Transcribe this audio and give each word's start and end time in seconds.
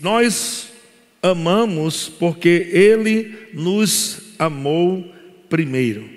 Nós 0.00 0.70
amamos 1.22 2.08
porque 2.08 2.68
Ele 2.72 3.48
nos 3.52 4.34
amou 4.38 5.12
primeiro. 5.48 6.08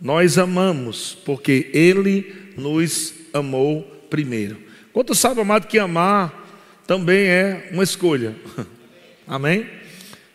Nós 0.00 0.38
amamos 0.38 1.14
porque 1.24 1.70
Ele 1.72 2.34
nos 2.56 3.14
amou 3.32 3.82
primeiro. 4.08 4.58
Quanto 4.92 5.14
sabe, 5.14 5.40
amado, 5.40 5.66
que 5.66 5.78
amar 5.78 6.40
também 6.86 7.26
é 7.26 7.68
uma 7.72 7.84
escolha. 7.84 8.34
Amém? 9.26 9.66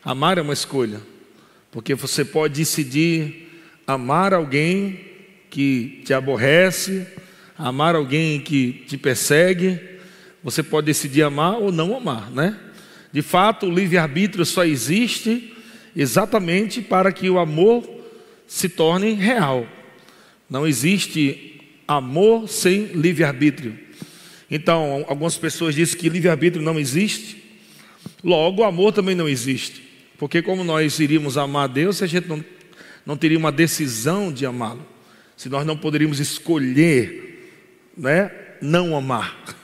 Amar 0.03 0.37
é 0.37 0.41
uma 0.41 0.53
escolha. 0.53 1.01
Porque 1.71 1.93
você 1.93 2.23
pode 2.23 2.53
decidir 2.53 3.49
amar 3.85 4.33
alguém 4.33 4.99
que 5.49 6.01
te 6.05 6.13
aborrece, 6.13 7.05
amar 7.57 7.95
alguém 7.95 8.39
que 8.39 8.85
te 8.87 8.97
persegue. 8.97 9.79
Você 10.43 10.63
pode 10.63 10.85
decidir 10.85 11.23
amar 11.23 11.55
ou 11.55 11.71
não 11.71 11.97
amar, 11.97 12.31
né? 12.31 12.57
De 13.15 13.21
fato, 13.21 13.65
o 13.65 13.73
livre-arbítrio 13.73 14.45
só 14.45 14.65
existe 14.65 15.53
exatamente 15.95 16.81
para 16.81 17.13
que 17.13 17.29
o 17.29 17.39
amor 17.39 17.89
se 18.45 18.67
torne 18.67 19.13
real. 19.13 19.65
Não 20.49 20.67
existe 20.67 21.61
amor 21.87 22.49
sem 22.49 22.87
livre-arbítrio. 22.87 23.79
Então, 24.51 25.05
algumas 25.07 25.37
pessoas 25.37 25.73
dizem 25.73 25.97
que 25.97 26.09
livre-arbítrio 26.09 26.61
não 26.61 26.77
existe, 26.77 27.41
logo 28.21 28.61
o 28.61 28.65
amor 28.65 28.91
também 28.91 29.15
não 29.15 29.29
existe. 29.29 29.81
Porque 30.17 30.41
como 30.41 30.61
nós 30.65 30.99
iríamos 30.99 31.37
amar 31.37 31.63
a 31.63 31.67
Deus 31.67 31.95
se 31.95 32.03
a 32.03 32.07
gente 32.07 32.27
não, 32.27 32.43
não 33.05 33.15
teria 33.15 33.37
uma 33.37 33.49
decisão 33.49 34.29
de 34.29 34.45
amá-lo? 34.45 34.85
Se 35.37 35.47
nós 35.47 35.65
não 35.65 35.77
poderíamos 35.77 36.19
escolher, 36.19 37.49
né, 37.97 38.29
não 38.61 38.93
amar. 38.93 39.55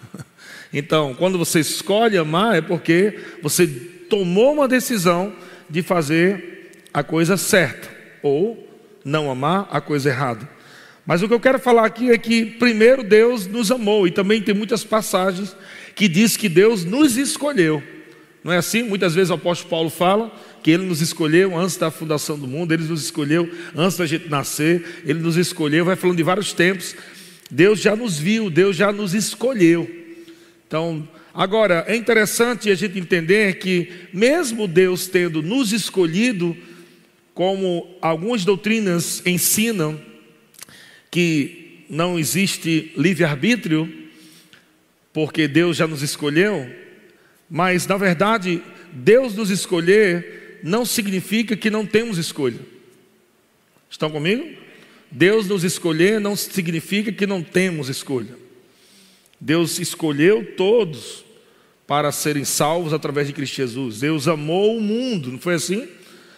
Então, 0.74 1.14
quando 1.14 1.38
você 1.38 1.60
escolhe 1.60 2.18
amar 2.18 2.56
é 2.56 2.62
porque 2.62 3.20
você 3.42 3.68
tomou 3.68 4.54
uma 4.54 4.68
decisão 4.68 5.34
de 5.70 5.82
fazer 5.82 6.72
a 6.94 7.04
coisa 7.04 7.38
certa 7.38 7.90
ou 8.22 8.68
não 9.04 9.32
amar 9.32 9.68
a 9.72 9.82
coisa 9.82 10.10
errada. 10.10 10.48
Mas 11.06 11.22
o 11.22 11.28
que 11.28 11.34
eu 11.34 11.40
quero 11.40 11.60
falar 11.60 11.86
aqui 11.86 12.12
é 12.12 12.18
que 12.18 12.46
primeiro 12.46 13.04
Deus 13.04 13.48
nos 13.48 13.72
amou 13.72 14.08
e 14.08 14.12
também 14.12 14.42
tem 14.42 14.54
muitas 14.54 14.84
passagens 14.84 15.56
que 15.96 16.08
diz 16.08 16.38
que 16.38 16.48
Deus 16.48 16.86
nos 16.86 17.18
escolheu. 17.18 17.82
Não 18.44 18.52
é 18.52 18.58
assim? 18.58 18.84
Muitas 18.84 19.14
vezes 19.14 19.30
o 19.30 19.36
apóstolo 19.36 19.70
Paulo 19.70 19.90
fala 19.90 20.32
que 20.64 20.72
ele 20.72 20.84
nos 20.84 21.02
escolheu 21.02 21.58
antes 21.58 21.78
da 21.78 21.92
fundação 21.92 22.38
do 22.38 22.48
mundo, 22.48 22.74
ele 22.74 22.84
nos 22.84 23.04
escolheu 23.04 23.50
antes 23.76 23.98
da 23.98 24.06
gente 24.06 24.30
nascer, 24.30 25.02
ele 25.06 25.20
nos 25.20 25.38
escolheu, 25.38 25.86
vai 25.86 25.96
falando 25.96 26.18
de 26.18 26.24
vários 26.24 26.54
tempos. 26.54 26.96
Deus 27.50 27.80
já 27.80 27.96
nos 27.96 28.18
viu, 28.18 28.50
Deus 28.50 28.76
já 28.76 28.92
nos 28.92 29.14
escolheu. 29.14 30.01
Então, 30.72 31.06
agora 31.34 31.84
é 31.86 31.98
interessante 31.98 32.72
a 32.72 32.76
gente 32.76 32.98
entender 32.98 33.56
que 33.56 33.92
mesmo 34.14 34.70
Deus 34.70 35.06
tendo 35.06 35.42
nos 35.42 35.74
escolhido, 35.74 36.56
como 37.34 37.94
algumas 38.02 38.46
doutrinas 38.46 39.22
ensinam 39.26 40.00
que 41.12 41.84
não 41.90 42.18
existe 42.18 42.94
livre-arbítrio, 42.96 43.94
porque 45.12 45.46
Deus 45.46 45.76
já 45.76 45.86
nos 45.86 46.02
escolheu, 46.02 46.74
mas 47.50 47.86
na 47.86 47.98
verdade, 47.98 48.64
Deus 48.94 49.36
nos 49.36 49.50
escolher 49.50 50.62
não 50.64 50.86
significa 50.86 51.54
que 51.58 51.70
não 51.70 51.86
temos 51.86 52.18
escolha. 52.18 52.62
Estão 53.90 54.10
comigo? 54.10 54.48
Deus 55.12 55.48
nos 55.48 55.66
escolher 55.66 56.22
não 56.22 56.34
significa 56.34 57.12
que 57.12 57.28
não 57.28 57.44
temos 57.44 57.90
escolha. 57.90 58.40
Deus 59.42 59.80
escolheu 59.80 60.54
todos 60.56 61.26
para 61.88 62.12
serem 62.12 62.46
salvos 62.46 62.94
através 62.94 63.26
de 63.26 63.34
Cristo 63.34 63.56
Jesus. 63.56 64.00
Deus 64.00 64.28
amou 64.28 64.78
o 64.78 64.82
mundo, 64.82 65.32
não 65.32 65.40
foi 65.40 65.56
assim? 65.56 65.90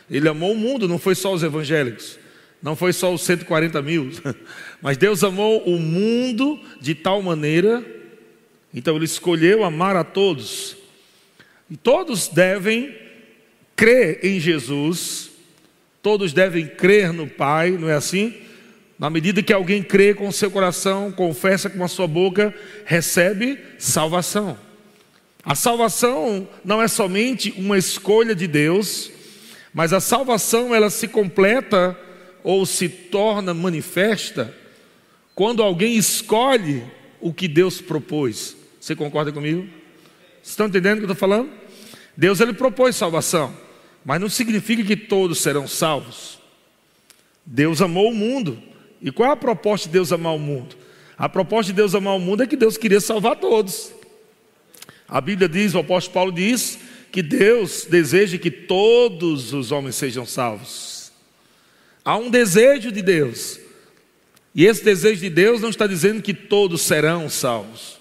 Ele 0.09 0.29
amou 0.29 0.53
o 0.53 0.57
mundo, 0.57 0.87
não 0.87 0.97
foi 0.97 1.13
só 1.13 1.33
os 1.33 1.43
evangélicos, 1.43 2.17
não 2.61 2.77
foi 2.77 2.93
só 2.93 3.13
os 3.13 3.21
140 3.23 3.81
mil, 3.81 4.09
mas 4.81 4.95
Deus 4.95 5.21
amou 5.21 5.61
o 5.65 5.77
mundo 5.77 6.57
de 6.79 6.95
tal 6.95 7.21
maneira, 7.21 7.85
então 8.73 8.95
Ele 8.95 9.05
escolheu 9.05 9.65
amar 9.65 9.97
a 9.97 10.03
todos, 10.03 10.77
e 11.69 11.75
todos 11.75 12.29
devem 12.29 12.95
crer 13.75 14.23
em 14.23 14.39
Jesus, 14.39 15.29
todos 16.01 16.31
devem 16.31 16.67
crer 16.67 17.11
no 17.11 17.27
Pai, 17.27 17.71
não 17.71 17.89
é 17.89 17.95
assim? 17.95 18.33
Na 18.97 19.09
medida 19.09 19.43
que 19.43 19.51
alguém 19.51 19.81
crê 19.81 20.13
com 20.13 20.27
o 20.27 20.33
seu 20.33 20.51
coração, 20.51 21.11
confessa 21.11 21.69
com 21.69 21.83
a 21.83 21.87
sua 21.87 22.07
boca, 22.07 22.53
recebe 22.85 23.59
salvação. 23.77 24.57
A 25.43 25.55
salvação 25.55 26.47
não 26.63 26.81
é 26.81 26.87
somente 26.87 27.53
uma 27.57 27.77
escolha 27.77 28.33
de 28.33 28.47
Deus, 28.47 29.11
mas 29.73 29.91
a 29.91 29.99
salvação 29.99 30.73
ela 30.73 30.89
se 30.89 31.07
completa 31.07 31.97
ou 32.43 32.65
se 32.65 32.87
torna 32.87 33.53
manifesta 33.53 34.55
quando 35.35 35.63
alguém 35.63 35.97
escolhe 35.97 36.83
o 37.19 37.33
que 37.33 37.47
Deus 37.47 37.81
propôs. 37.81 38.55
Você 38.79 38.95
concorda 38.95 39.31
comigo? 39.31 39.67
Estão 40.43 40.67
entendendo 40.67 40.97
o 40.97 41.01
que 41.01 41.05
eu 41.05 41.11
estou 41.13 41.29
falando? 41.29 41.49
Deus 42.15 42.39
ele 42.39 42.53
propôs 42.53 42.95
salvação, 42.95 43.55
mas 44.05 44.21
não 44.21 44.29
significa 44.29 44.83
que 44.83 44.95
todos 44.95 45.39
serão 45.39 45.67
salvos. 45.67 46.37
Deus 47.45 47.81
amou 47.81 48.11
o 48.11 48.15
mundo. 48.15 48.61
E 49.03 49.11
qual 49.11 49.29
é 49.29 49.33
a 49.33 49.35
proposta 49.35 49.89
de 49.89 49.93
Deus 49.93 50.13
amar 50.13 50.33
o 50.33 50.39
mundo? 50.39 50.77
A 51.17 51.27
proposta 51.27 51.73
de 51.73 51.75
Deus 51.75 51.93
amar 51.93 52.15
o 52.15 52.19
mundo 52.19 52.41
é 52.41 52.47
que 52.47 52.55
Deus 52.55 52.77
queria 52.77 53.01
salvar 53.01 53.35
todos. 53.35 53.91
A 55.07 55.19
Bíblia 55.19 55.49
diz, 55.49 55.75
o 55.75 55.79
apóstolo 55.79 56.13
Paulo 56.13 56.31
diz, 56.31 56.79
que 57.11 57.21
Deus 57.21 57.85
deseja 57.87 58.37
que 58.37 58.49
todos 58.49 59.53
os 59.53 59.73
homens 59.73 59.95
sejam 59.95 60.25
salvos. 60.25 61.11
Há 62.03 62.17
um 62.17 62.29
desejo 62.29 62.91
de 62.91 63.01
Deus. 63.01 63.59
E 64.55 64.65
esse 64.65 64.83
desejo 64.83 65.19
de 65.19 65.29
Deus 65.29 65.61
não 65.61 65.69
está 65.69 65.85
dizendo 65.85 66.21
que 66.21 66.33
todos 66.33 66.81
serão 66.81 67.29
salvos. 67.29 67.99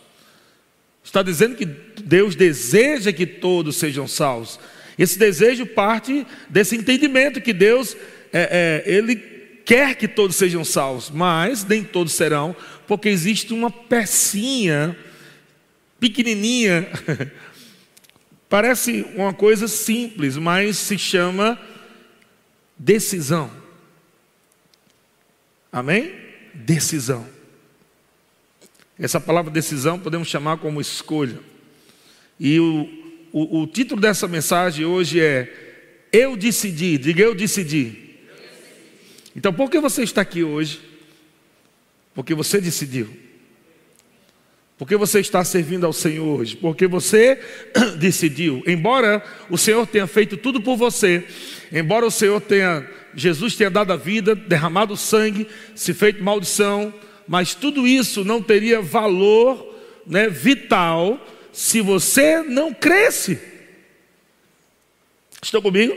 Está 1.05 1.23
dizendo 1.23 1.57
que 1.57 1.67
Deus 1.67 2.37
deseja 2.37 3.13
que 3.13 3.27
todos 3.27 3.77
sejam 3.77 4.07
salvos. 4.07 4.59
Esse 4.97 5.19
desejo 5.19 5.67
parte 5.67 6.25
desse 6.49 6.77
entendimento 6.77 7.41
que 7.41 7.53
Deus, 7.53 7.97
é, 8.33 8.85
é, 8.87 8.91
Ele 8.91 9.32
quer 9.65 9.95
que 9.97 10.09
todos 10.09 10.37
sejam 10.37 10.65
salvos, 10.65 11.11
mas 11.11 11.65
nem 11.65 11.85
todos 11.85 12.13
serão, 12.13 12.55
porque 12.87 13.09
existe 13.09 13.53
uma 13.53 13.71
pecinha 13.71 14.97
pequenininha 15.99 16.89
Parece 18.53 19.07
uma 19.15 19.33
coisa 19.33 19.67
simples, 19.67 20.37
mas 20.37 20.77
se 20.77 20.99
chama 20.99 21.59
decisão. 22.77 23.51
Amém? 25.73 26.13
Decisão. 26.53 27.27
Essa 28.99 29.19
palavra 29.19 29.51
decisão 29.51 29.99
podemos 29.99 30.29
chamar 30.29 30.59
como 30.59 30.83
escolha. 30.83 31.41
E 32.39 32.61
o, 32.61 32.91
o, 33.33 33.63
o 33.63 33.67
título 33.67 33.99
dessa 33.99 34.29
mensagem 34.29 34.85
hoje 34.85 35.19
é 35.19 36.09
Eu 36.13 36.37
decidi. 36.37 36.99
Diga 36.99 37.23
eu 37.23 37.35
decidi. 37.35 38.02
Então, 39.35 39.53
por 39.53 39.71
que 39.71 39.81
você 39.81 40.03
está 40.03 40.21
aqui 40.21 40.43
hoje? 40.43 40.81
Porque 42.15 42.35
você 42.35 42.61
decidiu. 42.61 43.09
Porque 44.77 44.97
você 44.97 45.21
está 45.21 45.45
servindo 45.45 45.87
ao 45.87 45.93
Senhor 45.93 46.41
hoje? 46.41 46.57
Porque 46.57 46.87
você 46.87 47.39
decidiu. 47.99 48.63
Embora 48.67 49.23
o 49.49 49.57
Senhor 49.57 49.87
tenha 49.87 50.07
feito 50.07 50.37
tudo 50.37 50.61
por 50.61 50.77
você, 50.77 51.25
embora 51.71 52.05
o 52.05 52.11
Senhor 52.11 52.41
tenha, 52.41 52.87
Jesus 53.15 53.55
tenha 53.55 53.71
dado 53.71 53.93
a 53.93 53.97
vida, 53.97 54.35
derramado 54.35 54.97
sangue, 54.97 55.47
se 55.75 55.95
feito 55.95 56.23
maldição, 56.23 56.93
mas 57.29 57.55
tudo 57.55 57.87
isso 57.87 58.25
não 58.25 58.43
teria 58.43 58.83
valor 58.83 59.73
né, 60.07 60.29
vital 60.29 61.25
se 61.53 61.81
você 61.81 62.43
não 62.43 62.75
cresce. 62.75 63.39
Estão 65.41 65.63
comigo? 65.63 65.97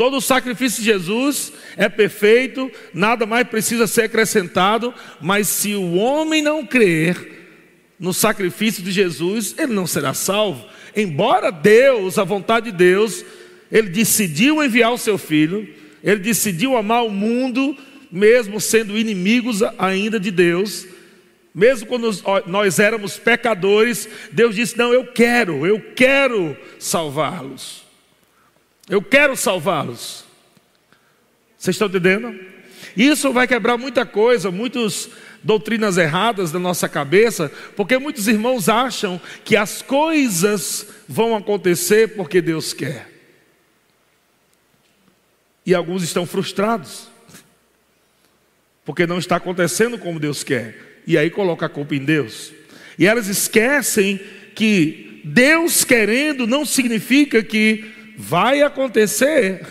Todo 0.00 0.16
o 0.16 0.20
sacrifício 0.22 0.82
de 0.82 0.86
Jesus 0.86 1.52
é 1.76 1.86
perfeito, 1.86 2.72
nada 2.94 3.26
mais 3.26 3.46
precisa 3.46 3.86
ser 3.86 4.04
acrescentado, 4.04 4.94
mas 5.20 5.46
se 5.46 5.74
o 5.74 5.96
homem 5.96 6.40
não 6.40 6.64
crer, 6.64 7.18
no 7.98 8.14
sacrifício 8.14 8.82
de 8.82 8.92
Jesus, 8.92 9.54
ele 9.58 9.74
não 9.74 9.86
será 9.86 10.14
salvo. 10.14 10.64
Embora 10.96 11.50
Deus, 11.50 12.16
a 12.16 12.24
vontade 12.24 12.70
de 12.70 12.78
Deus, 12.78 13.22
ele 13.70 13.90
decidiu 13.90 14.64
enviar 14.64 14.90
o 14.90 14.96
seu 14.96 15.18
filho, 15.18 15.68
ele 16.02 16.20
decidiu 16.20 16.78
amar 16.78 17.04
o 17.04 17.10
mundo, 17.10 17.76
mesmo 18.10 18.58
sendo 18.58 18.96
inimigos 18.96 19.60
ainda 19.78 20.18
de 20.18 20.30
Deus, 20.30 20.86
mesmo 21.54 21.86
quando 21.86 22.10
nós 22.46 22.78
éramos 22.78 23.18
pecadores, 23.18 24.08
Deus 24.32 24.56
disse: 24.56 24.78
Não, 24.78 24.94
eu 24.94 25.08
quero, 25.08 25.66
eu 25.66 25.78
quero 25.94 26.56
salvá-los. 26.78 27.89
Eu 28.90 29.00
quero 29.00 29.36
salvá-los. 29.36 30.24
Vocês 31.56 31.76
estão 31.76 31.86
entendendo? 31.86 32.36
Isso 32.96 33.32
vai 33.32 33.46
quebrar 33.46 33.78
muita 33.78 34.04
coisa, 34.04 34.50
muitos 34.50 35.08
doutrinas 35.44 35.96
erradas 35.96 36.50
da 36.50 36.58
nossa 36.58 36.88
cabeça, 36.88 37.52
porque 37.76 37.96
muitos 37.98 38.26
irmãos 38.26 38.68
acham 38.68 39.20
que 39.44 39.56
as 39.56 39.80
coisas 39.80 40.86
vão 41.08 41.36
acontecer 41.36 42.16
porque 42.16 42.40
Deus 42.40 42.72
quer. 42.72 43.08
E 45.64 45.72
alguns 45.72 46.02
estão 46.02 46.26
frustrados, 46.26 47.08
porque 48.84 49.06
não 49.06 49.18
está 49.18 49.36
acontecendo 49.36 49.98
como 49.98 50.18
Deus 50.18 50.42
quer, 50.42 51.02
e 51.06 51.16
aí 51.16 51.30
coloca 51.30 51.66
a 51.66 51.68
culpa 51.68 51.94
em 51.94 52.04
Deus. 52.04 52.52
E 52.98 53.06
elas 53.06 53.28
esquecem 53.28 54.18
que 54.54 55.22
Deus 55.24 55.84
querendo 55.84 56.44
não 56.46 56.66
significa 56.66 57.42
que 57.42 57.99
vai 58.20 58.60
acontecer, 58.60 59.62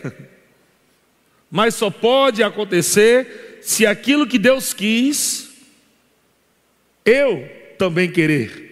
mas 1.51 1.75
só 1.75 1.91
pode 1.91 2.41
acontecer 2.41 3.59
se 3.61 3.85
aquilo 3.85 4.25
que 4.25 4.39
Deus 4.39 4.73
quis 4.73 5.49
eu 7.05 7.47
também 7.77 8.11
querer. 8.11 8.67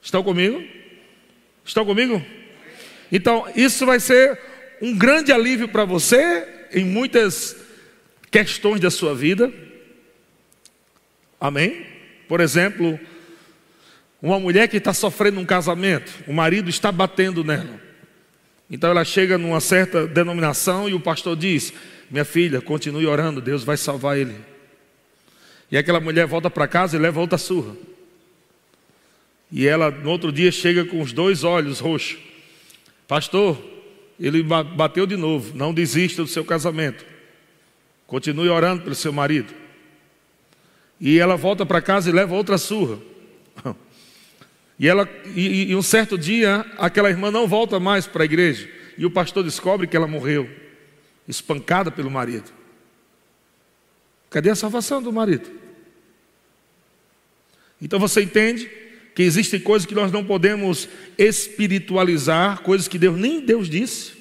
Estão 0.00 0.22
comigo? 0.22 0.62
Estão 1.64 1.84
comigo? 1.84 2.24
Então, 3.10 3.46
isso 3.56 3.84
vai 3.84 3.98
ser 3.98 4.38
um 4.80 4.96
grande 4.96 5.32
alívio 5.32 5.68
para 5.68 5.84
você 5.84 6.46
em 6.72 6.84
muitas 6.84 7.56
questões 8.30 8.80
da 8.80 8.90
sua 8.90 9.14
vida. 9.14 9.52
Amém? 11.40 11.84
Por 12.28 12.40
exemplo, 12.40 12.98
uma 14.22 14.38
mulher 14.38 14.68
que 14.68 14.76
está 14.76 14.92
sofrendo 14.92 15.40
um 15.40 15.44
casamento, 15.44 16.12
o 16.26 16.32
marido 16.32 16.68
está 16.68 16.92
batendo 16.92 17.42
nela. 17.42 17.80
Então 18.70 18.90
ela 18.90 19.04
chega 19.04 19.38
numa 19.38 19.60
certa 19.60 20.06
denominação 20.06 20.88
e 20.88 20.94
o 20.94 21.00
pastor 21.00 21.36
diz: 21.36 21.72
Minha 22.10 22.24
filha, 22.24 22.60
continue 22.60 23.06
orando, 23.06 23.40
Deus 23.40 23.64
vai 23.64 23.76
salvar 23.76 24.16
ele. 24.18 24.36
E 25.70 25.76
aquela 25.76 26.00
mulher 26.00 26.26
volta 26.26 26.50
para 26.50 26.68
casa 26.68 26.96
e 26.96 27.00
leva 27.00 27.20
outra 27.20 27.38
surra. 27.38 27.74
E 29.50 29.66
ela, 29.66 29.90
no 29.90 30.10
outro 30.10 30.30
dia, 30.30 30.52
chega 30.52 30.84
com 30.84 31.00
os 31.00 31.12
dois 31.12 31.42
olhos 31.42 31.80
roxos. 31.80 32.18
Pastor, 33.08 33.60
ele 34.18 34.42
bateu 34.42 35.06
de 35.06 35.16
novo. 35.16 35.56
Não 35.56 35.74
desista 35.74 36.22
do 36.22 36.28
seu 36.28 36.44
casamento. 36.44 37.04
Continue 38.06 38.48
orando 38.48 38.82
pelo 38.82 38.94
seu 38.94 39.12
marido. 39.12 39.52
E 41.00 41.18
ela 41.18 41.36
volta 41.36 41.64
para 41.64 41.80
casa 41.80 42.10
e 42.10 42.12
leva 42.12 42.34
outra 42.34 42.58
surra. 42.58 42.98
E, 44.80 44.88
ela, 44.88 45.06
e, 45.36 45.70
e 45.70 45.76
um 45.76 45.82
certo 45.82 46.16
dia, 46.16 46.64
aquela 46.78 47.10
irmã 47.10 47.30
não 47.30 47.46
volta 47.46 47.78
mais 47.78 48.06
para 48.06 48.22
a 48.22 48.24
igreja. 48.24 48.66
E 48.96 49.04
o 49.04 49.10
pastor 49.10 49.44
descobre 49.44 49.86
que 49.86 49.94
ela 49.94 50.06
morreu, 50.06 50.48
espancada 51.28 51.90
pelo 51.90 52.10
marido. 52.10 52.50
Cadê 54.30 54.48
a 54.48 54.54
salvação 54.54 55.02
do 55.02 55.12
marido? 55.12 55.50
Então 57.82 57.98
você 58.00 58.22
entende 58.22 58.70
que 59.14 59.22
existem 59.22 59.60
coisas 59.60 59.84
que 59.84 59.94
nós 59.94 60.10
não 60.10 60.24
podemos 60.24 60.88
espiritualizar, 61.18 62.62
coisas 62.62 62.88
que 62.88 62.96
Deus 62.96 63.18
nem 63.18 63.44
Deus 63.44 63.68
disse. 63.68 64.12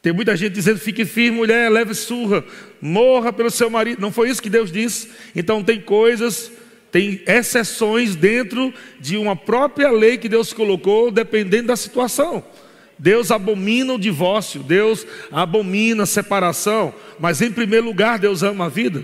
Tem 0.00 0.12
muita 0.12 0.36
gente 0.36 0.52
dizendo: 0.52 0.78
fique 0.78 1.04
firme, 1.04 1.38
mulher, 1.38 1.68
leve 1.72 1.92
surra, 1.92 2.44
morra 2.80 3.32
pelo 3.32 3.50
seu 3.50 3.68
marido. 3.68 4.00
Não 4.00 4.12
foi 4.12 4.30
isso 4.30 4.42
que 4.42 4.50
Deus 4.50 4.70
disse. 4.70 5.10
Então 5.34 5.64
tem 5.64 5.80
coisas, 5.80 6.52
tem 6.94 7.20
exceções 7.26 8.14
dentro 8.14 8.72
de 9.00 9.16
uma 9.16 9.34
própria 9.34 9.90
lei 9.90 10.16
que 10.16 10.28
Deus 10.28 10.52
colocou, 10.52 11.10
dependendo 11.10 11.66
da 11.66 11.76
situação. 11.76 12.44
Deus 12.96 13.32
abomina 13.32 13.94
o 13.94 13.98
divórcio, 13.98 14.62
Deus 14.62 15.04
abomina 15.32 16.04
a 16.04 16.06
separação, 16.06 16.94
mas 17.18 17.42
em 17.42 17.50
primeiro 17.50 17.84
lugar, 17.84 18.20
Deus 18.20 18.44
ama 18.44 18.66
a 18.66 18.68
vida. 18.68 19.02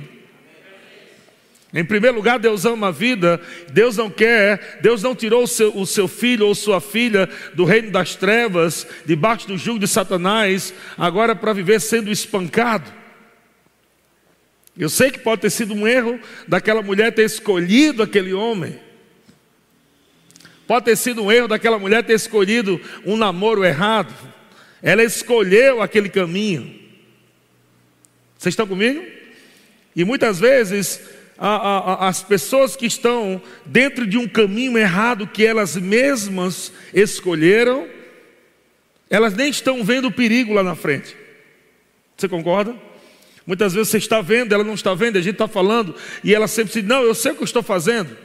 Em 1.75 1.84
primeiro 1.84 2.14
lugar, 2.14 2.38
Deus 2.38 2.64
ama 2.64 2.87
a 2.87 2.92
vida, 2.92 3.40
Deus 3.72 3.96
não 3.96 4.08
quer, 4.08 4.78
Deus 4.81 5.02
não 5.02 5.12
tirou 5.12 5.42
o 5.42 5.48
seu, 5.48 5.76
o 5.76 5.84
seu, 5.84 6.06
filho 6.06 6.46
ou 6.46 6.54
sua 6.54 6.81
filha 6.81 7.28
do 7.54 7.64
reino 7.64 7.90
das 7.90 8.14
trevas, 8.14 8.87
debaixo 9.04 9.48
do 9.48 9.58
jugo 9.58 9.81
de 9.81 9.88
Satanás, 9.88 10.72
agora 10.96 11.34
para 11.34 11.52
viver 11.52 11.81
sendo 11.81 12.08
espancado. 12.08 13.00
Eu 14.81 14.88
sei 14.88 15.11
que 15.11 15.19
pode 15.19 15.43
ter 15.43 15.50
sido 15.50 15.75
um 15.75 15.87
erro 15.87 16.19
daquela 16.49 16.81
mulher 16.81 17.12
ter 17.12 17.27
escolhido 17.27 18.03
aquele 18.03 18.32
homem, 18.32 18.81
pode 20.67 20.87
ter 20.87 20.97
sido 20.97 21.23
um 21.23 21.31
erro 21.31 21.47
daquela 21.47 21.79
mulher 21.79 22.03
ter 22.03 22.15
escolhido 22.15 22.81
um 23.05 23.15
namoro 23.15 23.62
errado, 23.62 24.15
ela 24.82 25.05
escolheu 25.05 25.82
aquele 25.82 26.09
caminho. 26.09 26.81
Vocês 28.38 28.55
estão 28.55 28.67
comigo? 28.67 29.05
E 29.94 30.03
muitas 30.03 30.41
vezes 30.41 30.99
a, 31.37 31.56
a, 31.56 32.09
as 32.09 32.23
pessoas 32.23 32.75
que 32.75 32.87
estão 32.87 33.43
dentro 33.67 34.06
de 34.06 34.17
um 34.17 34.26
caminho 34.26 34.79
errado 34.79 35.26
que 35.26 35.44
elas 35.44 35.76
mesmas 35.76 36.73
escolheram, 36.94 37.87
elas 39.11 39.35
nem 39.35 39.50
estão 39.50 39.85
vendo 39.85 40.09
o 40.09 40.12
perigo 40.12 40.55
lá 40.55 40.62
na 40.62 40.75
frente. 40.75 41.15
Você 42.17 42.26
concorda? 42.26 42.88
Muitas 43.46 43.72
vezes 43.72 43.88
você 43.88 43.98
está 43.98 44.20
vendo, 44.20 44.52
ela 44.52 44.64
não 44.64 44.75
está 44.75 44.94
vendo, 44.94 45.16
a 45.16 45.20
gente 45.20 45.34
está 45.34 45.48
falando, 45.48 45.94
e 46.22 46.34
ela 46.34 46.46
sempre 46.46 46.72
diz: 46.72 46.84
Não, 46.84 47.02
eu 47.02 47.14
sei 47.14 47.32
o 47.32 47.34
que 47.37 47.42
eu 47.42 47.46
estou 47.46 47.62
fazendo. 47.62 48.16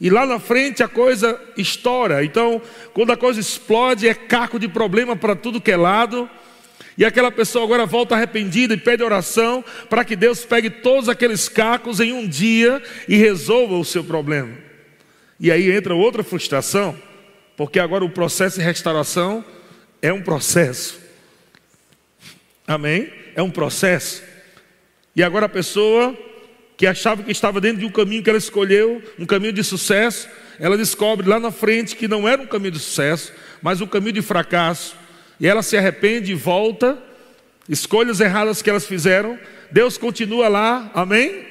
E 0.00 0.10
lá 0.10 0.26
na 0.26 0.38
frente 0.38 0.82
a 0.82 0.88
coisa 0.88 1.40
estoura. 1.56 2.24
Então, 2.24 2.60
quando 2.92 3.12
a 3.12 3.16
coisa 3.16 3.40
explode, 3.40 4.06
é 4.06 4.14
caco 4.14 4.58
de 4.58 4.68
problema 4.68 5.16
para 5.16 5.34
tudo 5.34 5.60
que 5.60 5.70
é 5.70 5.76
lado. 5.76 6.28
E 6.98 7.04
aquela 7.04 7.30
pessoa 7.30 7.64
agora 7.64 7.84
volta 7.84 8.14
arrependida 8.14 8.74
e 8.74 8.78
pede 8.78 9.02
oração 9.02 9.64
para 9.88 10.04
que 10.04 10.16
Deus 10.16 10.44
pegue 10.44 10.70
todos 10.70 11.08
aqueles 11.08 11.48
cacos 11.48 12.00
em 12.00 12.12
um 12.12 12.26
dia 12.26 12.82
e 13.06 13.16
resolva 13.16 13.76
o 13.76 13.84
seu 13.84 14.02
problema. 14.02 14.50
E 15.38 15.50
aí 15.50 15.70
entra 15.70 15.94
outra 15.94 16.22
frustração, 16.24 16.96
porque 17.56 17.78
agora 17.78 18.04
o 18.04 18.10
processo 18.10 18.58
de 18.58 18.64
restauração 18.64 19.44
é 20.00 20.10
um 20.10 20.22
processo. 20.22 20.98
Amém? 22.66 23.12
É 23.36 23.42
um 23.42 23.50
processo. 23.50 24.22
E 25.14 25.22
agora 25.22 25.46
a 25.46 25.48
pessoa 25.48 26.16
que 26.76 26.86
achava 26.86 27.22
que 27.22 27.30
estava 27.30 27.60
dentro 27.60 27.78
de 27.78 27.86
um 27.86 27.90
caminho 27.90 28.22
que 28.22 28.30
ela 28.30 28.38
escolheu, 28.38 29.02
um 29.18 29.24
caminho 29.26 29.52
de 29.52 29.62
sucesso, 29.62 30.28
ela 30.58 30.76
descobre 30.76 31.28
lá 31.28 31.38
na 31.38 31.50
frente 31.50 31.96
que 31.96 32.08
não 32.08 32.26
era 32.26 32.40
um 32.40 32.46
caminho 32.46 32.72
de 32.72 32.78
sucesso, 32.78 33.32
mas 33.62 33.80
um 33.80 33.86
caminho 33.86 34.14
de 34.14 34.22
fracasso. 34.22 34.96
E 35.38 35.46
ela 35.46 35.62
se 35.62 35.76
arrepende 35.76 36.32
e 36.32 36.34
volta, 36.34 36.98
escolhas 37.68 38.20
erradas 38.20 38.62
que 38.62 38.70
elas 38.70 38.86
fizeram, 38.86 39.38
Deus 39.70 39.98
continua 39.98 40.48
lá, 40.48 40.90
amém? 40.94 41.44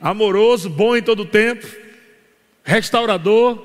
Amoroso, 0.00 0.68
bom 0.68 0.96
em 0.96 1.02
todo 1.02 1.24
tempo, 1.24 1.66
restaurador, 2.64 3.56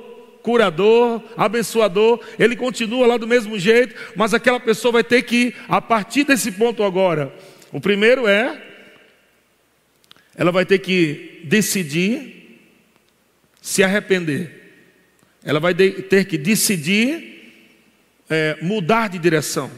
curador, 0.43 1.23
abençoador, 1.35 2.19
ele 2.37 2.55
continua 2.55 3.07
lá 3.07 3.17
do 3.17 3.27
mesmo 3.27 3.57
jeito, 3.57 3.95
mas 4.15 4.33
aquela 4.33 4.59
pessoa 4.59 4.91
vai 4.91 5.03
ter 5.03 5.23
que, 5.23 5.55
a 5.67 5.81
partir 5.81 6.23
desse 6.23 6.51
ponto 6.51 6.83
agora, 6.83 7.33
o 7.75 7.81
primeiro 7.81 8.25
é, 8.25 8.57
ela 10.33 10.49
vai 10.49 10.65
ter 10.65 10.79
que 10.79 11.41
decidir 11.43 12.57
se 13.61 13.83
arrepender, 13.83 14.49
ela 15.43 15.59
vai 15.59 15.73
ter 15.73 16.23
que 16.23 16.37
decidir 16.37 17.51
é, 18.29 18.57
mudar 18.61 19.09
de 19.09 19.19
direção. 19.19 19.69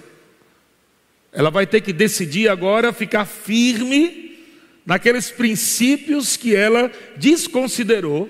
Ela 1.34 1.50
vai 1.50 1.66
ter 1.66 1.82
que 1.82 1.92
decidir 1.92 2.48
agora 2.50 2.94
ficar 2.94 3.25
firme 3.25 4.38
naqueles 4.86 5.32
princípios 5.32 6.38
que 6.38 6.56
ela 6.56 6.92
desconsiderou 7.16 8.30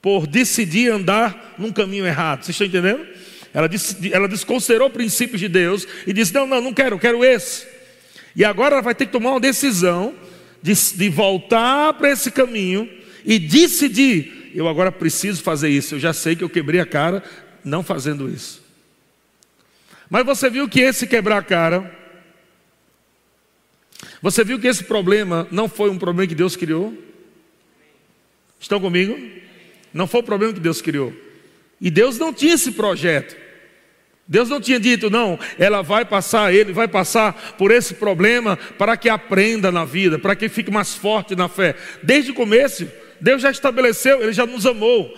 por 0.00 0.26
decidir 0.26 0.90
andar 0.90 1.54
num 1.58 1.70
caminho 1.70 2.06
errado. 2.06 2.44
Vocês 2.44 2.58
estão 2.58 2.66
entendendo? 2.66 3.06
Ela, 3.52 3.68
disse, 3.68 4.10
ela 4.10 4.26
desconsiderou 4.26 4.88
princípios 4.88 5.38
de 5.38 5.48
Deus 5.48 5.86
e 6.06 6.14
disse: 6.14 6.32
Não, 6.32 6.46
não, 6.46 6.62
não 6.62 6.72
quero, 6.72 6.98
quero 6.98 7.22
esse. 7.22 7.73
E 8.36 8.44
agora 8.44 8.74
ela 8.74 8.82
vai 8.82 8.94
ter 8.94 9.06
que 9.06 9.12
tomar 9.12 9.30
uma 9.30 9.40
decisão 9.40 10.14
de, 10.62 10.72
de 10.72 11.08
voltar 11.08 11.94
para 11.94 12.10
esse 12.10 12.30
caminho 12.30 12.88
e 13.24 13.38
decidir: 13.38 14.50
Eu 14.54 14.68
agora 14.68 14.90
preciso 14.90 15.42
fazer 15.42 15.68
isso. 15.68 15.94
Eu 15.94 16.00
já 16.00 16.12
sei 16.12 16.34
que 16.34 16.42
eu 16.42 16.50
quebrei 16.50 16.80
a 16.80 16.86
cara 16.86 17.22
não 17.64 17.82
fazendo 17.82 18.28
isso. 18.28 18.62
Mas 20.10 20.26
você 20.26 20.50
viu 20.50 20.68
que 20.68 20.80
esse 20.80 21.06
quebrar 21.06 21.38
a 21.38 21.42
cara, 21.42 21.94
você 24.20 24.44
viu 24.44 24.58
que 24.58 24.66
esse 24.66 24.84
problema 24.84 25.46
não 25.50 25.68
foi 25.68 25.90
um 25.90 25.98
problema 25.98 26.28
que 26.28 26.34
Deus 26.34 26.56
criou? 26.56 26.96
Estão 28.60 28.80
comigo? 28.80 29.18
Não 29.92 30.06
foi 30.06 30.20
o 30.20 30.24
problema 30.24 30.52
que 30.52 30.60
Deus 30.60 30.80
criou. 30.80 31.12
E 31.80 31.90
Deus 31.90 32.18
não 32.18 32.32
tinha 32.32 32.54
esse 32.54 32.72
projeto. 32.72 33.36
Deus 34.26 34.48
não 34.48 34.60
tinha 34.60 34.80
dito, 34.80 35.10
não, 35.10 35.38
ela 35.58 35.82
vai 35.82 36.04
passar, 36.04 36.52
ele 36.52 36.72
vai 36.72 36.88
passar 36.88 37.54
por 37.58 37.70
esse 37.70 37.94
problema 37.94 38.56
para 38.78 38.96
que 38.96 39.08
aprenda 39.08 39.70
na 39.70 39.84
vida, 39.84 40.18
para 40.18 40.34
que 40.34 40.48
fique 40.48 40.70
mais 40.70 40.94
forte 40.94 41.36
na 41.36 41.48
fé. 41.48 41.74
Desde 42.02 42.30
o 42.30 42.34
começo, 42.34 42.88
Deus 43.20 43.42
já 43.42 43.50
estabeleceu, 43.50 44.22
ele 44.22 44.32
já 44.32 44.46
nos 44.46 44.64
amou, 44.64 45.12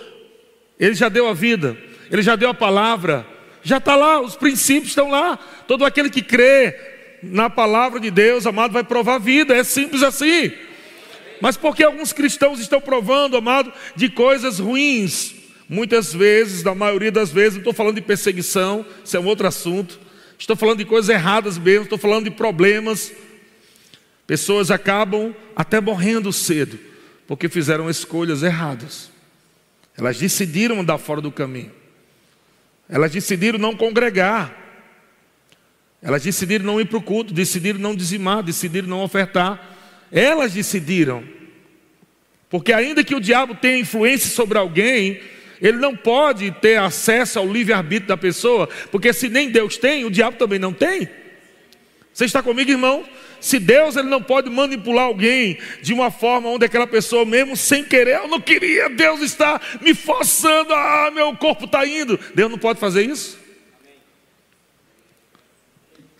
ele 0.78 0.94
já 0.94 1.08
deu 1.08 1.28
a 1.28 1.34
vida. 1.34 1.76
Ele 2.10 2.22
já 2.22 2.36
deu 2.36 2.48
a 2.48 2.54
palavra, 2.54 3.26
já 3.62 3.78
está 3.78 3.96
lá, 3.96 4.20
os 4.20 4.36
princípios 4.36 4.88
estão 4.88 5.10
lá. 5.10 5.38
Todo 5.66 5.84
aquele 5.84 6.10
que 6.10 6.22
crê 6.22 6.74
na 7.22 7.50
palavra 7.50 7.98
de 7.98 8.10
Deus, 8.10 8.46
amado, 8.46 8.72
vai 8.72 8.84
provar 8.84 9.18
vida, 9.18 9.54
é 9.54 9.64
simples 9.64 10.02
assim. 10.02 10.52
Mas 11.40 11.56
porque 11.56 11.82
alguns 11.82 12.12
cristãos 12.12 12.60
estão 12.60 12.80
provando, 12.80 13.36
amado, 13.36 13.72
de 13.94 14.08
coisas 14.08 14.58
ruins, 14.58 15.34
muitas 15.68 16.12
vezes, 16.12 16.62
na 16.62 16.74
maioria 16.74 17.10
das 17.10 17.30
vezes, 17.30 17.54
não 17.54 17.60
estou 17.60 17.72
falando 17.72 17.96
de 17.96 18.02
perseguição, 18.02 18.84
isso 19.04 19.16
é 19.16 19.20
um 19.20 19.26
outro 19.26 19.46
assunto, 19.46 19.98
estou 20.38 20.56
falando 20.56 20.78
de 20.78 20.84
coisas 20.84 21.08
erradas 21.08 21.58
mesmo, 21.58 21.84
estou 21.84 21.98
falando 21.98 22.24
de 22.24 22.30
problemas. 22.30 23.12
Pessoas 24.26 24.70
acabam 24.70 25.34
até 25.54 25.80
morrendo 25.80 26.32
cedo, 26.32 26.78
porque 27.26 27.48
fizeram 27.48 27.88
escolhas 27.88 28.42
erradas. 28.42 29.10
Elas 29.96 30.18
decidiram 30.18 30.80
andar 30.80 30.98
fora 30.98 31.20
do 31.20 31.32
caminho. 31.32 31.72
Elas 32.88 33.12
decidiram 33.12 33.58
não 33.58 33.74
congregar. 33.74 34.64
Elas 36.02 36.22
decidiram 36.22 36.64
não 36.64 36.80
ir 36.80 36.84
para 36.84 36.98
o 36.98 37.02
culto, 37.02 37.32
decidiram 37.32 37.78
não 37.78 37.96
dizimar, 37.96 38.42
decidiram 38.42 38.86
não 38.86 39.02
ofertar. 39.02 39.76
Elas 40.12 40.52
decidiram. 40.52 41.24
Porque 42.48 42.72
ainda 42.72 43.02
que 43.02 43.14
o 43.14 43.20
diabo 43.20 43.54
tenha 43.54 43.78
influência 43.78 44.30
sobre 44.30 44.56
alguém, 44.58 45.20
ele 45.60 45.78
não 45.78 45.96
pode 45.96 46.50
ter 46.50 46.78
acesso 46.78 47.38
ao 47.38 47.46
livre-arbítrio 47.46 48.08
da 48.08 48.16
pessoa, 48.16 48.68
porque 48.90 49.12
se 49.12 49.28
nem 49.28 49.50
Deus 49.50 49.76
tem, 49.76 50.04
o 50.04 50.10
diabo 50.10 50.36
também 50.36 50.58
não 50.58 50.72
tem. 50.72 51.08
Você 52.12 52.24
está 52.24 52.42
comigo, 52.42 52.70
irmão? 52.70 53.04
Se 53.40 53.58
Deus 53.58 53.96
ele 53.96 54.08
não 54.08 54.22
pode 54.22 54.48
manipular 54.48 55.04
alguém 55.04 55.58
de 55.82 55.92
uma 55.92 56.10
forma 56.10 56.48
onde 56.48 56.64
aquela 56.64 56.86
pessoa, 56.86 57.24
mesmo 57.24 57.56
sem 57.56 57.84
querer, 57.84 58.16
eu 58.16 58.28
não 58.28 58.40
queria, 58.40 58.88
Deus 58.88 59.20
está 59.20 59.60
me 59.80 59.94
forçando, 59.94 60.72
ah, 60.72 61.10
meu 61.14 61.36
corpo 61.36 61.66
está 61.66 61.86
indo. 61.86 62.18
Deus 62.34 62.50
não 62.50 62.58
pode 62.58 62.80
fazer 62.80 63.04
isso? 63.04 63.38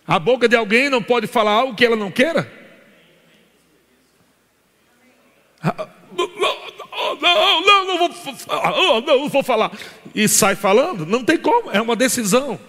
A 0.05 0.19
boca 0.19 0.47
de 0.47 0.55
alguém 0.55 0.89
não 0.89 1.03
pode 1.03 1.27
falar 1.27 1.51
algo 1.51 1.75
que 1.75 1.85
ela 1.85 1.95
não 1.95 2.11
queira? 2.11 2.49
Não, 7.21 7.61
não, 7.61 7.87
não 7.87 7.97
vou, 7.97 8.09
não, 9.01 9.01
não 9.01 9.29
vou 9.29 9.43
falar. 9.43 9.71
E 10.13 10.27
sai 10.27 10.55
falando, 10.55 11.05
não 11.05 11.23
tem 11.23 11.37
como, 11.37 11.71
é 11.71 11.81
uma 11.81 11.95
decisão. 11.95 12.59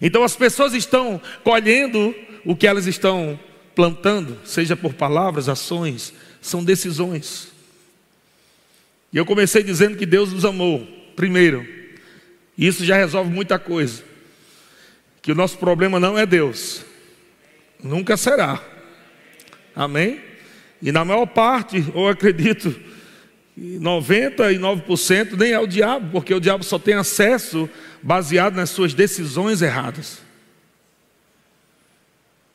Então 0.00 0.22
as 0.22 0.36
pessoas 0.36 0.74
estão 0.74 1.20
colhendo 1.42 2.14
o 2.44 2.54
que 2.54 2.66
elas 2.66 2.86
estão 2.86 3.38
plantando, 3.74 4.38
seja 4.44 4.76
por 4.76 4.94
palavras, 4.94 5.48
ações, 5.48 6.12
são 6.40 6.64
decisões. 6.64 7.48
E 9.12 9.16
eu 9.16 9.26
comecei 9.26 9.62
dizendo 9.62 9.96
que 9.96 10.06
Deus 10.06 10.32
nos 10.32 10.44
amou, 10.44 10.86
primeiro, 11.14 11.66
isso 12.56 12.84
já 12.84 12.96
resolve 12.96 13.30
muita 13.30 13.58
coisa. 13.58 14.04
Que 15.22 15.32
o 15.32 15.34
nosso 15.34 15.58
problema 15.58 15.98
não 15.98 16.16
é 16.16 16.24
Deus, 16.24 16.84
nunca 17.82 18.16
será. 18.16 18.62
Amém? 19.74 20.20
E 20.82 20.92
na 20.92 21.04
maior 21.04 21.26
parte, 21.26 21.84
eu 21.94 22.08
acredito, 22.08 22.74
99% 23.58 25.32
nem 25.36 25.52
é 25.52 25.58
o 25.58 25.66
diabo, 25.66 26.10
porque 26.12 26.34
o 26.34 26.40
diabo 26.40 26.62
só 26.64 26.78
tem 26.78 26.94
acesso 26.94 27.68
baseado 28.02 28.54
nas 28.54 28.70
suas 28.70 28.92
decisões 28.92 29.62
erradas. 29.62 30.20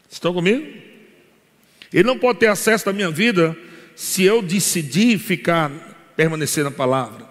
Estão 0.09 0.33
comigo? 0.33 0.65
Ele 1.91 2.03
não 2.03 2.17
pode 2.17 2.39
ter 2.39 2.47
acesso 2.47 2.89
à 2.89 2.93
minha 2.93 3.09
vida 3.09 3.57
se 3.95 4.23
eu 4.23 4.41
decidir 4.41 5.17
ficar, 5.17 5.71
permanecer 6.15 6.63
na 6.63 6.71
palavra. 6.71 7.25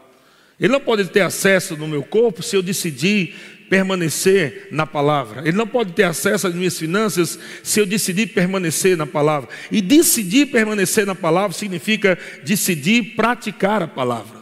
Ele 0.59 0.73
não 0.73 0.81
pode 0.81 1.05
ter 1.07 1.21
acesso 1.21 1.77
no 1.77 1.89
meu 1.89 2.03
corpo 2.03 2.43
se 2.43 2.57
eu 2.57 2.63
decidir 2.63 3.35
permanecer 3.71 4.67
na 4.73 4.85
palavra. 4.85 5.43
Ele 5.47 5.57
não 5.57 5.67
pode 5.67 5.93
ter 5.93 6.03
acesso 6.03 6.49
às 6.49 6.55
minhas 6.55 6.77
finanças 6.77 7.39
se 7.63 7.79
eu 7.79 7.87
decidir 7.87 8.27
permanecer 8.27 8.97
na 8.97 9.07
palavra. 9.07 9.49
E 9.71 9.81
decidir 9.81 10.47
permanecer 10.47 11.07
na 11.07 11.15
palavra 11.15 11.57
significa 11.57 12.19
decidir 12.43 13.15
praticar 13.15 13.81
a 13.81 13.87
palavra. 13.87 14.41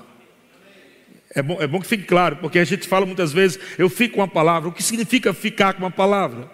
É 1.35 1.43
bom, 1.43 1.59
é 1.61 1.67
bom 1.67 1.79
que 1.79 1.87
fique 1.87 2.05
claro, 2.05 2.37
porque 2.37 2.59
a 2.59 2.65
gente 2.65 2.89
fala 2.89 3.05
muitas 3.05 3.31
vezes, 3.31 3.61
eu 3.77 3.91
fico 3.91 4.17
com 4.17 4.23
a 4.23 4.29
palavra. 4.29 4.71
O 4.71 4.73
que 4.73 4.83
significa 4.83 5.35
ficar 5.35 5.75
com 5.75 5.85
a 5.85 5.91
palavra? 5.91 6.51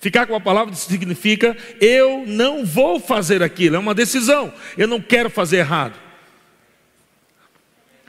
Ficar 0.00 0.26
com 0.26 0.34
a 0.34 0.40
palavra 0.40 0.74
significa 0.74 1.54
eu 1.78 2.24
não 2.26 2.64
vou 2.64 2.98
fazer 2.98 3.42
aquilo, 3.42 3.76
é 3.76 3.78
uma 3.78 3.94
decisão. 3.94 4.50
Eu 4.78 4.88
não 4.88 5.00
quero 5.00 5.28
fazer 5.28 5.58
errado 5.58 6.05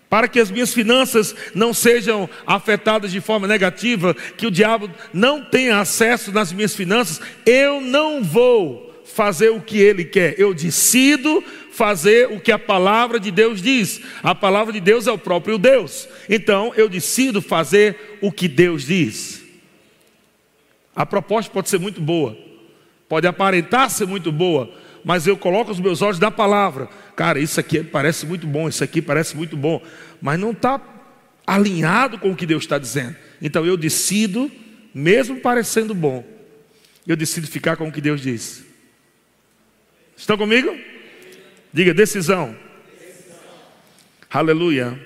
para 0.09 0.27
que 0.27 0.39
as 0.39 0.49
minhas 0.49 0.73
finanças 0.73 1.35
não 1.53 1.73
sejam 1.73 2.29
afetadas 2.45 3.11
de 3.11 3.19
forma 3.19 3.47
negativa, 3.47 4.13
que 4.13 4.47
o 4.47 4.51
diabo 4.51 4.89
não 5.13 5.43
tenha 5.43 5.79
acesso 5.79 6.31
nas 6.31 6.51
minhas 6.51 6.75
finanças, 6.75 7.19
eu 7.45 7.81
não 7.81 8.23
vou 8.23 8.87
fazer 9.05 9.49
o 9.49 9.61
que 9.61 9.77
ele 9.77 10.05
quer, 10.05 10.39
eu 10.39 10.53
decido 10.53 11.43
fazer 11.71 12.31
o 12.31 12.39
que 12.39 12.51
a 12.51 12.59
palavra 12.59 13.19
de 13.19 13.29
Deus 13.29 13.61
diz. 13.61 14.01
A 14.23 14.33
palavra 14.33 14.73
de 14.73 14.79
Deus 14.79 15.07
é 15.07 15.11
o 15.11 15.17
próprio 15.17 15.57
Deus, 15.57 16.07
então 16.29 16.73
eu 16.75 16.87
decido 16.87 17.41
fazer 17.41 18.17
o 18.21 18.31
que 18.31 18.47
Deus 18.47 18.85
diz. 18.85 19.43
A 20.95 21.05
proposta 21.05 21.51
pode 21.51 21.69
ser 21.69 21.79
muito 21.79 22.01
boa, 22.01 22.37
pode 23.07 23.27
aparentar 23.27 23.89
ser 23.89 24.07
muito 24.07 24.31
boa, 24.31 24.71
mas 25.03 25.27
eu 25.27 25.37
coloco 25.37 25.71
os 25.71 25.79
meus 25.79 26.01
olhos 26.01 26.19
na 26.19 26.31
palavra 26.31 26.89
cara, 27.17 27.39
isso 27.39 27.59
aqui 27.59 27.83
parece 27.83 28.27
muito 28.27 28.45
bom, 28.45 28.69
isso 28.69 28.83
aqui 28.83 29.01
parece 29.01 29.35
muito 29.35 29.57
bom, 29.57 29.83
mas 30.21 30.39
não 30.39 30.51
está 30.51 30.79
alinhado 31.47 32.19
com 32.19 32.31
o 32.31 32.35
que 32.35 32.45
Deus 32.45 32.63
está 32.63 32.77
dizendo. 32.77 33.15
Então 33.41 33.65
eu 33.65 33.75
decido, 33.75 34.51
mesmo 34.93 35.39
parecendo 35.39 35.95
bom, 35.95 36.23
eu 37.07 37.15
decido 37.15 37.47
ficar 37.47 37.75
com 37.75 37.87
o 37.87 37.91
que 37.91 37.99
Deus 37.99 38.21
diz. 38.21 38.63
Estão 40.15 40.37
comigo? 40.37 40.77
Diga 41.73 41.91
decisão. 41.91 42.55
Aleluia. 44.29 44.99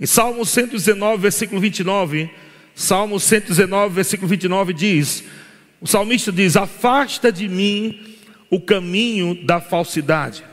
Em 0.00 0.06
Salmo 0.06 0.46
119, 0.46 1.20
versículo 1.20 1.60
29, 1.60 2.30
Salmo 2.74 3.20
119, 3.20 3.94
versículo 3.94 4.28
29 4.28 4.72
diz: 4.72 5.24
o 5.80 5.86
salmista 5.86 6.30
diz: 6.30 6.56
Afasta 6.56 7.32
de 7.32 7.48
mim 7.48 8.09
o 8.50 8.60
caminho 8.60 9.34
da 9.46 9.60
falsidade 9.60 10.44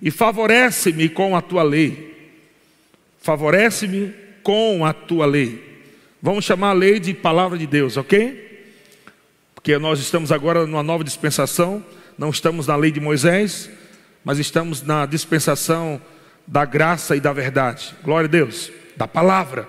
e 0.00 0.10
favorece-me 0.10 1.08
com 1.08 1.34
a 1.34 1.42
tua 1.42 1.62
lei. 1.62 2.14
Favorece-me 3.20 4.14
com 4.42 4.84
a 4.84 4.92
tua 4.92 5.26
lei. 5.26 5.82
Vamos 6.20 6.44
chamar 6.44 6.70
a 6.70 6.74
lei 6.74 7.00
de 7.00 7.14
palavra 7.14 7.58
de 7.58 7.66
Deus, 7.66 7.96
ok? 7.96 8.44
Porque 9.54 9.78
nós 9.78 9.98
estamos 9.98 10.30
agora 10.30 10.66
numa 10.66 10.82
nova 10.82 11.02
dispensação, 11.02 11.82
não 12.18 12.28
estamos 12.28 12.66
na 12.66 12.76
lei 12.76 12.92
de 12.92 13.00
Moisés, 13.00 13.70
mas 14.22 14.38
estamos 14.38 14.82
na 14.82 15.06
dispensação 15.06 16.00
da 16.46 16.66
graça 16.66 17.16
e 17.16 17.20
da 17.20 17.32
verdade. 17.32 17.94
Glória 18.02 18.28
a 18.28 18.30
Deus, 18.30 18.70
da 18.96 19.08
palavra 19.08 19.66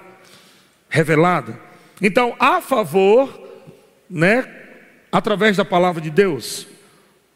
revelada. 0.89 1.57
Então, 2.01 2.35
a 2.37 2.59
favor, 2.59 3.41
né, 4.09 4.45
através 5.11 5.55
da 5.55 5.63
palavra 5.63 6.01
de 6.01 6.09
Deus, 6.09 6.67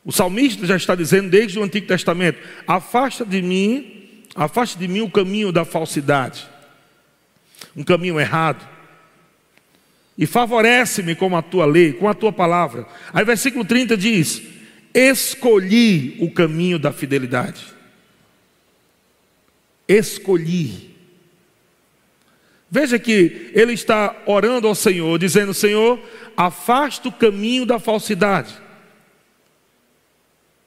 o 0.03 0.11
salmista 0.11 0.65
já 0.65 0.75
está 0.75 0.95
dizendo 0.95 1.29
desde 1.29 1.59
o 1.59 1.63
Antigo 1.63 1.87
Testamento: 1.87 2.39
afasta 2.65 3.25
de 3.25 3.41
mim, 3.41 4.23
afasta 4.35 4.79
de 4.79 4.87
mim 4.87 5.01
o 5.01 5.09
caminho 5.09 5.51
da 5.51 5.65
falsidade, 5.65 6.47
um 7.75 7.83
caminho 7.83 8.19
errado, 8.19 8.67
e 10.17 10.25
favorece-me 10.25 11.15
com 11.15 11.35
a 11.35 11.41
tua 11.41 11.65
lei, 11.65 11.93
com 11.93 12.07
a 12.07 12.13
tua 12.13 12.31
palavra. 12.31 12.87
Aí, 13.13 13.23
versículo 13.25 13.65
30 13.65 13.97
diz: 13.97 14.41
Escolhi 14.93 16.17
o 16.19 16.31
caminho 16.31 16.79
da 16.79 16.91
fidelidade. 16.91 17.65
Escolhi. 19.87 20.89
Veja 22.71 22.99
que 22.99 23.51
ele 23.53 23.73
está 23.73 24.15
orando 24.25 24.67
ao 24.67 24.75
Senhor, 24.75 25.17
dizendo: 25.19 25.53
Senhor, 25.53 25.99
afasta 26.37 27.09
o 27.09 27.11
caminho 27.11 27.65
da 27.65 27.79
falsidade 27.79 28.68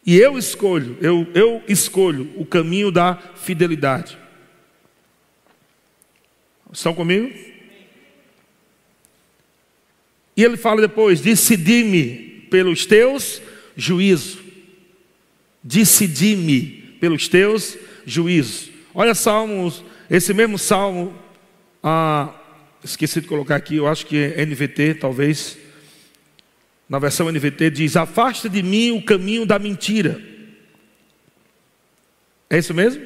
e 0.05 0.19
eu 0.19 0.37
escolho, 0.37 0.97
eu, 1.01 1.27
eu 1.35 1.63
escolho 1.69 2.33
o 2.37 2.45
caminho 2.45 2.91
da 2.91 3.17
fidelidade. 3.37 4.19
Estão 6.73 6.95
comigo? 6.95 7.33
E 10.37 10.43
ele 10.43 10.57
fala 10.57 10.81
depois: 10.81 11.21
decidi-me 11.21 12.47
pelos 12.51 12.85
teus 12.87 13.41
juízos. 13.77 14.39
Decidi-me 15.63 16.97
pelos 16.99 17.29
teus 17.29 17.79
juízos. 18.05 18.71
Olha 18.95 19.15
Salmos, 19.15 19.85
esse 20.11 20.35
mesmo 20.35 20.59
salmo, 20.59 21.17
ah, 21.83 22.35
esqueci 22.83 23.21
de 23.21 23.29
colocar 23.29 23.57
aqui, 23.57 23.77
eu 23.77 23.87
acho 23.87 24.05
que 24.07 24.17
é 24.17 24.45
NVT, 24.45 24.95
talvez 24.95 25.57
na 26.89 26.99
versão 26.99 27.31
NVT 27.31 27.71
diz: 27.71 27.97
Afasta 27.97 28.49
de 28.49 28.63
mim 28.63 28.91
o 28.93 29.03
caminho 29.03 29.47
da 29.47 29.59
mentira. 29.59 30.21
É 32.51 32.59
isso 32.59 32.75
mesmo? 32.75 33.03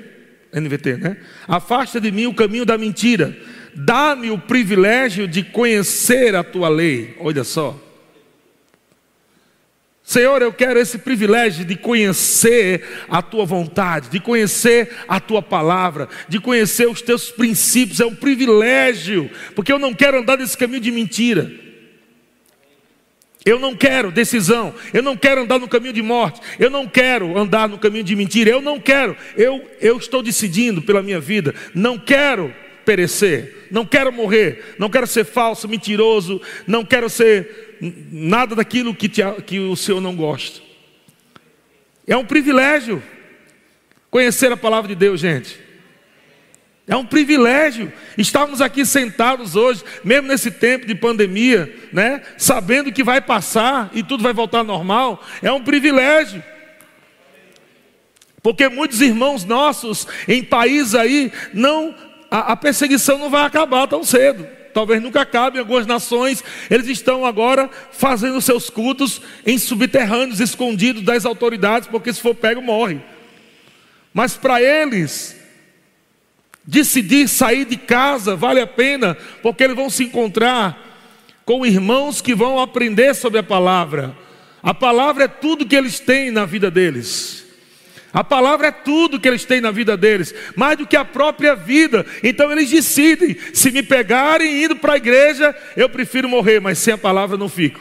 NVT, 0.52 0.97
né? 0.97 1.16
Afasta 1.47 2.00
de 2.00 2.11
mim 2.11 2.26
o 2.26 2.35
caminho 2.35 2.64
da 2.64 2.76
mentira. 2.76 3.37
dá-me 3.75 4.30
o 4.30 4.38
privilégio 4.38 5.28
de 5.28 5.42
conhecer 5.42 6.35
a 6.35 6.42
tua 6.42 6.68
lei. 6.68 7.14
Olha 7.21 7.45
só. 7.45 7.78
Senhor, 10.02 10.40
eu 10.40 10.52
quero 10.52 10.78
esse 10.78 10.99
privilégio 10.99 11.64
de 11.64 11.75
conhecer 11.75 12.83
a 13.09 13.21
tua 13.21 13.45
vontade, 13.45 14.09
de 14.09 14.21
conhecer 14.21 14.88
a 15.09 15.18
tua 15.18 15.42
palavra, 15.42 16.09
de 16.28 16.38
conhecer 16.38 16.88
os 16.88 17.02
teus 17.02 17.30
princípios. 17.30 18.00
É 18.00 18.06
um 18.06 18.14
privilégio, 18.14 19.28
porque 19.54 19.73
eu 19.73 19.80
não 19.80 19.92
quero 19.92 20.21
andar 20.21 20.38
nesse 20.38 20.56
caminho 20.56 20.80
de 20.80 20.92
mentira. 20.92 21.65
Eu 23.46 23.60
não 23.60 23.76
quero 23.76 24.10
decisão, 24.10 24.74
eu 24.92 25.04
não 25.04 25.16
quero 25.16 25.42
andar 25.42 25.60
no 25.60 25.68
caminho 25.68 25.92
de 25.92 26.02
morte, 26.02 26.40
eu 26.58 26.68
não 26.68 26.88
quero 26.88 27.38
andar 27.38 27.68
no 27.68 27.78
caminho 27.78 28.02
de 28.02 28.16
mentira, 28.16 28.50
eu 28.50 28.60
não 28.60 28.80
quero, 28.80 29.16
eu, 29.36 29.64
eu 29.80 29.96
estou 29.96 30.20
decidindo 30.20 30.82
pela 30.82 31.00
minha 31.00 31.20
vida, 31.20 31.54
não 31.72 31.96
quero 31.96 32.52
perecer, 32.84 33.68
não 33.70 33.86
quero 33.86 34.12
morrer, 34.12 34.74
não 34.80 34.90
quero 34.90 35.06
ser 35.06 35.24
falso, 35.24 35.68
mentiroso, 35.68 36.42
não 36.66 36.84
quero 36.84 37.08
ser 37.08 37.76
nada 38.10 38.56
daquilo 38.56 38.92
que, 38.92 39.08
te, 39.08 39.22
que 39.46 39.60
o 39.60 39.76
Senhor 39.76 40.00
não 40.00 40.16
gosta. 40.16 40.60
É 42.04 42.16
um 42.16 42.24
privilégio 42.24 43.00
conhecer 44.10 44.50
a 44.50 44.56
palavra 44.56 44.88
de 44.88 44.96
Deus, 44.96 45.20
gente. 45.20 45.65
É 46.88 46.94
um 46.94 47.04
privilégio 47.04 47.92
estarmos 48.16 48.60
aqui 48.60 48.86
sentados 48.86 49.56
hoje, 49.56 49.82
mesmo 50.04 50.28
nesse 50.28 50.52
tempo 50.52 50.86
de 50.86 50.94
pandemia, 50.94 51.74
né? 51.92 52.22
Sabendo 52.38 52.92
que 52.92 53.02
vai 53.02 53.20
passar 53.20 53.90
e 53.92 54.04
tudo 54.04 54.22
vai 54.22 54.32
voltar 54.32 54.62
normal. 54.62 55.22
É 55.42 55.50
um 55.50 55.62
privilégio. 55.62 56.42
Porque 58.40 58.68
muitos 58.68 59.00
irmãos 59.00 59.44
nossos 59.44 60.06
em 60.28 60.44
países 60.44 60.94
aí 60.94 61.32
não 61.52 61.92
a, 62.30 62.52
a 62.52 62.56
perseguição 62.56 63.18
não 63.18 63.30
vai 63.30 63.44
acabar 63.44 63.88
tão 63.88 64.04
cedo. 64.04 64.46
Talvez 64.72 65.02
nunca 65.02 65.22
acabe 65.22 65.56
em 65.56 65.60
algumas 65.60 65.86
nações. 65.86 66.44
Eles 66.70 66.86
estão 66.86 67.26
agora 67.26 67.68
fazendo 67.90 68.40
seus 68.40 68.70
cultos 68.70 69.20
em 69.44 69.58
subterrâneos, 69.58 70.38
escondidos 70.38 71.02
das 71.02 71.24
autoridades, 71.24 71.88
porque 71.88 72.12
se 72.12 72.20
for 72.20 72.34
pego 72.34 72.62
morre. 72.62 73.00
Mas 74.14 74.36
para 74.36 74.62
eles 74.62 75.35
decidir 76.66 77.28
sair 77.28 77.64
de 77.64 77.76
casa 77.76 78.35
vale 78.35 78.61
a 78.61 78.66
pena, 78.66 79.16
porque 79.42 79.62
eles 79.62 79.76
vão 79.76 79.88
se 79.88 80.04
encontrar 80.04 80.82
com 81.44 81.64
irmãos 81.64 82.20
que 82.20 82.35
vão 82.35 82.58
aprender 82.58 83.14
sobre 83.14 83.38
a 83.38 83.42
palavra. 83.42 84.16
A 84.62 84.75
palavra 84.75 85.25
é 85.25 85.28
tudo 85.28 85.66
que 85.66 85.76
eles 85.76 86.00
têm 86.00 86.30
na 86.30 86.44
vida 86.44 86.70
deles. 86.70 87.46
A 88.12 88.25
palavra 88.25 88.68
é 88.68 88.73
tudo 88.73 89.20
que 89.20 89.28
eles 89.28 89.44
têm 89.44 89.61
na 89.61 89.70
vida 89.70 89.96
deles, 89.96 90.35
mais 90.56 90.78
do 90.78 90.87
que 90.87 90.96
a 90.96 91.04
própria 91.04 91.54
vida. 91.54 92.04
Então 92.23 92.50
eles 92.50 92.70
decidem: 92.70 93.37
se 93.52 93.70
me 93.70 93.82
pegarem 93.82 94.64
indo 94.64 94.75
para 94.75 94.94
a 94.94 94.96
igreja, 94.96 95.54
eu 95.76 95.88
prefiro 95.88 96.28
morrer, 96.28 96.58
mas 96.58 96.78
sem 96.78 96.94
a 96.94 96.99
palavra 96.99 97.37
não 97.37 97.49
fico. 97.49 97.80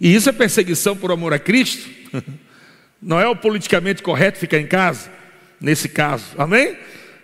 E 0.00 0.12
isso 0.12 0.28
é 0.28 0.32
perseguição 0.32 0.96
por 0.96 1.12
amor 1.12 1.32
a 1.32 1.38
Cristo? 1.38 1.88
Não 3.00 3.20
é 3.20 3.28
o 3.28 3.36
politicamente 3.36 4.02
correto 4.02 4.38
ficar 4.38 4.58
em 4.58 4.66
casa? 4.66 5.10
Nesse 5.64 5.88
caso. 5.88 6.26
Amém? 6.38 6.76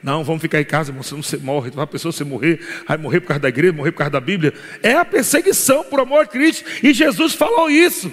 Não, 0.02 0.24
vamos 0.24 0.40
ficar 0.40 0.60
em 0.60 0.64
casa, 0.64 0.90
irmão, 0.90 1.02
senão 1.02 1.22
você 1.22 1.36
morre. 1.36 1.70
A 1.76 1.86
pessoa 1.86 2.10
você 2.10 2.24
morrer, 2.24 2.58
vai 2.88 2.96
morrer 2.96 3.20
por 3.20 3.28
causa 3.28 3.40
da 3.40 3.48
igreja, 3.48 3.72
morrer 3.72 3.92
por 3.92 3.98
causa 3.98 4.10
da 4.10 4.20
Bíblia. 4.20 4.54
É 4.82 4.94
a 4.94 5.04
perseguição 5.04 5.84
por 5.84 6.00
amor 6.00 6.22
a 6.22 6.26
Cristo. 6.26 6.64
E 6.82 6.92
Jesus 6.94 7.34
falou 7.34 7.70
isso. 7.70 8.10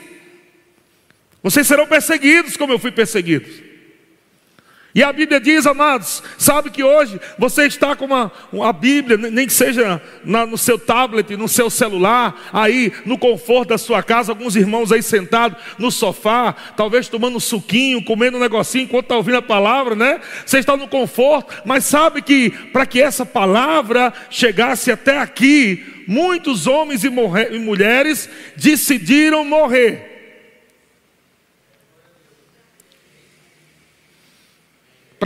Vocês 1.41 1.65
serão 1.65 1.87
perseguidos 1.87 2.57
como 2.57 2.73
eu 2.73 2.79
fui 2.79 2.91
perseguido. 2.91 3.66
E 4.95 5.03
a 5.03 5.13
Bíblia 5.13 5.39
diz, 5.39 5.67
amados, 5.67 6.23
sabe 6.37 6.71
que 6.71 6.83
hoje 6.83 7.19
você 7.37 7.67
está 7.67 7.95
com 7.95 8.05
uma, 8.05 8.31
a 8.63 8.73
Bíblia, 8.73 9.17
nem 9.17 9.45
que 9.45 9.53
seja 9.53 10.01
na, 10.23 10.45
no 10.45 10.57
seu 10.57 10.79
tablet, 10.79 11.35
no 11.37 11.47
seu 11.47 11.69
celular, 11.69 12.49
aí 12.51 12.91
no 13.05 13.17
conforto 13.17 13.69
da 13.69 13.77
sua 13.77 14.01
casa, 14.01 14.31
alguns 14.31 14.55
irmãos 14.55 14.91
aí 14.91 15.03
sentados 15.03 15.59
no 15.77 15.91
sofá, 15.91 16.53
talvez 16.75 17.07
tomando 17.09 17.37
um 17.37 17.39
suquinho, 17.39 18.03
comendo 18.03 18.37
um 18.37 18.41
negocinho 18.41 18.85
enquanto 18.85 19.05
está 19.05 19.17
ouvindo 19.17 19.37
a 19.37 19.41
palavra, 19.41 19.93
né? 19.93 20.19
Você 20.45 20.57
está 20.57 20.75
no 20.75 20.87
conforto, 20.87 21.61
mas 21.63 21.83
sabe 21.85 22.21
que 22.21 22.49
para 22.49 22.85
que 22.85 22.99
essa 22.99 23.25
palavra 23.25 24.11
chegasse 24.31 24.91
até 24.91 25.19
aqui, 25.19 26.03
muitos 26.07 26.65
homens 26.65 27.03
e, 27.03 27.07
e 27.07 27.59
mulheres 27.59 28.27
decidiram 28.55 29.45
morrer 29.45 30.16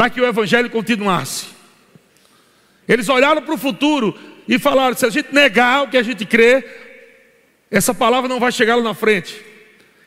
para 0.01 0.09
que 0.09 0.19
o 0.19 0.25
evangelho 0.25 0.67
continuasse. 0.67 1.45
Eles 2.87 3.07
olharam 3.07 3.39
para 3.39 3.53
o 3.53 3.57
futuro 3.57 4.17
e 4.47 4.57
falaram: 4.57 4.97
se 4.97 5.05
a 5.05 5.11
gente 5.11 5.31
negar 5.31 5.83
o 5.83 5.89
que 5.89 5.97
a 5.97 6.01
gente 6.01 6.25
crê, 6.25 6.65
essa 7.69 7.93
palavra 7.93 8.27
não 8.27 8.39
vai 8.39 8.51
chegar 8.51 8.77
lá 8.77 8.81
na 8.81 8.95
frente. 8.95 9.39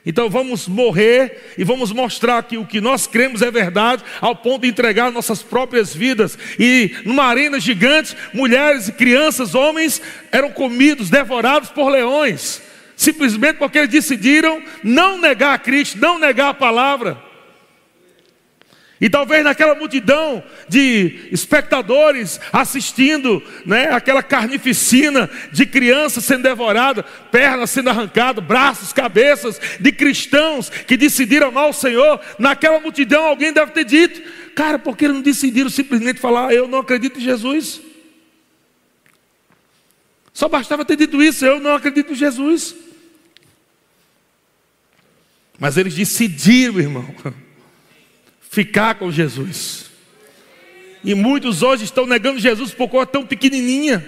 Então 0.04 0.28
vamos 0.28 0.66
morrer 0.66 1.54
e 1.56 1.62
vamos 1.62 1.92
mostrar 1.92 2.42
que 2.42 2.58
o 2.58 2.66
que 2.66 2.80
nós 2.80 3.06
cremos 3.06 3.40
é 3.40 3.52
verdade, 3.52 4.02
ao 4.20 4.34
ponto 4.34 4.62
de 4.62 4.68
entregar 4.68 5.12
nossas 5.12 5.44
próprias 5.44 5.94
vidas. 5.94 6.36
E 6.58 6.96
numa 7.04 7.26
arena 7.26 7.60
gigante, 7.60 8.16
mulheres, 8.32 8.90
crianças, 8.90 9.54
homens 9.54 10.02
eram 10.32 10.50
comidos, 10.50 11.08
devorados 11.08 11.70
por 11.70 11.88
leões, 11.88 12.60
simplesmente 12.96 13.58
porque 13.58 13.78
eles 13.78 13.90
decidiram 13.90 14.60
não 14.82 15.20
negar 15.20 15.54
a 15.54 15.58
Cristo, 15.58 16.00
não 16.00 16.18
negar 16.18 16.48
a 16.48 16.54
palavra. 16.54 17.23
E 19.00 19.10
talvez 19.10 19.42
naquela 19.42 19.74
multidão 19.74 20.42
de 20.68 21.28
espectadores 21.32 22.40
assistindo, 22.52 23.42
né, 23.66 23.90
aquela 23.90 24.22
carnificina 24.22 25.28
de 25.50 25.66
crianças 25.66 26.24
sendo 26.24 26.44
devorada, 26.44 27.02
pernas 27.02 27.70
sendo 27.70 27.90
arrancadas, 27.90 28.44
braços, 28.44 28.92
cabeças 28.92 29.60
de 29.80 29.90
cristãos 29.90 30.70
que 30.70 30.96
decidiram 30.96 31.48
amar 31.48 31.68
o 31.68 31.72
Senhor, 31.72 32.20
naquela 32.38 32.78
multidão 32.78 33.24
alguém 33.24 33.52
deve 33.52 33.72
ter 33.72 33.84
dito: 33.84 34.22
"Cara, 34.54 34.78
por 34.78 34.96
que 34.96 35.08
não 35.08 35.20
decidiram 35.20 35.68
simplesmente 35.68 36.20
falar, 36.20 36.54
eu 36.54 36.68
não 36.68 36.78
acredito 36.78 37.18
em 37.18 37.22
Jesus?" 37.22 37.80
Só 40.32 40.48
bastava 40.48 40.84
ter 40.84 40.96
dito 40.96 41.22
isso, 41.22 41.44
eu 41.44 41.60
não 41.60 41.74
acredito 41.74 42.12
em 42.12 42.16
Jesus. 42.16 42.74
Mas 45.58 45.76
eles 45.76 45.94
decidiram, 45.94 46.78
irmão 46.80 47.14
ficar 48.54 48.94
com 48.94 49.10
Jesus. 49.10 49.90
E 51.02 51.14
muitos 51.14 51.62
hoje 51.62 51.84
estão 51.84 52.06
negando 52.06 52.38
Jesus 52.38 52.72
por 52.72 52.88
coisa 52.88 53.06
tão 53.06 53.26
pequenininha, 53.26 54.06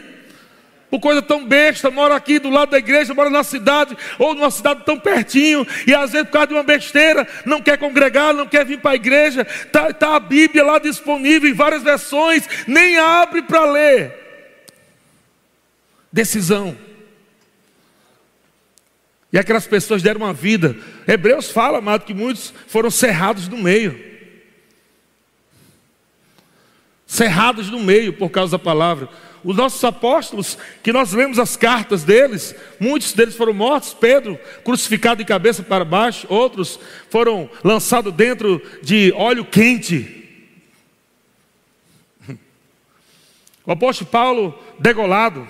por 0.89 1.01
coisa 1.01 1.21
tão 1.21 1.45
besta, 1.45 1.91
mora 1.91 2.15
aqui 2.15 2.39
do 2.39 2.49
lado 2.49 2.71
da 2.71 2.79
igreja, 2.79 3.13
mora 3.13 3.29
na 3.29 3.43
cidade, 3.43 3.97
ou 4.19 4.35
numa 4.35 4.51
cidade 4.51 4.85
tão 4.87 4.99
pertinho, 4.99 5.67
e 5.87 5.93
às 5.93 6.13
vezes 6.13 6.29
por 6.29 6.35
causa 6.35 6.47
de 6.47 6.55
uma 6.55 6.63
besteira, 6.63 7.29
não 7.45 7.61
quer 7.61 7.77
congregar, 7.77 8.33
não 8.33 8.47
quer 8.47 8.65
vir 8.65 8.81
para 8.81 8.93
a 8.93 8.95
igreja, 8.95 9.43
está 9.43 9.93
tá 9.93 10.15
a 10.15 10.21
Bíblia 10.21 10.65
lá 10.65 10.79
disponível 10.79 11.51
em 11.51 11.55
várias 11.55 11.83
versões, 11.83 12.49
nem 12.67 12.97
abre 12.97 13.43
para 13.43 13.71
ler. 13.71 14.15
Decisão. 16.11 16.75
E 19.31 19.39
aquelas 19.39 19.67
pessoas 19.67 20.03
deram 20.03 20.21
uma 20.21 20.33
vida. 20.33 20.77
Hebreus 21.07 21.51
fala, 21.51 21.79
amado, 21.79 22.05
que 22.05 22.15
muitos 22.15 22.55
foram 22.69 22.91
cerrados 22.91 23.49
no 23.49 23.59
meio 23.59 24.16
cerrados 27.07 27.71
no 27.71 27.79
meio 27.79 28.13
por 28.13 28.31
causa 28.31 28.59
da 28.59 28.63
palavra. 28.63 29.09
Os 29.45 29.55
nossos 29.55 29.83
apóstolos, 29.85 30.59
que 30.83 30.93
nós 30.93 31.13
lemos 31.13 31.39
as 31.39 31.57
cartas 31.57 32.03
deles, 32.03 32.53
muitos 32.81 33.13
deles 33.13 33.37
foram 33.37 33.53
mortos, 33.53 33.95
Pedro 33.95 34.37
crucificado 34.65 35.19
de 35.19 35.25
cabeça 35.25 35.63
para 35.63 35.85
baixo, 35.85 36.27
outros 36.29 36.81
foram 37.09 37.49
lançados 37.63 38.13
dentro 38.13 38.61
de 38.83 39.13
óleo 39.17 39.45
quente. 39.45 40.25
O 43.65 43.71
apóstolo 43.71 44.11
Paulo 44.11 44.59
degolado. 44.79 45.47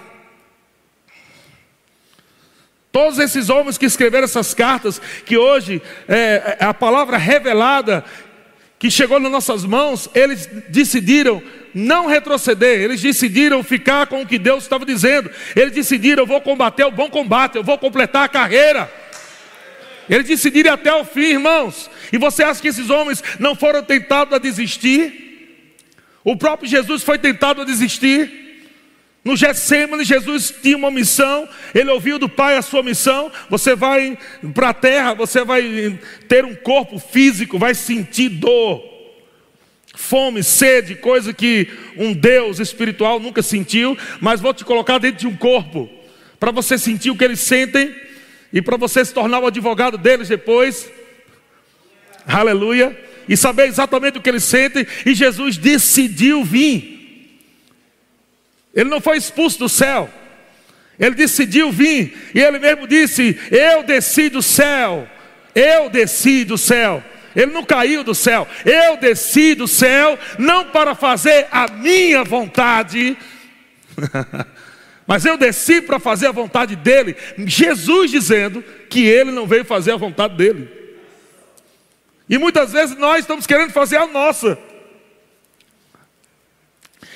Todos 2.91 3.19
esses 3.19 3.51
homens 3.51 3.77
que 3.77 3.85
escreveram 3.85 4.25
essas 4.25 4.55
cartas, 4.55 4.99
que 5.27 5.37
hoje 5.37 5.83
é, 6.09 6.57
é 6.61 6.65
a 6.65 6.73
palavra 6.73 7.19
revelada 7.19 8.03
que 8.87 8.91
chegou 8.91 9.19
nas 9.19 9.33
nossas 9.33 9.65
mãos, 9.65 10.09
eles 10.15 10.47
decidiram 10.69 11.43
não 11.75 12.07
retroceder, 12.07 12.81
eles 12.81 13.03
decidiram 13.03 13.63
ficar 13.65 14.07
com 14.07 14.23
o 14.23 14.27
que 14.27 14.39
Deus 14.39 14.63
estava 14.63 14.87
dizendo, 14.87 15.29
eles 15.57 15.73
decidiram: 15.73 16.23
eu 16.23 16.27
vou 16.27 16.41
combater 16.41 16.85
o 16.85 16.91
bom 16.93 17.11
combate, 17.11 17.57
eu 17.57 17.65
vou 17.65 17.77
completar 17.79 18.25
a 18.25 18.29
carreira. 18.29 18.89
Eles 20.09 20.29
decidiram 20.29 20.73
até 20.73 20.95
o 20.95 21.05
fim, 21.05 21.33
irmãos. 21.33 21.91
E 22.13 22.19
você 22.19 22.45
acha 22.45 22.63
que 22.63 22.69
esses 22.69 22.89
homens 22.89 23.25
não 23.41 23.57
foram 23.57 23.83
tentados 23.83 24.33
a 24.33 24.39
desistir? 24.39 25.75
O 26.23 26.37
próprio 26.37 26.71
Jesus 26.71 27.03
foi 27.03 27.19
tentado 27.19 27.63
a 27.63 27.65
desistir. 27.65 28.46
No 29.27 29.37
Getsemane, 29.37 30.05
Jesus 30.05 30.55
tinha 30.63 30.77
uma 30.77 30.89
missão, 30.89 31.49
ele 31.75 31.91
ouviu 31.91 32.17
do 32.17 32.29
Pai 32.29 32.57
a 32.57 32.63
sua 32.63 32.81
missão. 32.81 33.29
Você 33.51 33.75
vai 33.75 34.17
para 34.55 34.69
a 34.69 34.73
terra, 34.73 35.15
você 35.15 35.45
vai 35.45 35.99
ter 36.29 36.45
um 36.45 36.55
corpo 36.55 36.97
físico, 37.01 37.59
vai 37.59 37.75
sentir 37.75 38.29
dor. 38.29 38.85
fome, 39.97 40.45
sede, 40.45 40.95
coisa 40.95 41.33
que 41.33 41.67
um 41.97 42.13
Deus 42.13 42.61
espiritual 42.61 43.19
nunca 43.19 43.43
sentiu, 43.43 43.99
mas 44.21 44.41
vou 44.41 44.55
te 44.55 44.65
colocar 44.65 44.99
dentro 44.99 45.19
de 45.19 45.27
um 45.27 45.35
corpo, 45.35 45.91
para 46.39 46.53
você 46.53 46.79
sentir 46.79 47.11
o 47.11 47.17
que 47.17 47.25
eles 47.25 47.41
sentem 47.41 47.93
e 48.53 48.63
para 48.63 48.77
você 48.77 49.05
se 49.05 49.13
tornar 49.13 49.41
o 49.41 49.47
advogado 49.47 49.99
deles 49.99 50.29
depois. 50.29 50.89
Aleluia. 52.25 52.97
E 53.29 53.37
saber 53.37 53.67
exatamente 53.67 54.19
o 54.19 54.23
que 54.23 54.29
eles 54.29 54.45
sentem, 54.45 54.87
e 55.05 55.15
Jesus 55.15 55.57
decidiu 55.57 56.45
vir. 56.45 56.96
Ele 58.77 58.91
não 58.91 59.01
foi 59.01 59.17
expulso 59.17 59.59
do 59.59 59.69
céu. 59.71 60.11
Ele 61.01 61.15
decidiu 61.15 61.73
vir, 61.73 62.31
e 62.35 62.41
ele 62.41 62.59
mesmo 62.59 62.87
disse: 62.87 63.39
Eu 63.51 63.83
desci 63.83 64.29
do 64.29 64.43
céu, 64.43 65.09
eu 65.55 65.89
desci 65.89 66.45
do 66.45 66.59
céu. 66.59 67.03
Ele 67.35 67.53
não 67.53 67.65
caiu 67.65 68.03
do 68.03 68.15
céu, 68.15 68.49
eu 68.65 68.97
desci 68.97 69.55
do 69.55 69.69
céu, 69.69 70.19
não 70.39 70.67
para 70.67 70.95
fazer 70.95 71.47
a 71.51 71.69
minha 71.69 72.25
vontade, 72.25 73.15
mas 75.07 75.27
eu 75.27 75.37
desci 75.37 75.83
para 75.83 75.99
fazer 75.99 76.29
a 76.29 76.33
vontade 76.33 76.75
dele. 76.77 77.15
Jesus 77.39 78.11
dizendo 78.11 78.65
que 78.89 79.05
ele 79.07 79.33
não 79.33 79.47
veio 79.47 79.67
fazer 79.67 79.93
a 79.93 79.97
vontade 79.97 80.35
dele. 80.35 80.67
E 82.29 82.39
muitas 82.39 82.73
vezes 82.73 82.97
nós 82.97 83.21
estamos 83.21 83.47
querendo 83.47 83.71
fazer 83.71 83.99
a 83.99 84.07
nossa. 84.07 84.59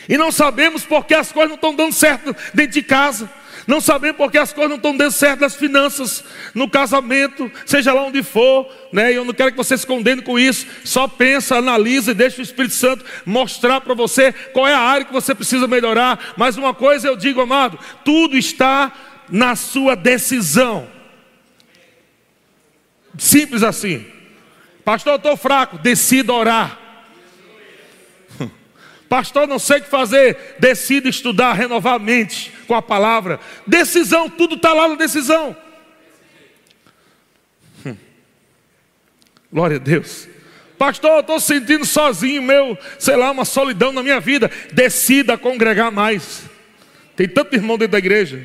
E 0.08 0.16
não 0.16 0.32
sabemos 0.32 0.84
porque 0.84 1.14
as 1.14 1.30
coisas 1.32 1.50
não 1.50 1.56
estão 1.56 1.74
dando 1.74 1.92
certo 1.92 2.34
dentro 2.54 2.72
de 2.72 2.82
casa. 2.82 3.30
Não 3.66 3.80
sabemos 3.80 4.16
porque 4.16 4.38
as 4.38 4.52
coisas 4.52 4.70
não 4.70 4.76
estão 4.76 4.96
dando 4.96 5.12
certo 5.12 5.40
nas 5.40 5.54
finanças, 5.54 6.24
no 6.54 6.68
casamento, 6.68 7.50
seja 7.64 7.92
lá 7.92 8.02
onde 8.02 8.22
for, 8.22 8.68
né? 8.92 9.12
Eu 9.12 9.24
não 9.24 9.32
quero 9.32 9.52
que 9.52 9.56
você 9.56 9.76
se 9.76 9.86
condene 9.86 10.22
com 10.22 10.38
isso. 10.38 10.66
Só 10.84 11.06
pensa, 11.06 11.56
analisa 11.56 12.10
e 12.10 12.14
deixa 12.14 12.40
o 12.40 12.42
Espírito 12.42 12.74
Santo 12.74 13.04
mostrar 13.24 13.80
para 13.80 13.94
você 13.94 14.32
qual 14.32 14.66
é 14.66 14.74
a 14.74 14.80
área 14.80 15.04
que 15.04 15.12
você 15.12 15.34
precisa 15.34 15.68
melhorar. 15.68 16.34
Mas 16.36 16.56
uma 16.56 16.74
coisa 16.74 17.06
eu 17.06 17.16
digo, 17.16 17.40
amado, 17.40 17.78
tudo 18.04 18.36
está 18.36 18.92
na 19.28 19.54
sua 19.54 19.94
decisão. 19.94 20.88
Simples 23.16 23.62
assim. 23.62 24.04
Pastor, 24.84 25.12
eu 25.12 25.16
estou 25.16 25.36
fraco, 25.36 25.78
decida 25.78 26.32
orar. 26.32 26.79
Pastor, 29.10 29.48
não 29.48 29.58
sei 29.58 29.78
o 29.78 29.82
que 29.82 29.90
fazer. 29.90 30.54
Decida 30.60 31.08
estudar, 31.08 31.54
renovar 31.54 31.94
a 31.94 31.98
mente 31.98 32.52
com 32.68 32.76
a 32.76 32.80
palavra. 32.80 33.40
Decisão, 33.66 34.30
tudo 34.30 34.54
está 34.54 34.72
lá 34.72 34.86
na 34.86 34.94
decisão. 34.94 35.56
Hum. 37.84 37.96
Glória 39.52 39.78
a 39.78 39.80
Deus. 39.80 40.28
Pastor, 40.78 41.10
eu 41.10 41.20
estou 41.22 41.40
sentindo 41.40 41.84
sozinho, 41.84 42.40
meu, 42.40 42.78
sei 43.00 43.16
lá, 43.16 43.32
uma 43.32 43.44
solidão 43.44 43.90
na 43.90 44.00
minha 44.00 44.20
vida. 44.20 44.48
Decida 44.72 45.36
congregar 45.36 45.90
mais. 45.90 46.44
Tem 47.16 47.28
tanto 47.28 47.56
irmão 47.56 47.76
dentro 47.76 47.92
da 47.92 47.98
igreja. 47.98 48.40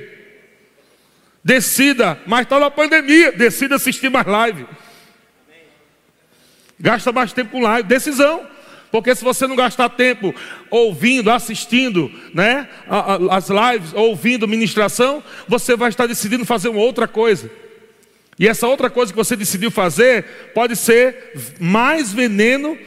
Decida, 1.43 2.19
mas 2.25 2.41
está 2.41 2.59
na 2.59 2.71
pandemia. 2.71 3.31
Decida 3.33 3.75
assistir 3.75 4.09
mais 4.09 4.25
live. 4.25 4.65
Gasta 6.79 7.11
mais 7.11 7.31
tempo 7.31 7.51
com 7.51 7.61
live. 7.61 7.87
Decisão. 7.87 8.54
Porque 8.95 9.13
se 9.13 9.25
você 9.25 9.45
não 9.45 9.57
gastar 9.57 9.89
tempo 9.89 10.33
ouvindo, 10.69 11.29
assistindo, 11.29 12.09
né, 12.33 12.69
as 13.29 13.49
lives, 13.49 13.93
ouvindo 13.93 14.47
ministração, 14.47 15.21
você 15.49 15.75
vai 15.75 15.89
estar 15.89 16.07
decidindo 16.07 16.45
fazer 16.45 16.69
uma 16.69 16.79
outra 16.79 17.05
coisa. 17.05 17.51
E 18.39 18.47
essa 18.47 18.65
outra 18.67 18.89
coisa 18.89 19.11
que 19.11 19.17
você 19.17 19.35
decidiu 19.35 19.69
fazer 19.69 20.51
pode 20.53 20.77
ser 20.77 21.33
mais 21.59 22.13
veneno 22.13 22.77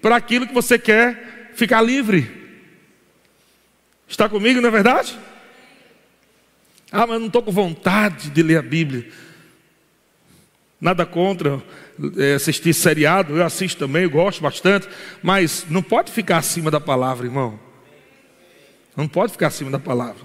para 0.00 0.16
aquilo 0.16 0.46
que 0.46 0.54
você 0.54 0.78
quer 0.78 1.50
ficar 1.54 1.82
livre. 1.82 2.30
Está 4.08 4.26
comigo, 4.26 4.62
não 4.62 4.68
é 4.68 4.72
verdade? 4.72 5.18
Ah, 6.90 7.06
mas 7.06 7.20
não 7.20 7.26
estou 7.26 7.42
com 7.42 7.52
vontade 7.52 8.30
de 8.30 8.42
ler 8.42 8.56
a 8.56 8.62
Bíblia. 8.62 9.06
Nada 10.80 11.04
contra 11.04 11.60
é, 12.16 12.34
assistir 12.34 12.72
seriado, 12.72 13.36
eu 13.36 13.44
assisto 13.44 13.78
também, 13.78 14.04
eu 14.04 14.10
gosto 14.10 14.40
bastante, 14.40 14.88
mas 15.22 15.66
não 15.68 15.82
pode 15.82 16.12
ficar 16.12 16.38
acima 16.38 16.70
da 16.70 16.80
palavra, 16.80 17.26
irmão. 17.26 17.58
Não 18.96 19.08
pode 19.08 19.32
ficar 19.32 19.48
acima 19.48 19.70
da 19.70 19.78
palavra. 19.78 20.22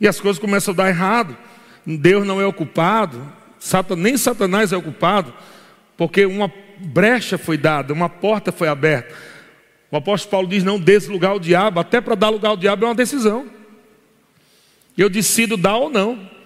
E 0.00 0.08
as 0.08 0.18
coisas 0.18 0.40
começam 0.40 0.72
a 0.72 0.76
dar 0.76 0.88
errado. 0.88 1.36
Deus 1.86 2.26
não 2.26 2.40
é 2.40 2.46
ocupado, 2.46 3.20
nem 3.96 4.16
Satanás 4.16 4.72
é 4.72 4.76
ocupado, 4.76 5.32
porque 5.96 6.24
uma 6.24 6.50
brecha 6.78 7.36
foi 7.36 7.58
dada, 7.58 7.92
uma 7.92 8.08
porta 8.08 8.50
foi 8.50 8.68
aberta. 8.68 9.14
O 9.90 9.96
apóstolo 9.96 10.30
Paulo 10.30 10.48
diz: 10.48 10.64
não 10.64 10.78
dê 10.78 10.98
lugar 10.98 11.30
ao 11.30 11.40
diabo, 11.40 11.80
até 11.80 12.00
para 12.00 12.14
dar 12.14 12.30
lugar 12.30 12.50
ao 12.50 12.56
diabo 12.56 12.84
é 12.84 12.88
uma 12.88 12.94
decisão. 12.94 13.46
Eu 14.96 15.10
decido 15.10 15.56
dar 15.56 15.76
ou 15.76 15.90
não. 15.90 16.39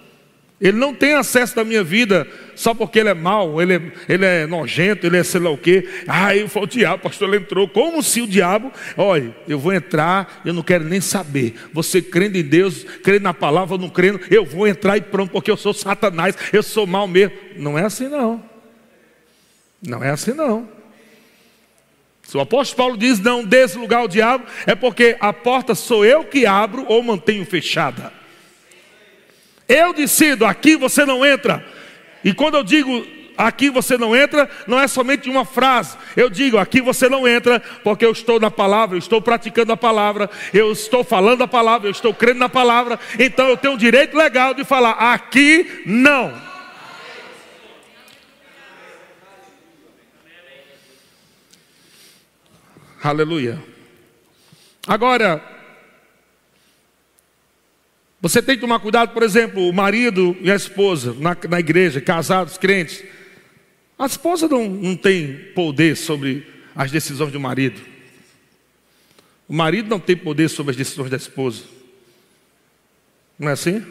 Ele 0.64 0.79
não 0.79 0.94
tem 0.94 1.12
acesso 1.12 1.55
da 1.55 1.62
minha 1.62 1.85
vida 1.85 2.27
só 2.55 2.72
porque 2.72 2.98
ele 2.98 3.11
é 3.11 3.14
mau, 3.14 3.61
ele 3.61 3.74
é, 3.74 3.83
ele 4.09 4.24
é 4.24 4.46
nojento, 4.46 5.07
ele 5.07 5.18
é 5.18 5.22
sei 5.22 5.38
lá 5.38 5.50
o 5.50 5.59
quê. 5.59 5.87
Ah, 6.09 6.31
foi 6.48 6.62
o 6.62 6.66
diabo, 6.66 6.96
o 6.96 7.00
pastor 7.00 7.29
ele 7.29 7.42
entrou. 7.42 7.68
Como 7.68 8.03
se 8.03 8.22
o 8.22 8.27
diabo, 8.27 8.72
olha, 8.96 9.37
eu 9.46 9.59
vou 9.59 9.74
entrar, 9.74 10.40
eu 10.42 10.55
não 10.55 10.62
quero 10.62 10.83
nem 10.83 11.03
saber. 11.03 11.55
Você 11.70 12.00
crendo 12.00 12.38
em 12.38 12.42
Deus, 12.42 12.83
crendo 13.03 13.24
na 13.24 13.35
palavra 13.35 13.77
não 13.77 13.90
crendo, 13.90 14.18
eu 14.31 14.42
vou 14.42 14.66
entrar 14.66 14.96
e 14.96 15.03
pronto, 15.03 15.33
porque 15.33 15.50
eu 15.50 15.57
sou 15.59 15.74
Satanás, 15.74 16.35
eu 16.50 16.62
sou 16.62 16.87
mau 16.87 17.07
mesmo. 17.07 17.37
Não 17.59 17.79
é 17.79 17.85
assim 17.85 18.09
não. 18.09 18.42
Não 19.83 20.03
é 20.03 20.09
assim 20.09 20.33
não. 20.33 20.66
Se 22.22 22.38
o 22.38 22.40
apóstolo 22.40 22.79
Paulo 22.79 22.96
diz 22.96 23.20
não 23.20 23.44
desse 23.44 23.77
lugar 23.77 23.98
ao 23.98 24.09
diabo, 24.09 24.46
é 24.66 24.74
porque 24.74 25.14
a 25.20 25.31
porta 25.31 25.74
sou 25.74 26.07
eu 26.07 26.24
que 26.24 26.46
abro 26.46 26.87
ou 26.88 27.03
mantenho 27.03 27.44
fechada. 27.44 28.24
Eu 29.68 29.92
decido, 29.92 30.44
aqui 30.44 30.77
você 30.77 31.05
não 31.05 31.24
entra. 31.24 31.64
E 32.22 32.33
quando 32.33 32.57
eu 32.57 32.64
digo 32.64 33.07
aqui 33.37 33.68
você 33.68 33.98
não 33.98 34.14
entra, 34.14 34.48
não 34.66 34.79
é 34.79 34.87
somente 34.87 35.29
uma 35.29 35.44
frase. 35.44 35.96
Eu 36.16 36.31
digo 36.31 36.59
aqui 36.59 36.81
você 36.81 37.09
não 37.09 37.27
entra, 37.27 37.61
porque 37.83 38.05
eu 38.05 38.12
estou 38.12 38.38
na 38.38 38.50
palavra, 38.50 38.94
eu 38.94 38.98
estou 38.98 39.20
praticando 39.20 39.72
a 39.72 39.77
palavra, 39.77 40.31
eu 40.53 40.72
estou 40.72 41.05
falando 41.05 41.42
a 41.42 41.48
palavra, 41.48 41.88
eu 41.88 41.92
estou 41.92 42.14
crendo 42.14 42.40
na 42.40 42.48
palavra. 42.48 42.98
Então 43.18 43.48
eu 43.48 43.57
tenho 43.57 43.74
o 43.74 43.79
direito 43.79 44.16
legal 44.16 44.55
de 44.55 44.64
falar 44.64 44.92
aqui 44.92 45.83
não. 45.87 46.33
Aleluia. 53.03 53.62
Agora, 54.87 55.54
você 58.25 58.41
tem 58.41 58.55
que 58.55 58.63
tomar 58.63 58.81
cuidado, 58.81 59.13
por 59.13 59.23
exemplo, 59.23 59.69
o 59.69 59.71
marido 59.71 60.35
e 60.41 60.51
a 60.51 60.57
esposa 60.57 61.13
na, 61.13 61.37
na 61.47 61.61
igreja, 61.61 62.01
casados, 62.01 62.57
crentes. 62.57 63.05
A 63.99 64.07
esposa 64.07 64.49
não, 64.49 64.67
não 64.67 64.97
tem 64.97 65.37
poder 65.55 65.95
sobre 65.95 66.47
as 66.75 66.91
decisões 66.91 67.31
do 67.31 67.39
marido. 67.39 67.83
O 69.47 69.53
marido 69.53 69.91
não 69.91 70.01
tem 70.01 70.17
poder 70.17 70.49
sobre 70.49 70.71
as 70.71 70.77
decisões 70.77 71.11
da 71.11 71.19
esposa. 71.19 71.65
Não 73.39 73.51
é 73.51 73.53
assim? 73.53 73.85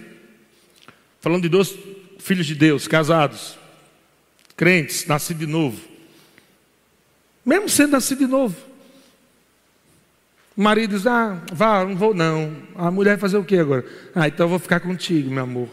Falando 1.22 1.44
de 1.44 1.50
dois 1.50 1.78
filhos 2.18 2.48
de 2.48 2.56
Deus, 2.56 2.88
casados, 2.88 3.56
crentes, 4.58 5.06
nascidos 5.06 5.46
de 5.46 5.52
novo. 5.52 5.80
Mesmo 7.46 7.70
sendo 7.70 7.92
nascido 7.92 8.26
de 8.26 8.28
novo. 8.32 8.56
O 10.56 10.62
marido 10.62 10.96
diz: 10.96 11.08
Ah, 11.08 11.42
vá, 11.52 11.84
não 11.84 11.96
vou 11.96 12.14
não. 12.14 12.56
A 12.76 12.92
mulher 12.92 13.12
vai 13.12 13.20
fazer 13.20 13.38
o 13.38 13.44
que 13.44 13.58
agora? 13.58 13.86
Ah, 14.14 14.28
então 14.28 14.46
eu 14.46 14.50
vou 14.50 14.60
ficar 14.60 14.80
contigo, 14.80 15.30
meu 15.30 15.44
amor. 15.44 15.70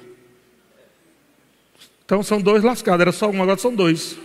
Então 2.05 2.23
são 2.23 2.41
dois 2.41 2.65
lascados, 2.65 3.01
era 3.01 3.13
só 3.13 3.31
um, 3.31 3.43
agora 3.43 3.59
são 3.59 3.75
dois. 3.75 4.17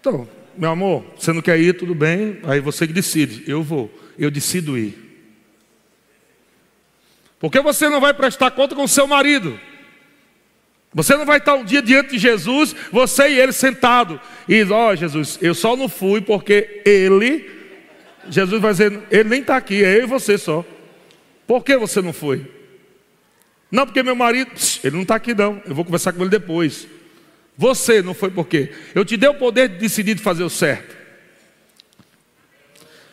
Então, 0.00 0.28
meu 0.56 0.70
amor, 0.70 1.04
você 1.16 1.32
não 1.32 1.42
quer 1.42 1.58
ir, 1.60 1.76
tudo 1.76 1.94
bem, 1.94 2.38
aí 2.44 2.60
você 2.60 2.86
que 2.86 2.92
decide. 2.92 3.44
Eu 3.46 3.62
vou, 3.62 3.92
eu 4.18 4.30
decido 4.30 4.78
ir. 4.78 5.06
Porque 7.38 7.60
você 7.60 7.88
não 7.88 8.00
vai 8.00 8.14
prestar 8.14 8.50
conta 8.52 8.74
com 8.74 8.84
o 8.84 8.88
seu 8.88 9.06
marido. 9.06 9.58
Você 10.94 11.16
não 11.16 11.26
vai 11.26 11.38
estar 11.38 11.54
um 11.54 11.64
dia 11.64 11.82
diante 11.82 12.10
de 12.10 12.18
Jesus, 12.18 12.74
você 12.90 13.28
e 13.28 13.38
ele 13.38 13.52
sentado. 13.52 14.20
E, 14.48 14.62
ó 14.64 14.90
oh, 14.90 14.96
Jesus, 14.96 15.38
eu 15.42 15.54
só 15.54 15.76
não 15.76 15.88
fui 15.88 16.20
porque 16.20 16.82
ele 16.86 17.57
Jesus 18.30 18.60
vai 18.60 18.72
dizer: 18.72 19.02
Ele 19.10 19.28
nem 19.28 19.40
está 19.40 19.56
aqui, 19.56 19.84
é 19.84 19.96
eu 19.96 20.02
e 20.02 20.06
você 20.06 20.36
só. 20.38 20.64
Por 21.46 21.64
que 21.64 21.76
você 21.76 22.02
não 22.02 22.12
foi? 22.12 22.46
Não, 23.70 23.86
porque 23.86 24.02
meu 24.02 24.16
marido, 24.16 24.50
ele 24.82 24.96
não 24.96 25.02
está 25.02 25.16
aqui 25.16 25.34
não, 25.34 25.62
eu 25.66 25.74
vou 25.74 25.84
conversar 25.84 26.12
com 26.12 26.20
ele 26.20 26.30
depois. 26.30 26.86
Você 27.56 28.02
não 28.02 28.14
foi 28.14 28.30
por 28.30 28.46
quê? 28.46 28.72
Eu 28.94 29.04
te 29.04 29.16
dei 29.16 29.28
o 29.28 29.34
poder 29.34 29.68
de 29.68 29.78
decidir 29.78 30.14
de 30.14 30.22
fazer 30.22 30.44
o 30.44 30.50
certo. 30.50 30.96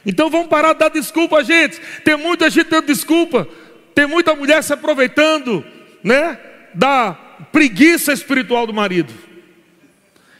Então 0.06 0.30
vamos 0.30 0.48
parar 0.48 0.74
de 0.74 0.80
dar 0.80 0.90
desculpa, 0.90 1.44
gente. 1.44 1.82
Tem 2.04 2.16
muita 2.16 2.50
gente 2.50 2.70
dando 2.70 2.86
desculpa. 2.86 3.48
Tem 3.96 4.06
muita 4.06 4.36
mulher 4.36 4.64
se 4.64 4.72
aproveitando, 4.72 5.66
né? 6.04 6.40
Da 6.74 7.14
preguiça 7.52 8.14
espiritual 8.14 8.68
do 8.68 8.74
marido. 8.74 9.14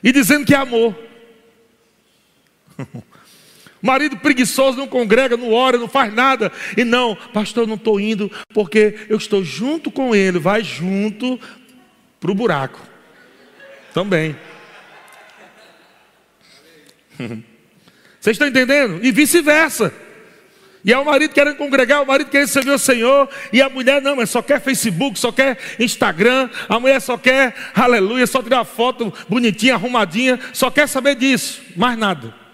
E 0.04 0.12
dizendo 0.12 0.46
que 0.46 0.54
é 0.54 0.58
amor. 0.58 0.96
Marido 3.86 4.18
preguiçoso 4.18 4.78
não 4.78 4.88
congrega, 4.88 5.38
não 5.38 5.54
ora, 5.54 5.78
não 5.78 5.88
faz 5.88 6.12
nada. 6.12 6.52
E 6.76 6.84
não, 6.84 7.16
pastor, 7.16 7.68
não 7.68 7.76
estou 7.76 8.00
indo 8.00 8.32
porque 8.52 8.96
eu 9.08 9.16
estou 9.16 9.44
junto 9.44 9.92
com 9.92 10.16
ele. 10.16 10.40
Vai 10.40 10.64
junto 10.64 11.40
para 12.20 12.32
o 12.32 12.36
buraco. 12.36 12.82
Também. 13.94 14.36
Vocês 18.20 18.34
estão 18.34 18.48
entendendo? 18.48 19.06
E 19.06 19.12
vice-versa. 19.12 19.94
E 20.84 20.92
é 20.92 20.98
o 20.98 21.06
marido 21.06 21.32
querendo 21.34 21.56
congregar, 21.56 22.02
o 22.02 22.08
marido 22.08 22.32
querendo 22.32 22.48
servir 22.48 22.72
o 22.72 22.80
Senhor, 22.80 23.30
e 23.52 23.60
a 23.60 23.70
mulher 23.70 24.02
não, 24.02 24.16
mas 24.16 24.30
só 24.30 24.42
quer 24.42 24.62
Facebook, 24.62 25.18
só 25.18 25.32
quer 25.32 25.58
Instagram, 25.80 26.48
a 26.70 26.80
mulher 26.80 27.02
só 27.02 27.18
quer, 27.18 27.56
aleluia, 27.74 28.28
só 28.28 28.42
tirar 28.42 28.64
foto 28.66 29.12
bonitinha, 29.28 29.74
arrumadinha, 29.74 30.40
só 30.54 30.70
quer 30.70 30.88
saber 30.88 31.16
disso, 31.16 31.62
mais 31.76 31.98
nada. 31.98 32.45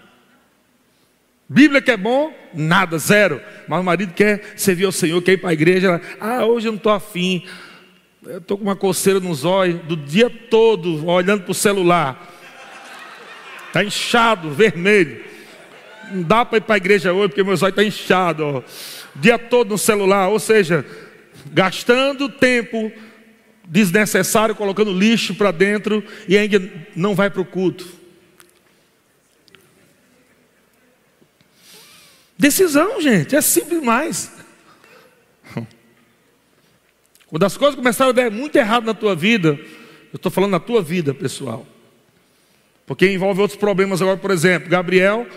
Bíblia 1.53 1.81
que 1.81 1.91
é 1.91 1.97
bom, 1.97 2.33
nada, 2.53 2.97
zero. 2.97 3.41
Mas 3.67 3.79
o 3.79 3.83
marido 3.83 4.13
quer 4.13 4.53
servir 4.55 4.85
ao 4.85 4.91
Senhor, 4.91 5.21
quer 5.21 5.33
ir 5.33 5.37
para 5.37 5.49
a 5.49 5.53
igreja, 5.53 6.01
ah, 6.19 6.45
hoje 6.45 6.67
eu 6.67 6.71
não 6.71 6.77
estou 6.77 6.93
afim, 6.93 7.45
estou 8.25 8.57
com 8.57 8.63
uma 8.63 8.75
coceira 8.75 9.19
nos 9.19 9.43
olhos, 9.43 9.81
do 9.81 9.97
dia 9.97 10.29
todo 10.29 11.05
olhando 11.05 11.43
para 11.43 11.51
o 11.51 11.55
celular, 11.55 12.31
está 13.67 13.83
inchado, 13.83 14.51
vermelho 14.51 15.31
não 16.11 16.23
dá 16.23 16.45
para 16.45 16.57
ir 16.57 16.61
para 16.61 16.75
a 16.75 16.77
igreja 16.77 17.13
hoje 17.13 17.29
porque 17.29 17.43
meus 17.43 17.61
olhos 17.63 17.71
estão 17.71 17.83
inchados. 17.83 18.45
O 18.45 18.63
dia 19.15 19.39
todo 19.39 19.69
no 19.69 19.77
celular, 19.77 20.27
ou 20.27 20.39
seja, 20.39 20.85
gastando 21.51 22.29
tempo 22.29 22.91
desnecessário, 23.67 24.55
colocando 24.55 24.91
lixo 24.91 25.33
para 25.35 25.51
dentro 25.51 26.03
e 26.27 26.37
ainda 26.37 26.61
não 26.95 27.15
vai 27.15 27.29
para 27.29 27.41
o 27.41 27.45
culto. 27.45 28.00
Decisão, 32.41 32.99
gente, 32.99 33.35
é 33.35 33.41
simples 33.41 33.79
demais. 33.79 34.31
Quando 37.27 37.43
as 37.43 37.55
coisas 37.55 37.75
começaram 37.75 38.09
a 38.09 38.13
dar 38.13 38.31
muito 38.31 38.55
errado 38.55 38.83
na 38.83 38.95
tua 38.95 39.15
vida, 39.15 39.59
eu 40.11 40.15
estou 40.15 40.31
falando 40.31 40.49
na 40.49 40.59
tua 40.59 40.81
vida, 40.81 41.13
pessoal. 41.13 41.67
Porque 42.87 43.07
envolve 43.11 43.41
outros 43.41 43.59
problemas 43.59 44.01
agora, 44.01 44.17
por 44.17 44.31
exemplo, 44.31 44.67
Gabriel 44.67 45.27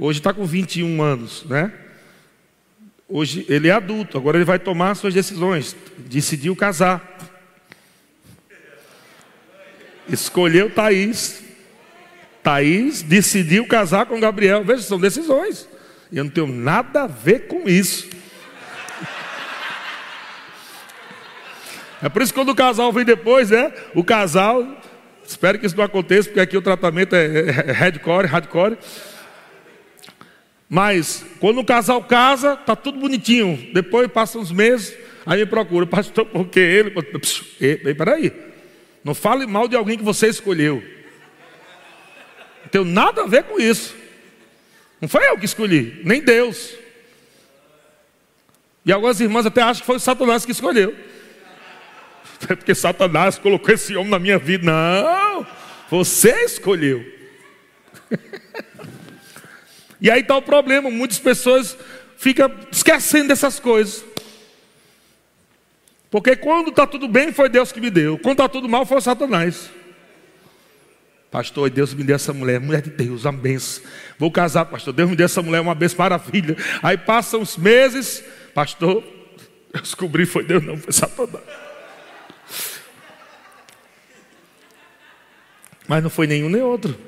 Hoje 0.00 0.18
está 0.18 0.32
com 0.32 0.44
21 0.44 1.00
anos, 1.00 1.44
né? 1.44 1.72
Hoje 3.08 3.46
ele 3.48 3.68
é 3.68 3.72
adulto, 3.72 4.18
agora 4.18 4.36
ele 4.36 4.44
vai 4.44 4.58
tomar 4.58 4.96
suas 4.96 5.14
decisões. 5.14 5.76
Decidiu 5.96 6.56
casar. 6.56 7.18
Escolheu 10.08 10.70
Thaís. 10.70 11.42
Thaís 12.42 13.02
decidiu 13.02 13.64
casar 13.66 14.06
com 14.06 14.20
Gabriel. 14.20 14.64
Veja, 14.64 14.82
são 14.82 15.00
decisões. 15.00 15.68
Eu 16.12 16.24
não 16.24 16.30
tenho 16.30 16.46
nada 16.46 17.02
a 17.02 17.06
ver 17.06 17.46
com 17.48 17.68
isso. 17.68 18.08
É 22.00 22.08
por 22.08 22.22
isso 22.22 22.32
que 22.32 22.38
quando 22.38 22.50
o 22.50 22.54
casal 22.54 22.92
vem 22.92 23.04
depois, 23.04 23.50
né? 23.50 23.72
O 23.94 24.04
casal, 24.04 24.66
espero 25.26 25.58
que 25.58 25.66
isso 25.66 25.76
não 25.76 25.84
aconteça, 25.84 26.28
porque 26.28 26.40
aqui 26.40 26.56
o 26.56 26.62
tratamento 26.62 27.14
é, 27.14 27.26
é, 27.26 27.48
é 27.68 27.72
hardcore, 27.72 28.26
hardcore. 28.26 28.78
Mas 30.68 31.24
quando 31.40 31.60
o 31.60 31.64
casal 31.64 32.02
casa, 32.04 32.56
tá 32.56 32.76
tudo 32.76 33.00
bonitinho. 33.00 33.70
Depois 33.74 34.06
passa 34.08 34.38
uns 34.38 34.52
meses, 34.52 34.96
aí 35.26 35.40
me 35.40 35.46
procura, 35.46 35.84
pastor, 35.88 36.24
porque 36.26 36.60
ele. 36.60 36.94
Ei, 37.60 37.94
peraí. 37.94 38.32
Não 39.02 39.14
fale 39.14 39.46
mal 39.46 39.66
de 39.66 39.76
alguém 39.76 39.98
que 39.98 40.04
você 40.04 40.28
escolheu. 40.28 40.82
Não 42.62 42.68
tem 42.70 42.84
nada 42.84 43.22
a 43.22 43.26
ver 43.26 43.44
com 43.44 43.58
isso. 43.58 43.97
Não 45.00 45.08
foi 45.08 45.28
eu 45.28 45.38
que 45.38 45.44
escolhi, 45.44 46.00
nem 46.04 46.20
Deus. 46.20 46.74
E 48.84 48.92
algumas 48.92 49.20
irmãs 49.20 49.46
até 49.46 49.62
acham 49.62 49.80
que 49.80 49.86
foi 49.86 49.98
Satanás 49.98 50.44
que 50.44 50.52
escolheu. 50.52 50.96
É 52.48 52.54
porque 52.56 52.74
Satanás 52.74 53.38
colocou 53.38 53.74
esse 53.74 53.94
homem 53.96 54.10
na 54.10 54.18
minha 54.18 54.38
vida. 54.38 54.64
Não, 54.64 55.46
você 55.90 56.44
escolheu. 56.44 57.04
E 60.00 60.08
aí 60.12 60.20
está 60.20 60.36
o 60.36 60.42
problema, 60.42 60.88
muitas 60.90 61.18
pessoas 61.18 61.76
ficam 62.16 62.48
esquecendo 62.70 63.26
dessas 63.26 63.58
coisas. 63.58 64.04
Porque 66.10 66.36
quando 66.36 66.70
está 66.70 66.86
tudo 66.86 67.08
bem, 67.08 67.32
foi 67.32 67.48
Deus 67.48 67.72
que 67.72 67.80
me 67.80 67.90
deu. 67.90 68.16
Quando 68.16 68.34
está 68.34 68.48
tudo 68.48 68.68
mal, 68.68 68.86
foi 68.86 69.00
Satanás. 69.00 69.68
Pastor, 71.30 71.68
Deus 71.68 71.92
me 71.92 72.02
deu 72.02 72.16
essa 72.16 72.32
mulher, 72.32 72.58
mulher 72.58 72.80
de 72.80 72.90
Deus, 72.90 73.24
uma 73.24 73.32
benção. 73.32 73.84
Vou 74.18 74.30
casar, 74.30 74.64
pastor. 74.64 74.94
Deus 74.94 75.10
me 75.10 75.16
deu 75.16 75.26
essa 75.26 75.42
mulher, 75.42 75.60
uma 75.60 75.74
benção, 75.74 75.98
maravilha. 75.98 76.56
Aí 76.82 76.96
passam 76.96 77.42
os 77.42 77.56
meses, 77.56 78.24
pastor, 78.54 79.04
eu 79.72 79.80
descobri 79.80 80.24
foi 80.24 80.44
Deus, 80.44 80.64
não, 80.64 80.78
foi 80.78 80.92
Satanás. 80.92 81.44
Mas 85.86 86.02
não 86.02 86.10
foi 86.10 86.26
nenhum 86.26 86.48
nem 86.48 86.62
outro. 86.62 86.98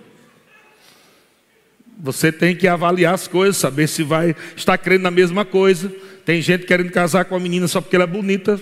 Você 1.99 2.33
tem 2.33 2.57
que 2.57 2.67
avaliar 2.67 3.13
as 3.15 3.29
coisas, 3.29 3.59
saber 3.59 3.87
se 3.87 4.03
vai 4.03 4.35
estar 4.57 4.79
crendo 4.79 5.03
na 5.03 5.11
mesma 5.11 5.45
coisa. 5.45 5.93
Tem 6.25 6.41
gente 6.41 6.65
querendo 6.65 6.91
casar 6.91 7.27
com 7.27 7.35
a 7.35 7.41
menina 7.41 7.69
só 7.69 7.81
porque 7.81 7.97
ela 7.97 8.05
é 8.05 8.07
bonita, 8.07 8.59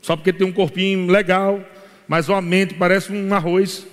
só 0.00 0.16
porque 0.16 0.32
tem 0.32 0.46
um 0.46 0.52
corpinho 0.52 1.08
legal, 1.08 1.60
mas 2.08 2.28
uma 2.28 2.40
mente 2.40 2.74
parece 2.74 3.12
um 3.12 3.32
arroz. 3.32 3.86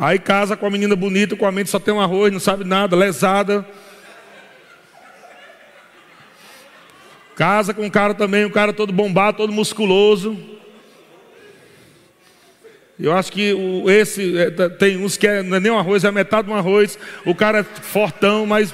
Aí 0.00 0.16
casa 0.20 0.56
com 0.56 0.64
a 0.64 0.70
menina 0.70 0.94
bonita, 0.94 1.34
com 1.34 1.44
a 1.44 1.50
mente 1.50 1.70
só 1.70 1.80
tem 1.80 1.92
um 1.92 2.00
arroz, 2.00 2.32
não 2.32 2.38
sabe 2.38 2.62
nada, 2.62 2.94
lesada. 2.94 3.66
Casa 7.34 7.74
com 7.74 7.82
um 7.82 7.90
cara 7.90 8.14
também, 8.14 8.44
um 8.44 8.50
cara 8.50 8.72
todo 8.72 8.92
bombado, 8.92 9.38
todo 9.38 9.52
musculoso. 9.52 10.38
Eu 12.98 13.12
acho 13.12 13.32
que 13.32 13.52
o, 13.52 13.90
esse 13.90 14.38
é, 14.38 14.50
tá, 14.50 14.70
tem 14.70 14.96
uns 14.96 15.16
que 15.16 15.26
é, 15.26 15.42
não 15.42 15.56
é 15.56 15.60
nem 15.60 15.70
um 15.70 15.78
arroz, 15.78 16.04
é 16.04 16.12
metade 16.12 16.46
de 16.46 16.52
um 16.52 16.56
arroz. 16.56 16.96
O 17.26 17.34
cara 17.34 17.60
é 17.60 17.64
fortão, 17.64 18.46
mas. 18.46 18.72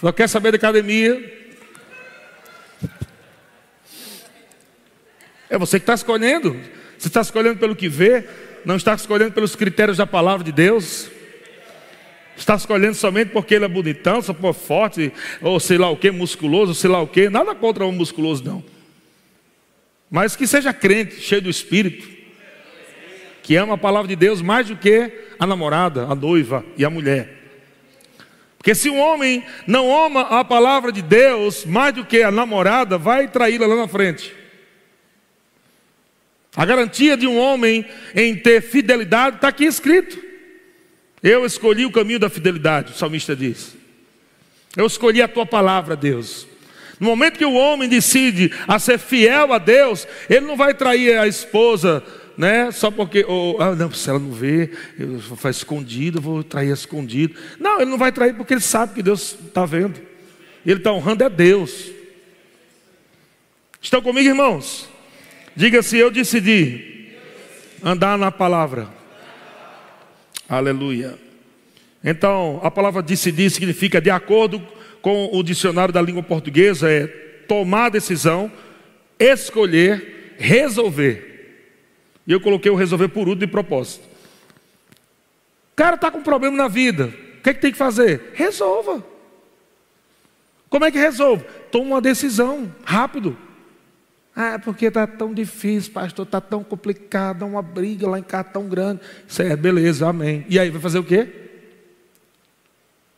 Só 0.00 0.12
quer 0.12 0.28
saber 0.28 0.52
da 0.52 0.56
academia. 0.56 1.38
É 5.48 5.56
você 5.56 5.78
que 5.78 5.84
está 5.84 5.94
escolhendo. 5.94 6.58
Você 7.00 7.08
está 7.08 7.22
escolhendo 7.22 7.58
pelo 7.58 7.74
que 7.74 7.88
vê, 7.88 8.26
não 8.62 8.76
está 8.76 8.94
escolhendo 8.94 9.32
pelos 9.32 9.56
critérios 9.56 9.96
da 9.96 10.06
palavra 10.06 10.44
de 10.44 10.52
Deus. 10.52 11.10
Está 12.36 12.54
escolhendo 12.54 12.94
somente 12.94 13.30
porque 13.30 13.54
ele 13.54 13.64
é 13.64 13.68
bonitão, 13.68 14.20
só 14.20 14.34
por 14.34 14.52
forte, 14.52 15.10
ou 15.40 15.58
sei 15.58 15.78
lá 15.78 15.88
o 15.88 15.96
que, 15.96 16.10
musculoso, 16.10 16.74
sei 16.74 16.90
lá 16.90 17.00
o 17.00 17.06
que. 17.06 17.30
Nada 17.30 17.54
contra 17.54 17.86
um 17.86 17.92
musculoso, 17.92 18.44
não. 18.44 18.62
Mas 20.10 20.36
que 20.36 20.46
seja 20.46 20.74
crente, 20.74 21.18
cheio 21.22 21.40
do 21.40 21.48
Espírito, 21.48 22.06
que 23.42 23.56
ama 23.56 23.74
a 23.74 23.78
palavra 23.78 24.06
de 24.06 24.16
Deus 24.16 24.42
mais 24.42 24.68
do 24.68 24.76
que 24.76 25.10
a 25.38 25.46
namorada, 25.46 26.04
a 26.04 26.14
noiva 26.14 26.62
e 26.76 26.84
a 26.84 26.90
mulher. 26.90 27.34
Porque 28.58 28.74
se 28.74 28.90
um 28.90 29.00
homem 29.00 29.42
não 29.66 30.04
ama 30.04 30.20
a 30.20 30.44
palavra 30.44 30.92
de 30.92 31.00
Deus 31.00 31.64
mais 31.64 31.94
do 31.94 32.04
que 32.04 32.22
a 32.22 32.30
namorada, 32.30 32.98
vai 32.98 33.26
traí-la 33.26 33.66
lá 33.66 33.76
na 33.76 33.88
frente. 33.88 34.39
A 36.56 36.64
garantia 36.64 37.16
de 37.16 37.26
um 37.26 37.38
homem 37.38 37.86
em 38.14 38.34
ter 38.36 38.60
fidelidade 38.60 39.36
está 39.36 39.48
aqui 39.48 39.64
escrito. 39.64 40.18
Eu 41.22 41.44
escolhi 41.44 41.86
o 41.86 41.92
caminho 41.92 42.18
da 42.18 42.28
fidelidade, 42.30 42.92
o 42.92 42.96
salmista 42.96 43.36
diz. 43.36 43.76
Eu 44.76 44.86
escolhi 44.86 45.22
a 45.22 45.28
tua 45.28 45.46
palavra, 45.46 45.94
Deus. 45.94 46.46
No 46.98 47.06
momento 47.06 47.38
que 47.38 47.44
o 47.44 47.54
homem 47.54 47.88
decide 47.88 48.52
a 48.68 48.78
ser 48.78 48.98
fiel 48.98 49.52
a 49.52 49.58
Deus, 49.58 50.06
ele 50.28 50.46
não 50.46 50.56
vai 50.56 50.74
trair 50.74 51.18
a 51.18 51.26
esposa, 51.26 52.02
né? 52.36 52.70
Só 52.72 52.90
porque, 52.90 53.24
ah, 53.58 53.74
não, 53.74 53.90
se 53.92 54.10
ela 54.10 54.18
não 54.18 54.32
vê, 54.32 54.70
eu 54.98 55.18
faço 55.20 55.60
escondido, 55.60 56.18
eu 56.18 56.22
vou 56.22 56.44
trair 56.44 56.70
escondido. 56.70 57.34
Não, 57.58 57.80
ele 57.80 57.90
não 57.90 57.96
vai 57.96 58.12
trair 58.12 58.34
porque 58.34 58.52
ele 58.52 58.60
sabe 58.60 58.94
que 58.94 59.02
Deus 59.02 59.36
está 59.46 59.64
vendo. 59.64 59.98
Ele 60.64 60.78
está 60.78 60.92
honrando 60.92 61.24
a 61.24 61.28
Deus. 61.28 61.90
Estão 63.80 64.02
comigo, 64.02 64.28
irmãos? 64.28 64.89
Diga 65.54 65.82
se 65.82 65.98
eu 65.98 66.10
decidi 66.10 67.14
andar 67.82 68.16
na 68.16 68.30
palavra. 68.30 68.88
Aleluia. 70.48 71.18
Então, 72.02 72.60
a 72.62 72.70
palavra 72.70 73.02
decidir 73.02 73.50
significa 73.50 74.00
de 74.00 74.10
acordo 74.10 74.58
com 74.60 74.80
com 75.02 75.30
o 75.32 75.42
dicionário 75.42 75.92
da 75.92 76.02
língua 76.02 76.22
portuguesa 76.22 76.90
é 76.90 77.06
tomar 77.06 77.90
decisão, 77.90 78.50
escolher, 79.18 80.34
resolver. 80.38 81.28
E 82.26 82.32
eu 82.32 82.40
coloquei 82.40 82.70
o 82.70 82.76
resolver 82.76 83.08
por 83.08 83.28
último 83.28 83.46
de 83.46 83.46
propósito. 83.46 84.04
O 85.72 85.76
cara 85.76 85.96
está 85.96 86.10
com 86.10 86.18
um 86.18 86.22
problema 86.22 86.56
na 86.56 86.68
vida. 86.68 87.06
O 87.38 87.42
que, 87.42 87.50
é 87.50 87.54
que 87.54 87.60
tem 87.60 87.72
que 87.72 87.78
fazer? 87.78 88.32
Resolva. 88.34 89.04
Como 90.68 90.84
é 90.84 90.90
que 90.90 90.98
resolve? 90.98 91.44
Toma 91.70 91.86
uma 91.86 92.00
decisão, 92.00 92.72
rápido. 92.84 93.36
Ah, 94.34 94.52
é 94.52 94.58
porque 94.58 94.86
está 94.86 95.06
tão 95.06 95.34
difícil, 95.34 95.92
pastor, 95.92 96.24
está 96.24 96.40
tão 96.40 96.62
complicado, 96.62 97.44
uma 97.44 97.62
briga 97.62 98.08
lá 98.08 98.18
em 98.18 98.22
casa 98.22 98.44
tão 98.44 98.68
grande. 98.68 99.00
Isso 99.26 99.42
é, 99.42 99.56
beleza, 99.56 100.08
amém. 100.08 100.46
E 100.48 100.58
aí, 100.58 100.70
vai 100.70 100.80
fazer 100.80 100.98
o 100.98 101.04
quê? 101.04 101.28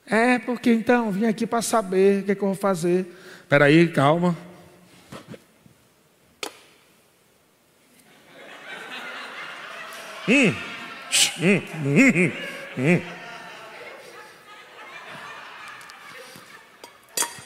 É, 0.07 0.39
porque 0.39 0.73
então, 0.73 1.11
vim 1.11 1.27
aqui 1.27 1.47
para 1.47 1.63
saber 1.63 2.23
o 2.23 2.25
que, 2.25 2.33
é 2.33 2.35
que 2.35 2.43
eu 2.43 2.49
vou 2.49 2.57
fazer. 2.57 3.07
Espera 3.43 3.67
aí, 3.67 3.89
calma. 3.89 4.37
Hum. 10.29 10.55
Hum. 11.41 11.63
Hum. 11.85 12.33
Hum. 12.79 13.01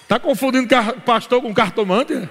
Está 0.03 0.21
confundindo 0.21 0.69
pastor 1.05 1.43
com 1.43 1.53
cartomante? 1.53 2.29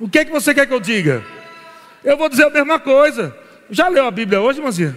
O 0.00 0.08
que 0.08 0.20
é 0.20 0.24
que 0.24 0.30
você 0.30 0.54
quer 0.54 0.66
que 0.66 0.72
eu 0.72 0.80
diga? 0.80 1.24
Eu 2.04 2.16
vou 2.16 2.28
dizer 2.28 2.44
a 2.44 2.50
mesma 2.50 2.78
coisa. 2.78 3.36
Já 3.70 3.88
leu 3.88 4.06
a 4.06 4.10
Bíblia 4.10 4.40
hoje, 4.40 4.60
irmãzinha? 4.60 4.96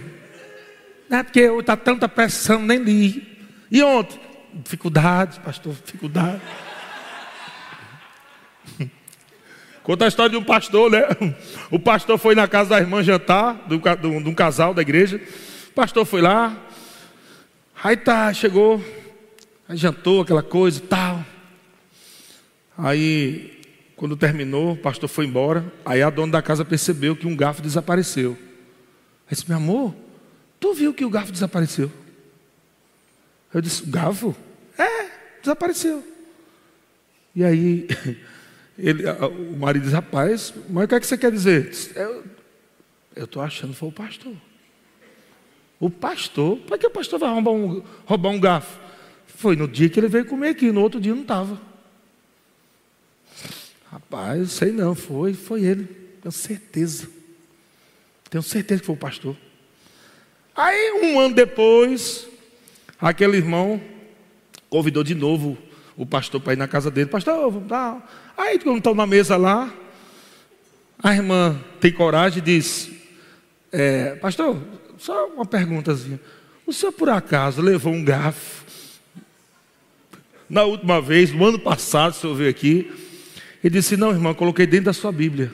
Não 1.08 1.18
é 1.18 1.22
porque 1.22 1.40
está 1.40 1.76
tanta 1.76 2.08
pressão, 2.08 2.62
nem 2.62 2.78
li. 2.78 3.46
E 3.70 3.82
ontem? 3.82 4.18
Dificuldade, 4.54 5.40
pastor, 5.40 5.74
dificuldade. 5.84 6.40
Conta 9.82 10.04
a 10.04 10.08
história 10.08 10.30
de 10.30 10.36
um 10.36 10.44
pastor, 10.44 10.90
né? 10.90 11.02
O 11.70 11.78
pastor 11.78 12.16
foi 12.16 12.34
na 12.34 12.46
casa 12.46 12.70
da 12.70 12.78
irmã 12.78 13.02
jantar, 13.02 13.66
de 13.66 14.06
um 14.06 14.34
casal 14.34 14.72
da 14.72 14.82
igreja. 14.82 15.20
O 15.70 15.72
pastor 15.74 16.04
foi 16.06 16.20
lá. 16.20 16.56
Aí 17.82 17.96
tá, 17.96 18.32
chegou. 18.32 18.82
Aí 19.68 19.76
jantou 19.76 20.22
aquela 20.22 20.42
coisa 20.42 20.78
e 20.78 20.82
tal. 20.82 21.24
Aí 22.78 23.61
quando 24.02 24.16
terminou, 24.16 24.72
o 24.72 24.76
pastor 24.76 25.08
foi 25.08 25.26
embora. 25.26 25.64
Aí 25.84 26.02
a 26.02 26.10
dona 26.10 26.32
da 26.32 26.42
casa 26.42 26.64
percebeu 26.64 27.14
que 27.14 27.24
um 27.24 27.36
garfo 27.36 27.62
desapareceu. 27.62 28.36
Aí 29.28 29.30
disse: 29.30 29.48
Meu 29.48 29.58
amor, 29.58 29.94
tu 30.58 30.74
viu 30.74 30.92
que 30.92 31.04
o 31.04 31.08
garfo 31.08 31.30
desapareceu? 31.30 31.88
Eu 33.54 33.60
disse: 33.60 33.86
Garfo? 33.86 34.34
É, 34.76 35.08
desapareceu. 35.40 36.02
E 37.32 37.44
aí, 37.44 37.86
ele, 38.76 39.04
o 39.08 39.56
marido 39.56 39.84
disse: 39.84 39.94
Rapaz, 39.94 40.52
mas 40.68 40.86
o 40.86 40.88
que, 40.88 40.94
é 40.96 40.98
que 40.98 41.06
você 41.06 41.16
quer 41.16 41.30
dizer? 41.30 41.70
Eu 41.94 43.24
estou 43.24 43.40
achando 43.40 43.70
que 43.70 43.78
foi 43.78 43.88
o 43.88 43.92
pastor. 43.92 44.34
O 45.78 45.88
pastor? 45.88 46.58
Para 46.58 46.76
que 46.76 46.88
o 46.88 46.90
pastor 46.90 47.20
vai 47.20 47.30
roubar 47.30 47.52
um, 47.52 47.84
roubar 48.04 48.30
um 48.30 48.40
garfo? 48.40 48.80
Foi 49.28 49.54
no 49.54 49.68
dia 49.68 49.88
que 49.88 50.00
ele 50.00 50.08
veio 50.08 50.24
comer 50.24 50.48
aqui, 50.48 50.72
no 50.72 50.80
outro 50.80 51.00
dia 51.00 51.14
não 51.14 51.22
estava. 51.22 51.70
Rapaz, 53.92 54.52
sei 54.52 54.72
não, 54.72 54.94
foi, 54.94 55.34
foi 55.34 55.64
ele. 55.64 55.84
Tenho 56.22 56.32
certeza. 56.32 57.06
Tenho 58.30 58.42
certeza 58.42 58.80
que 58.80 58.86
foi 58.86 58.94
o 58.94 58.98
pastor. 58.98 59.36
Aí, 60.56 60.92
um 61.02 61.20
ano 61.20 61.34
depois, 61.34 62.26
aquele 62.98 63.36
irmão 63.36 63.78
convidou 64.70 65.04
de 65.04 65.14
novo 65.14 65.58
o 65.94 66.06
pastor 66.06 66.40
para 66.40 66.54
ir 66.54 66.56
na 66.56 66.66
casa 66.66 66.90
dele. 66.90 67.10
Pastor, 67.10 67.52
vamos 67.52 67.70
lá. 67.70 68.02
Aí, 68.34 68.58
quando 68.58 68.78
estão 68.78 68.94
na 68.94 69.06
mesa 69.06 69.36
lá, 69.36 69.70
a 71.02 71.14
irmã 71.14 71.62
tem 71.78 71.92
coragem 71.92 72.38
e 72.38 72.40
diz: 72.40 72.90
é, 73.70 74.14
Pastor, 74.14 74.56
só 74.96 75.26
uma 75.26 75.44
perguntazinha. 75.44 76.18
O 76.66 76.72
senhor 76.72 76.92
por 76.92 77.10
acaso 77.10 77.60
levou 77.60 77.92
um 77.92 78.02
garfo? 78.02 78.64
Na 80.48 80.64
última 80.64 80.98
vez, 80.98 81.30
no 81.30 81.44
ano 81.44 81.58
passado, 81.58 82.12
o 82.12 82.14
senhor 82.14 82.34
veio 82.34 82.48
aqui, 82.48 82.90
ele 83.62 83.74
disse: 83.74 83.96
Não, 83.96 84.10
irmão, 84.10 84.34
coloquei 84.34 84.66
dentro 84.66 84.86
da 84.86 84.92
sua 84.92 85.12
Bíblia. 85.12 85.52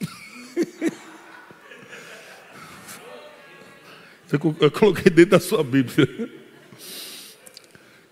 Eu 4.60 4.70
coloquei 4.70 5.12
dentro 5.12 5.32
da 5.32 5.40
sua 5.40 5.62
Bíblia. 5.62 6.08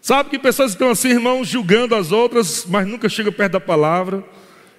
Sabe 0.00 0.30
que 0.30 0.38
pessoas 0.38 0.72
estão 0.72 0.90
assim, 0.90 1.10
irmãos, 1.10 1.48
julgando 1.48 1.94
as 1.94 2.12
outras, 2.12 2.66
mas 2.68 2.86
nunca 2.86 3.08
chegam 3.08 3.32
perto 3.32 3.52
da 3.52 3.60
palavra, 3.60 4.22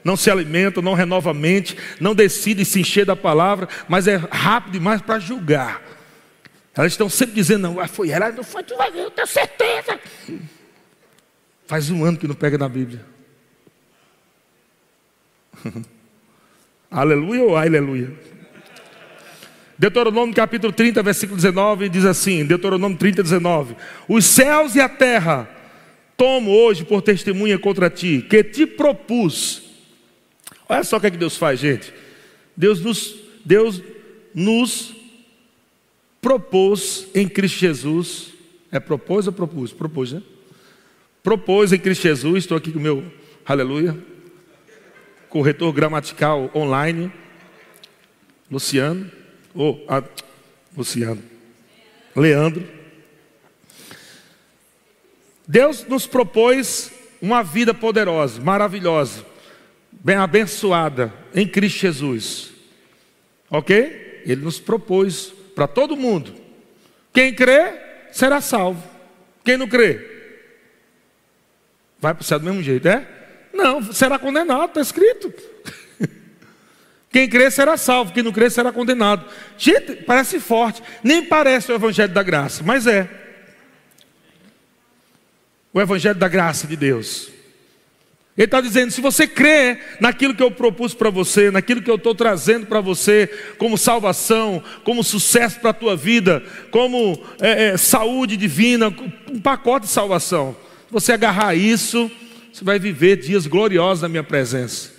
não 0.03 0.15
se 0.15 0.29
alimentam, 0.29 0.83
não 0.83 0.93
renovam 0.93 1.31
a 1.31 1.33
mente, 1.33 1.75
não 1.99 2.13
decidem 2.13 2.65
se 2.65 2.81
encher 2.81 3.05
da 3.05 3.15
palavra, 3.15 3.67
mas 3.87 4.07
é 4.07 4.17
rápido 4.17 4.73
demais 4.73 5.01
para 5.01 5.19
julgar. 5.19 5.81
Elas 6.75 6.93
estão 6.93 7.07
sempre 7.07 7.35
dizendo, 7.35 7.61
não, 7.69 7.87
foi 7.87 8.09
ela, 8.09 8.31
não 8.31 8.43
foi, 8.43 8.63
tu 8.63 8.75
vai 8.75 8.91
ver, 8.91 9.03
eu 9.03 9.11
tenho 9.11 9.27
certeza. 9.27 9.99
Faz 11.67 11.89
um 11.91 12.03
ano 12.03 12.17
que 12.17 12.27
não 12.27 12.33
pega 12.33 12.57
na 12.57 12.67
Bíblia. 12.67 13.05
aleluia 16.89 17.43
ou 17.43 17.55
aleluia? 17.55 18.11
Deuteronômio 19.77 20.33
capítulo 20.33 20.73
30, 20.73 21.03
versículo 21.03 21.35
19, 21.35 21.89
diz 21.89 22.05
assim: 22.05 22.45
Deuteronômio 22.45 22.97
30, 22.97 23.21
19: 23.21 23.75
Os 24.07 24.25
céus 24.25 24.75
e 24.75 24.81
a 24.81 24.89
terra 24.89 25.49
tomo 26.17 26.51
hoje 26.51 26.85
por 26.85 27.01
testemunha 27.01 27.59
contra 27.59 27.89
ti, 27.89 28.25
que 28.27 28.43
te 28.43 28.65
propus. 28.65 29.63
Olha 30.67 30.83
só 30.83 30.97
o 30.97 31.01
que, 31.01 31.07
é 31.07 31.11
que 31.11 31.17
Deus 31.17 31.37
faz, 31.37 31.59
gente. 31.59 31.93
Deus 32.55 32.79
nos, 32.81 33.15
Deus 33.43 33.81
nos 34.33 35.02
propôs 36.23 37.09
em 37.13 37.27
Cristo 37.27 37.59
Jesus. 37.59 38.33
É 38.71 38.79
propôs 38.79 39.27
ou 39.27 39.33
propôs? 39.33 39.73
Propôs, 39.73 40.13
né? 40.13 40.23
Propôs 41.21 41.73
em 41.73 41.77
Cristo 41.77 42.03
Jesus. 42.03 42.45
Estou 42.45 42.57
aqui 42.57 42.71
com 42.71 42.79
o 42.79 42.81
meu, 42.81 43.03
aleluia, 43.45 43.95
corretor 45.29 45.71
gramatical 45.73 46.49
online, 46.55 47.11
Luciano. 48.49 49.11
Ou, 49.53 49.85
oh, 49.87 50.03
Luciano. 50.75 51.21
Leandro. 52.15 52.65
Deus 55.47 55.85
nos 55.85 56.07
propôs 56.07 56.91
uma 57.21 57.43
vida 57.43 57.73
poderosa, 57.73 58.41
maravilhosa, 58.41 59.25
bem 59.91 60.15
abençoada 60.15 61.13
em 61.35 61.45
Cristo 61.45 61.79
Jesus. 61.79 62.51
Ok? 63.49 64.21
Ele 64.25 64.41
nos 64.41 64.59
propôs 64.59 65.33
para 65.55 65.67
todo 65.67 65.95
mundo. 65.95 66.33
Quem 67.13 67.33
crê 67.33 67.73
será 68.11 68.41
salvo. 68.41 68.83
Quem 69.43 69.57
não 69.57 69.67
crê 69.67 70.13
vai 72.03 72.13
para 72.13 72.21
o 72.21 72.25
céu 72.25 72.37
do 72.37 72.43
mesmo 72.43 72.61
jeito, 72.61 72.85
é? 72.85 73.07
Não, 73.53 73.81
será 73.93 74.19
condenado, 74.19 74.65
está 74.65 74.81
escrito. 74.81 75.33
Quem 77.09 77.29
crê 77.29 77.49
será 77.49 77.77
salvo, 77.77 78.11
quem 78.11 78.23
não 78.23 78.31
crê 78.31 78.49
será 78.49 78.73
condenado. 78.73 79.23
Gente, 79.57 79.97
parece 79.97 80.39
forte, 80.39 80.81
nem 81.01 81.23
parece 81.23 81.71
o 81.71 81.75
Evangelho 81.75 82.11
da 82.11 82.23
Graça, 82.23 82.63
mas 82.63 82.87
é. 82.87 83.07
O 85.71 85.79
Evangelho 85.79 86.17
da 86.17 86.27
Graça 86.27 86.65
de 86.67 86.75
Deus. 86.75 87.31
Ele 88.35 88.45
está 88.45 88.59
dizendo: 88.59 88.91
se 88.91 88.99
você 88.99 89.27
crê 89.27 89.79
naquilo 89.99 90.33
que 90.33 90.41
eu 90.41 90.49
propus 90.49 90.93
para 90.93 91.09
você, 91.09 91.51
naquilo 91.51 91.81
que 91.81 91.89
eu 91.89 91.95
estou 91.95 92.15
trazendo 92.15 92.65
para 92.65 92.81
você, 92.81 93.27
como 93.57 93.77
salvação, 93.77 94.63
como 94.83 95.03
sucesso 95.03 95.59
para 95.59 95.69
a 95.69 95.73
tua 95.73 95.95
vida, 95.95 96.43
como 96.71 97.23
é, 97.39 97.69
é, 97.69 97.77
saúde 97.77 98.35
divina, 98.35 98.93
um 99.31 99.39
pacote 99.39 99.85
de 99.85 99.91
salvação, 99.91 100.55
você 100.89 101.13
agarrar 101.13 101.53
isso, 101.55 102.09
você 102.51 102.63
vai 102.63 102.79
viver 102.79 103.17
dias 103.17 103.45
gloriosos 103.45 104.01
na 104.01 104.09
minha 104.09 104.23
presença. 104.23 104.91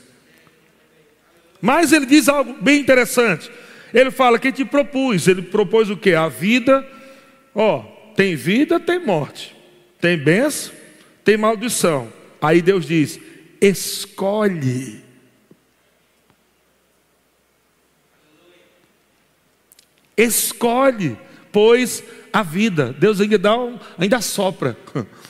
Mas 1.61 1.93
ele 1.93 2.07
diz 2.07 2.29
algo 2.29 2.57
bem 2.61 2.81
interessante. 2.81 3.51
Ele 3.93 4.11
fala 4.11 4.39
que 4.39 4.53
te 4.53 4.65
propus, 4.65 5.27
ele 5.27 5.43
propôs 5.43 5.89
o 5.89 5.97
que? 5.97 6.15
A 6.15 6.29
vida, 6.29 6.87
ó, 7.55 7.81
tem 8.15 8.37
vida, 8.37 8.79
tem 8.79 8.99
morte, 8.99 9.57
tem 10.01 10.17
bênção, 10.17 10.73
tem 11.25 11.37
maldição. 11.37 12.13
Aí 12.45 12.61
Deus 12.61 12.85
diz: 12.87 13.19
escolhe. 13.61 15.03
Escolhe, 20.17 21.19
pois 21.51 22.05
a 22.33 22.43
vida. 22.43 22.93
Deus 22.93 23.21
ainda 23.21 23.39
dá 23.39 23.57
um, 23.57 23.79
ainda 23.99 24.21
sopra. 24.21 24.77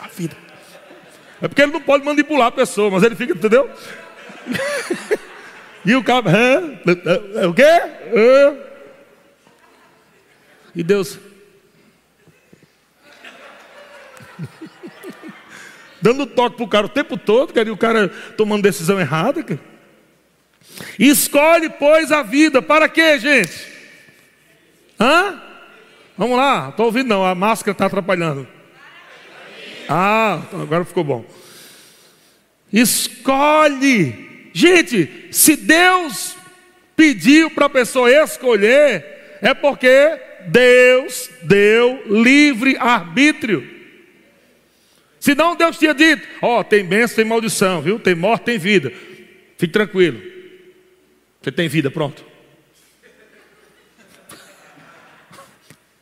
A 0.00 0.08
vida. 0.08 0.36
É 1.40 1.48
porque 1.48 1.62
ele 1.62 1.72
não 1.72 1.80
pode 1.80 2.04
manipular 2.04 2.48
a 2.48 2.52
pessoa, 2.52 2.90
mas 2.90 3.02
ele 3.02 3.14
fica, 3.14 3.32
entendeu? 3.32 3.70
e 5.84 5.94
o 5.94 6.04
cabo, 6.04 6.28
é 6.28 7.46
o 7.46 7.54
quê? 7.54 7.70
E 10.74 10.82
Deus, 10.82 11.18
dando 16.00 16.26
toque 16.26 16.56
para 16.56 16.64
o 16.64 16.68
cara 16.68 16.86
o 16.86 16.90
tempo 16.90 17.16
todo, 17.16 17.52
cara, 17.52 17.68
e 17.68 17.72
o 17.72 17.76
cara 17.76 18.08
tomando 18.36 18.62
decisão 18.62 19.00
errada. 19.00 19.42
Cara. 19.42 19.60
Escolhe, 20.98 21.68
pois, 21.70 22.12
a 22.12 22.22
vida. 22.22 22.62
Para 22.62 22.88
quê, 22.88 23.18
gente? 23.18 23.66
Hã? 24.98 25.40
Vamos 26.16 26.36
lá. 26.36 26.68
Estou 26.70 26.86
ouvindo 26.86 27.08
não, 27.08 27.24
a 27.24 27.34
máscara 27.34 27.72
está 27.72 27.86
atrapalhando. 27.86 28.46
Ah, 29.88 30.42
agora 30.52 30.84
ficou 30.84 31.02
bom. 31.02 31.24
Escolhe. 32.72 34.50
Gente, 34.52 35.28
se 35.30 35.56
Deus 35.56 36.36
pediu 36.94 37.50
para 37.50 37.66
a 37.66 37.70
pessoa 37.70 38.10
escolher, 38.10 39.38
é 39.40 39.54
porque 39.54 40.18
Deus 40.46 41.30
deu 41.42 42.02
livre 42.06 42.76
arbítrio. 42.78 43.79
Senão 45.20 45.54
Deus 45.54 45.78
tinha 45.78 45.94
dito: 45.94 46.26
Ó, 46.40 46.60
oh, 46.60 46.64
tem 46.64 46.82
bênção, 46.82 47.16
tem 47.16 47.24
maldição, 47.26 47.82
viu? 47.82 48.00
Tem 48.00 48.14
morte, 48.14 48.44
tem 48.44 48.58
vida. 48.58 48.90
Fique 49.58 49.72
tranquilo. 49.72 50.20
Você 51.40 51.52
tem 51.52 51.68
vida, 51.68 51.90
pronto. 51.90 52.24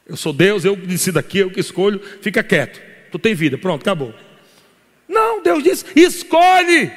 Eu 0.06 0.16
sou 0.16 0.32
Deus, 0.32 0.64
eu 0.64 0.74
decido 0.74 1.18
aqui, 1.18 1.38
eu 1.38 1.50
que 1.50 1.60
escolho, 1.60 2.00
fica 2.22 2.42
quieto. 2.42 2.80
Tu 3.10 3.18
tem 3.18 3.34
vida, 3.34 3.58
pronto, 3.58 3.82
acabou. 3.82 4.14
Não, 5.08 5.42
Deus 5.42 5.64
disse: 5.64 5.84
escolhe. 5.96 6.90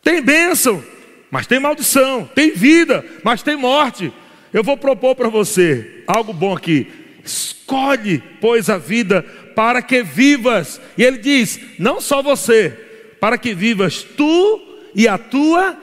Tem 0.00 0.22
bênção, 0.22 0.82
mas 1.30 1.46
tem 1.46 1.58
maldição. 1.58 2.24
Tem 2.34 2.52
vida, 2.52 3.04
mas 3.24 3.42
tem 3.42 3.56
morte. 3.56 4.12
Eu 4.52 4.62
vou 4.62 4.76
propor 4.76 5.16
para 5.16 5.28
você 5.28 6.04
algo 6.06 6.32
bom 6.32 6.56
aqui. 6.56 6.90
Escolhe, 7.24 8.22
pois, 8.40 8.68
a 8.68 8.78
vida 8.78 9.24
para 9.54 9.82
que 9.82 10.02
vivas. 10.02 10.80
E 10.96 11.04
ele 11.04 11.18
diz: 11.18 11.58
não 11.78 12.00
só 12.00 12.22
você, 12.22 12.70
para 13.20 13.38
que 13.38 13.54
vivas 13.54 14.02
tu 14.02 14.60
e 14.94 15.06
a 15.06 15.18
tua. 15.18 15.76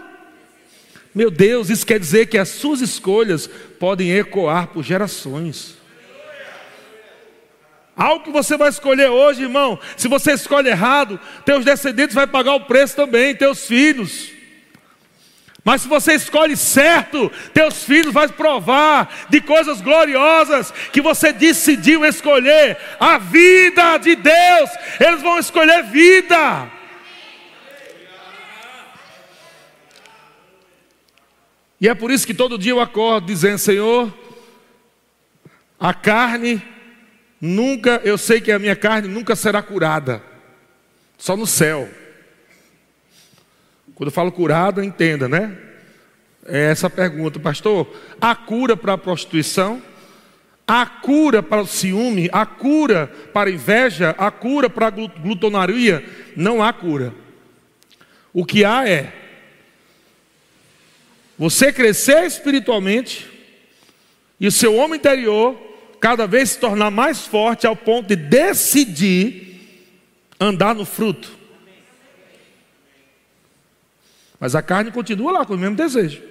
Meu 1.14 1.32
Deus, 1.32 1.70
isso 1.70 1.86
quer 1.86 2.00
dizer 2.00 2.28
que 2.28 2.38
as 2.38 2.50
suas 2.50 2.82
escolhas 2.82 3.50
podem 3.80 4.12
ecoar 4.12 4.68
por 4.68 4.84
gerações. 4.84 5.78
Algo 7.96 8.24
que 8.24 8.32
você 8.32 8.56
vai 8.56 8.70
escolher 8.70 9.10
hoje, 9.10 9.42
irmão, 9.42 9.78
se 9.98 10.08
você 10.08 10.32
escolhe 10.32 10.70
errado, 10.70 11.20
teus 11.44 11.66
descendentes 11.66 12.16
vão 12.16 12.26
pagar 12.28 12.54
o 12.54 12.62
preço 12.62 12.96
também, 12.96 13.36
teus 13.36 13.68
filhos. 13.68 14.39
Mas 15.64 15.82
se 15.82 15.88
você 15.88 16.14
escolhe 16.14 16.56
certo, 16.56 17.30
teus 17.54 17.84
filhos 17.84 18.14
vão 18.14 18.28
provar 18.30 19.28
de 19.30 19.42
coisas 19.42 19.82
gloriosas 19.82 20.72
que 20.92 21.02
você 21.02 21.34
decidiu 21.34 22.06
escolher. 22.06 22.78
A 23.00 23.18
vida 23.18 23.98
de 23.98 24.16
Deus, 24.16 24.70
eles 25.00 25.22
vão 25.22 25.38
escolher 25.38 25.84
vida. 25.84 26.72
E 31.82 31.88
é 31.88 31.96
por 31.96 32.12
isso 32.12 32.28
que 32.28 32.34
todo 32.34 32.58
dia 32.58 32.72
eu 32.72 32.82
acordo 32.82 33.28
dizendo: 33.28 33.58
Senhor, 33.58 34.14
a 35.80 35.94
carne 35.94 36.62
nunca, 37.40 38.02
eu 38.04 38.18
sei 38.18 38.42
que 38.42 38.52
a 38.52 38.60
minha 38.60 38.76
carne 38.76 39.08
nunca 39.08 39.36
será 39.36 39.62
curada, 39.62 40.22
só 41.18 41.38
no 41.38 41.48
céu. 41.48 41.90
Quando 44.00 44.08
eu 44.08 44.14
falo 44.14 44.32
curado, 44.32 44.82
entenda, 44.82 45.28
né? 45.28 45.58
É 46.46 46.72
essa 46.72 46.90
pergunta, 46.90 47.38
pastor. 47.38 47.86
Há 48.22 48.34
cura 48.34 48.78
para 48.78 48.94
a 48.94 48.98
prostituição? 48.98 49.84
Há 50.66 50.86
cura 50.86 51.44
para 51.44 51.62
o 51.62 51.68
ciúme? 51.68 52.30
Há 52.32 52.46
cura 52.46 53.12
para 53.34 53.50
a 53.50 53.54
inveja? 53.54 54.16
Há 54.18 54.32
cura 54.32 54.70
para 54.70 54.88
a 54.88 54.90
glutonaria? 54.90 56.02
Não 56.34 56.64
há 56.64 56.72
cura. 56.72 57.14
O 58.32 58.46
que 58.46 58.64
há 58.64 58.88
é 58.88 59.12
você 61.38 61.74
crescer 61.74 62.24
espiritualmente 62.24 63.30
e 64.40 64.48
o 64.48 64.52
seu 64.52 64.76
homem 64.76 64.98
interior 64.98 65.60
cada 66.00 66.26
vez 66.26 66.52
se 66.52 66.60
tornar 66.60 66.90
mais 66.90 67.28
forte 67.28 67.68
ao 67.68 67.76
ponto 67.76 68.08
de 68.08 68.16
decidir 68.16 69.60
andar 70.40 70.74
no 70.74 70.86
fruto. 70.86 71.39
Mas 74.40 74.56
a 74.56 74.62
carne 74.62 74.92
continua 74.92 75.32
lá 75.32 75.46
com 75.46 75.54
o 75.54 75.58
mesmo 75.58 75.76
desejo. 75.76 76.22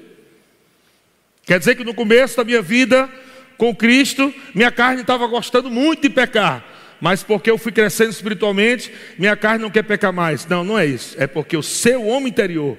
Quer 1.45 1.59
dizer 1.59 1.75
que 1.75 1.85
no 1.85 1.95
começo 1.95 2.37
da 2.37 2.45
minha 2.45 2.63
vida 2.63 3.09
com 3.57 3.75
Cristo, 3.75 4.33
minha 4.55 4.71
carne 4.71 5.01
estava 5.01 5.27
gostando 5.27 5.71
muito 5.71 6.03
de 6.03 6.11
pecar. 6.11 6.65
Mas 7.01 7.23
porque 7.23 7.51
eu 7.51 7.59
fui 7.59 7.73
crescendo 7.73 8.11
espiritualmente, 8.11 8.93
minha 9.19 9.37
carne 9.37 9.63
não 9.63 9.71
quer 9.71 9.83
pecar 9.83 10.13
mais. 10.13 10.47
Não, 10.47 10.65
não 10.65 10.79
é 10.79 10.87
isso. 10.87 11.17
É 11.19 11.27
porque 11.27 11.57
o 11.57 11.63
seu 11.63 12.07
homem 12.07 12.29
interior 12.29 12.79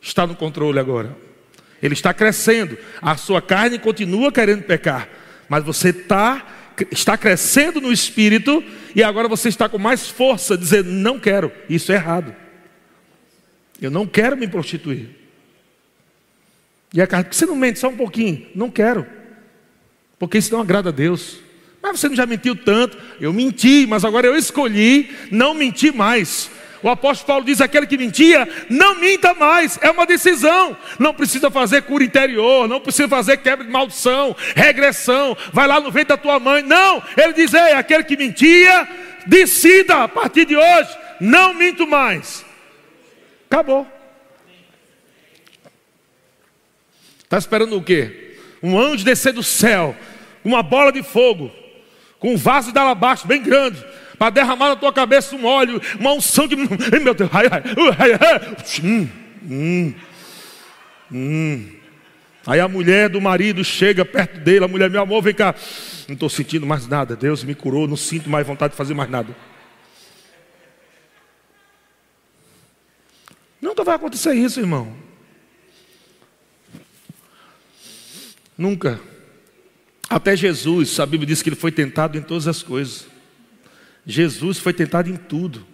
está 0.00 0.26
no 0.26 0.34
controle 0.34 0.78
agora. 0.78 1.16
Ele 1.82 1.94
está 1.94 2.12
crescendo. 2.14 2.76
A 3.00 3.16
sua 3.16 3.42
carne 3.42 3.78
continua 3.78 4.32
querendo 4.32 4.62
pecar. 4.62 5.08
Mas 5.48 5.64
você 5.64 5.90
está, 5.90 6.44
está 6.90 7.16
crescendo 7.16 7.80
no 7.80 7.92
espírito 7.92 8.62
e 8.94 9.02
agora 9.02 9.28
você 9.28 9.48
está 9.48 9.68
com 9.68 9.78
mais 9.78 10.08
força, 10.08 10.56
dizendo: 10.56 10.90
não 10.90 11.18
quero, 11.18 11.52
isso 11.68 11.92
é 11.92 11.96
errado. 11.96 12.34
Eu 13.80 13.90
não 13.90 14.06
quero 14.06 14.36
me 14.36 14.48
prostituir. 14.48 15.10
E 16.94 17.00
a 17.00 17.06
que 17.06 17.36
você 17.36 17.44
não 17.44 17.56
mente 17.56 17.78
só 17.78 17.88
um 17.88 17.96
pouquinho? 17.96 18.46
Não 18.54 18.70
quero. 18.70 19.06
Porque 20.18 20.38
isso 20.38 20.52
não 20.52 20.60
agrada 20.60 20.88
a 20.88 20.92
Deus. 20.92 21.40
Mas 21.82 22.00
você 22.00 22.08
não 22.08 22.16
já 22.16 22.24
mentiu 22.24 22.56
tanto? 22.56 22.96
Eu 23.20 23.32
menti, 23.32 23.86
mas 23.86 24.04
agora 24.04 24.26
eu 24.26 24.36
escolhi 24.36 25.14
não 25.30 25.52
mentir 25.52 25.92
mais. 25.92 26.50
O 26.82 26.88
apóstolo 26.88 27.26
Paulo 27.26 27.44
diz: 27.44 27.60
aquele 27.60 27.86
que 27.86 27.98
mentia, 27.98 28.48
não 28.70 28.98
minta 28.98 29.34
mais, 29.34 29.78
é 29.82 29.90
uma 29.90 30.06
decisão. 30.06 30.76
Não 30.98 31.12
precisa 31.12 31.50
fazer 31.50 31.82
cura 31.82 32.04
interior, 32.04 32.68
não 32.68 32.80
precisa 32.80 33.08
fazer 33.08 33.36
quebra 33.38 33.64
de 33.64 33.70
maldição, 33.70 34.34
regressão, 34.54 35.36
vai 35.52 35.66
lá 35.66 35.80
no 35.80 35.90
ventre 35.90 36.08
da 36.08 36.16
tua 36.16 36.38
mãe. 36.38 36.62
Não, 36.62 37.02
ele 37.16 37.32
diz: 37.34 37.52
ei, 37.52 37.72
aquele 37.72 38.04
que 38.04 38.16
mentia, 38.16 38.88
decida 39.26 40.04
a 40.04 40.08
partir 40.08 40.46
de 40.46 40.56
hoje, 40.56 40.96
não 41.20 41.52
minto 41.52 41.86
mais. 41.86 42.45
Acabou. 43.50 43.86
Está 47.24 47.38
esperando 47.38 47.76
o 47.76 47.82
quê? 47.82 48.38
Um 48.62 48.78
anjo 48.78 49.04
descer 49.04 49.32
do 49.32 49.42
céu, 49.42 49.96
uma 50.44 50.62
bola 50.62 50.92
de 50.92 51.02
fogo, 51.02 51.50
com 52.18 52.34
um 52.34 52.36
vaso 52.36 52.72
de 52.72 52.78
alabastro 52.78 53.28
bem 53.28 53.42
grande, 53.42 53.84
para 54.18 54.30
derramar 54.30 54.70
na 54.70 54.76
tua 54.76 54.92
cabeça 54.92 55.34
um 55.34 55.44
óleo, 55.44 55.80
uma 55.98 56.12
unção 56.12 56.46
de. 56.46 56.56
Meu 56.56 57.14
Deus, 57.14 57.30
ai, 57.32 57.46
ai, 57.50 57.62
ai, 57.98 58.12
ai. 58.12 58.56
Hum, 58.82 59.08
hum, 59.42 59.94
hum. 61.12 61.72
Aí 62.46 62.60
a 62.60 62.68
mulher 62.68 63.08
do 63.08 63.20
marido 63.20 63.64
chega 63.64 64.04
perto 64.04 64.38
dele, 64.38 64.64
a 64.64 64.68
mulher, 64.68 64.88
meu 64.88 65.02
amor, 65.02 65.20
vem 65.20 65.34
cá. 65.34 65.52
Não 66.06 66.14
estou 66.14 66.28
sentindo 66.28 66.64
mais 66.64 66.86
nada, 66.86 67.16
Deus 67.16 67.42
me 67.42 67.56
curou, 67.56 67.88
não 67.88 67.96
sinto 67.96 68.30
mais 68.30 68.46
vontade 68.46 68.70
de 68.70 68.76
fazer 68.76 68.94
mais 68.94 69.10
nada. 69.10 69.34
Nunca 73.66 73.82
vai 73.82 73.96
acontecer 73.96 74.32
isso, 74.32 74.60
irmão. 74.60 74.96
Nunca. 78.56 79.00
Até 80.08 80.36
Jesus, 80.36 81.00
a 81.00 81.04
Bíblia 81.04 81.26
diz 81.26 81.42
que 81.42 81.48
ele 81.48 81.56
foi 81.56 81.72
tentado 81.72 82.16
em 82.16 82.22
todas 82.22 82.46
as 82.46 82.62
coisas. 82.62 83.08
Jesus 84.06 84.58
foi 84.58 84.72
tentado 84.72 85.10
em 85.10 85.16
tudo, 85.16 85.66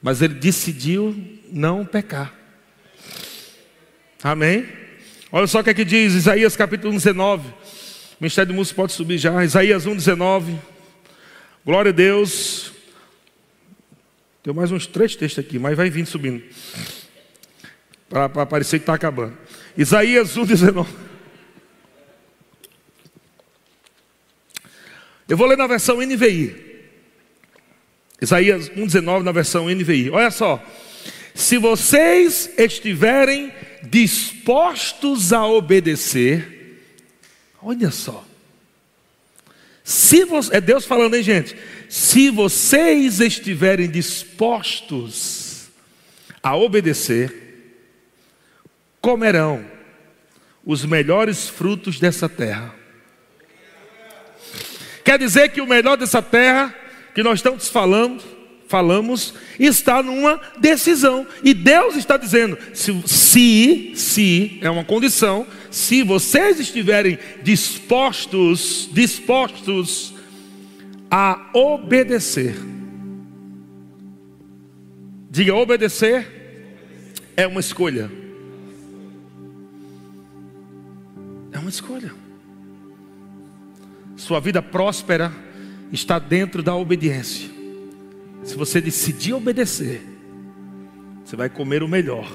mas 0.00 0.22
ele 0.22 0.32
decidiu 0.32 1.14
não 1.52 1.84
pecar. 1.84 2.34
Amém? 4.22 4.66
Olha 5.30 5.46
só 5.46 5.60
o 5.60 5.62
que 5.64 5.68
é 5.68 5.84
diz, 5.84 6.14
Isaías 6.14 6.56
capítulo 6.56 6.90
19. 6.90 7.48
O 7.48 7.54
Ministério 8.18 8.50
do 8.50 8.56
Músico 8.56 8.76
pode 8.76 8.94
subir 8.94 9.18
já. 9.18 9.44
Isaías 9.44 9.86
1,19. 9.86 10.58
Glória 11.66 11.90
a 11.90 11.94
Deus. 11.94 12.72
Tem 14.42 14.54
mais 14.54 14.72
uns 14.72 14.86
três 14.86 15.14
textos 15.14 15.44
aqui, 15.44 15.58
mas 15.58 15.76
vai 15.76 15.90
vindo 15.90 16.06
subindo 16.06 16.42
para 18.08 18.46
parecer 18.46 18.78
que 18.78 18.82
está 18.82 18.94
acabando. 18.94 19.36
Isaías 19.76 20.34
1,19. 20.36 20.86
Eu 25.28 25.36
vou 25.36 25.46
ler 25.46 25.58
na 25.58 25.66
versão 25.66 26.00
NVI. 26.00 26.66
Isaías 28.20 28.70
1,19 28.70 29.22
na 29.22 29.32
versão 29.32 29.68
NVI. 29.68 30.10
Olha 30.10 30.30
só. 30.30 30.64
Se 31.34 31.58
vocês 31.58 32.50
estiverem 32.56 33.52
dispostos 33.82 35.32
a 35.32 35.46
obedecer, 35.46 36.80
olha 37.60 37.90
só. 37.90 38.24
Se 39.84 40.24
você, 40.24 40.56
é 40.56 40.60
Deus 40.60 40.84
falando, 40.84 41.14
hein, 41.14 41.22
gente? 41.22 41.56
Se 41.88 42.30
vocês 42.30 43.20
estiverem 43.20 43.88
dispostos 43.90 45.68
a 46.42 46.56
obedecer, 46.56 47.45
comerão 49.06 49.64
os 50.64 50.84
melhores 50.84 51.48
frutos 51.48 52.00
dessa 52.00 52.28
terra. 52.28 52.74
Quer 55.04 55.16
dizer 55.16 55.50
que 55.50 55.60
o 55.60 55.66
melhor 55.66 55.96
dessa 55.96 56.20
terra 56.20 56.74
que 57.14 57.22
nós 57.22 57.38
estamos 57.38 57.68
falando, 57.68 58.20
falamos, 58.66 59.32
está 59.60 60.02
numa 60.02 60.40
decisão. 60.58 61.24
E 61.44 61.54
Deus 61.54 61.94
está 61.94 62.16
dizendo: 62.16 62.58
se, 62.74 63.00
se, 63.06 63.92
se, 63.94 64.58
é 64.60 64.68
uma 64.68 64.84
condição, 64.84 65.46
se 65.70 66.02
vocês 66.02 66.58
estiverem 66.58 67.16
dispostos, 67.44 68.88
dispostos 68.92 70.12
a 71.08 71.48
obedecer. 71.54 72.56
Diga, 75.30 75.54
obedecer 75.54 76.26
é 77.36 77.46
uma 77.46 77.60
escolha. 77.60 78.25
Uma 81.66 81.70
escolha. 81.70 82.12
Sua 84.16 84.38
vida 84.38 84.62
próspera 84.62 85.32
está 85.92 86.16
dentro 86.16 86.62
da 86.62 86.74
obediência. 86.76 87.50
Se 88.44 88.54
você 88.54 88.80
decidir 88.80 89.34
obedecer, 89.34 90.00
você 91.24 91.34
vai 91.34 91.48
comer 91.50 91.82
o 91.82 91.88
melhor 91.88 92.30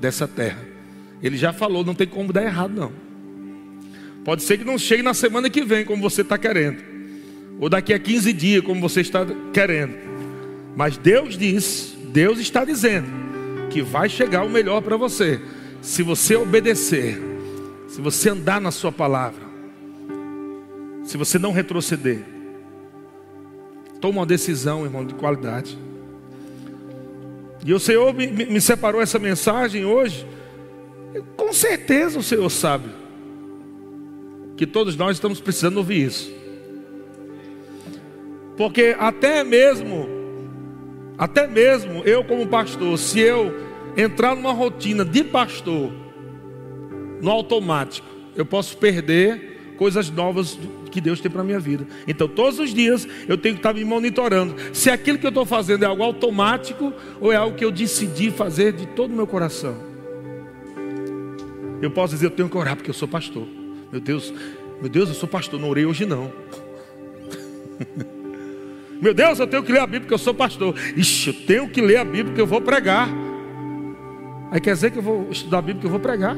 dessa 0.00 0.26
terra. 0.26 0.58
Ele 1.22 1.36
já 1.36 1.52
falou, 1.52 1.84
não 1.84 1.94
tem 1.94 2.06
como 2.06 2.32
dar 2.32 2.42
errado, 2.42 2.74
não. 2.74 2.92
Pode 4.24 4.42
ser 4.42 4.58
que 4.58 4.64
não 4.64 4.76
chegue 4.76 5.02
na 5.02 5.14
semana 5.14 5.48
que 5.48 5.62
vem, 5.62 5.84
como 5.84 6.02
você 6.02 6.22
está 6.22 6.36
querendo, 6.36 6.82
ou 7.60 7.68
daqui 7.68 7.94
a 7.94 7.98
15 7.98 8.32
dias, 8.32 8.64
como 8.64 8.80
você 8.80 9.02
está 9.02 9.24
querendo. 9.52 9.94
Mas 10.74 10.96
Deus 10.96 11.38
diz, 11.38 11.96
Deus 12.12 12.40
está 12.40 12.64
dizendo, 12.64 13.06
que 13.70 13.82
vai 13.82 14.08
chegar 14.08 14.44
o 14.44 14.50
melhor 14.50 14.82
para 14.82 14.96
você, 14.96 15.40
se 15.80 16.02
você 16.02 16.34
obedecer, 16.34 17.31
se 17.92 18.00
você 18.00 18.30
andar 18.30 18.58
na 18.58 18.70
Sua 18.70 18.90
palavra, 18.90 19.42
se 21.04 21.18
você 21.18 21.38
não 21.38 21.52
retroceder. 21.52 22.24
Toma 24.00 24.20
uma 24.20 24.26
decisão, 24.26 24.86
irmão, 24.86 25.04
de 25.04 25.12
qualidade. 25.12 25.76
E 27.62 27.74
o 27.74 27.78
Senhor 27.78 28.14
me, 28.14 28.28
me 28.28 28.60
separou 28.62 29.02
essa 29.02 29.18
mensagem 29.18 29.84
hoje. 29.84 30.26
Com 31.36 31.52
certeza 31.52 32.18
o 32.18 32.22
Senhor 32.22 32.48
sabe 32.48 32.88
que 34.56 34.66
todos 34.66 34.96
nós 34.96 35.18
estamos 35.18 35.38
precisando 35.38 35.76
ouvir 35.76 36.06
isso. 36.06 36.32
Porque 38.56 38.96
até 38.98 39.44
mesmo, 39.44 40.08
até 41.18 41.46
mesmo 41.46 42.02
eu 42.04 42.24
como 42.24 42.46
pastor, 42.46 42.98
se 42.98 43.20
eu 43.20 43.52
entrar 43.98 44.34
numa 44.34 44.52
rotina 44.52 45.04
de 45.04 45.22
pastor, 45.22 46.01
no 47.22 47.30
automático, 47.30 48.06
eu 48.36 48.44
posso 48.44 48.76
perder 48.76 49.74
coisas 49.78 50.10
novas 50.10 50.58
que 50.90 51.00
Deus 51.00 51.20
tem 51.20 51.30
para 51.30 51.42
minha 51.42 51.58
vida. 51.58 51.86
Então, 52.06 52.28
todos 52.28 52.58
os 52.58 52.74
dias 52.74 53.08
eu 53.26 53.38
tenho 53.38 53.54
que 53.54 53.60
estar 53.60 53.72
me 53.72 53.84
monitorando 53.84 54.54
se 54.72 54.90
aquilo 54.90 55.18
que 55.18 55.26
eu 55.26 55.30
estou 55.30 55.46
fazendo 55.46 55.84
é 55.84 55.86
algo 55.86 56.02
automático 56.02 56.92
ou 57.20 57.32
é 57.32 57.36
algo 57.36 57.56
que 57.56 57.64
eu 57.64 57.70
decidi 57.70 58.30
fazer 58.30 58.72
de 58.72 58.86
todo 58.86 59.12
o 59.12 59.16
meu 59.16 59.26
coração. 59.26 59.76
Eu 61.80 61.90
posso 61.90 62.14
dizer, 62.14 62.26
eu 62.26 62.30
tenho 62.30 62.48
que 62.48 62.56
orar 62.56 62.76
porque 62.76 62.90
eu 62.90 62.94
sou 62.94 63.08
pastor. 63.08 63.46
Meu 63.90 64.00
Deus, 64.00 64.32
meu 64.80 64.88
Deus, 64.88 65.08
eu 65.08 65.14
sou 65.14 65.28
pastor, 65.28 65.58
não 65.58 65.68
orei 65.68 65.84
hoje 65.84 66.06
não. 66.06 66.32
meu 69.00 69.14
Deus, 69.14 69.38
eu 69.38 69.46
tenho 69.46 69.62
que 69.62 69.72
ler 69.72 69.80
a 69.80 69.86
Bíblia 69.86 70.02
porque 70.02 70.14
eu 70.14 70.18
sou 70.18 70.34
pastor. 70.34 70.74
Ixi, 70.96 71.28
eu 71.28 71.34
tenho 71.46 71.68
que 71.68 71.80
ler 71.80 71.96
a 71.96 72.04
Bíblia 72.04 72.24
porque 72.26 72.40
eu 72.40 72.46
vou 72.46 72.60
pregar. 72.60 73.08
Aí 74.50 74.60
quer 74.60 74.74
dizer 74.74 74.90
que 74.92 74.98
eu 74.98 75.02
vou 75.02 75.28
estudar 75.30 75.58
a 75.58 75.62
Bíblia 75.62 75.76
porque 75.76 75.86
eu 75.86 75.90
vou 75.90 76.00
pregar. 76.00 76.36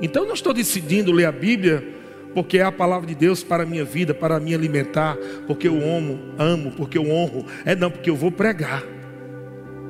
Então 0.00 0.22
eu 0.22 0.28
não 0.28 0.34
estou 0.34 0.52
decidindo 0.52 1.12
ler 1.12 1.26
a 1.26 1.32
Bíblia 1.32 1.94
porque 2.34 2.58
é 2.58 2.62
a 2.62 2.72
palavra 2.72 3.06
de 3.06 3.14
Deus 3.14 3.44
para 3.44 3.62
a 3.62 3.66
minha 3.66 3.84
vida, 3.84 4.12
para 4.12 4.40
me 4.40 4.52
alimentar, 4.52 5.16
porque 5.46 5.68
eu 5.68 5.76
amo, 5.76 6.18
amo, 6.36 6.72
porque 6.72 6.98
eu 6.98 7.08
honro. 7.08 7.46
É 7.64 7.76
não, 7.76 7.90
porque 7.90 8.10
eu 8.10 8.16
vou 8.16 8.32
pregar. 8.32 8.82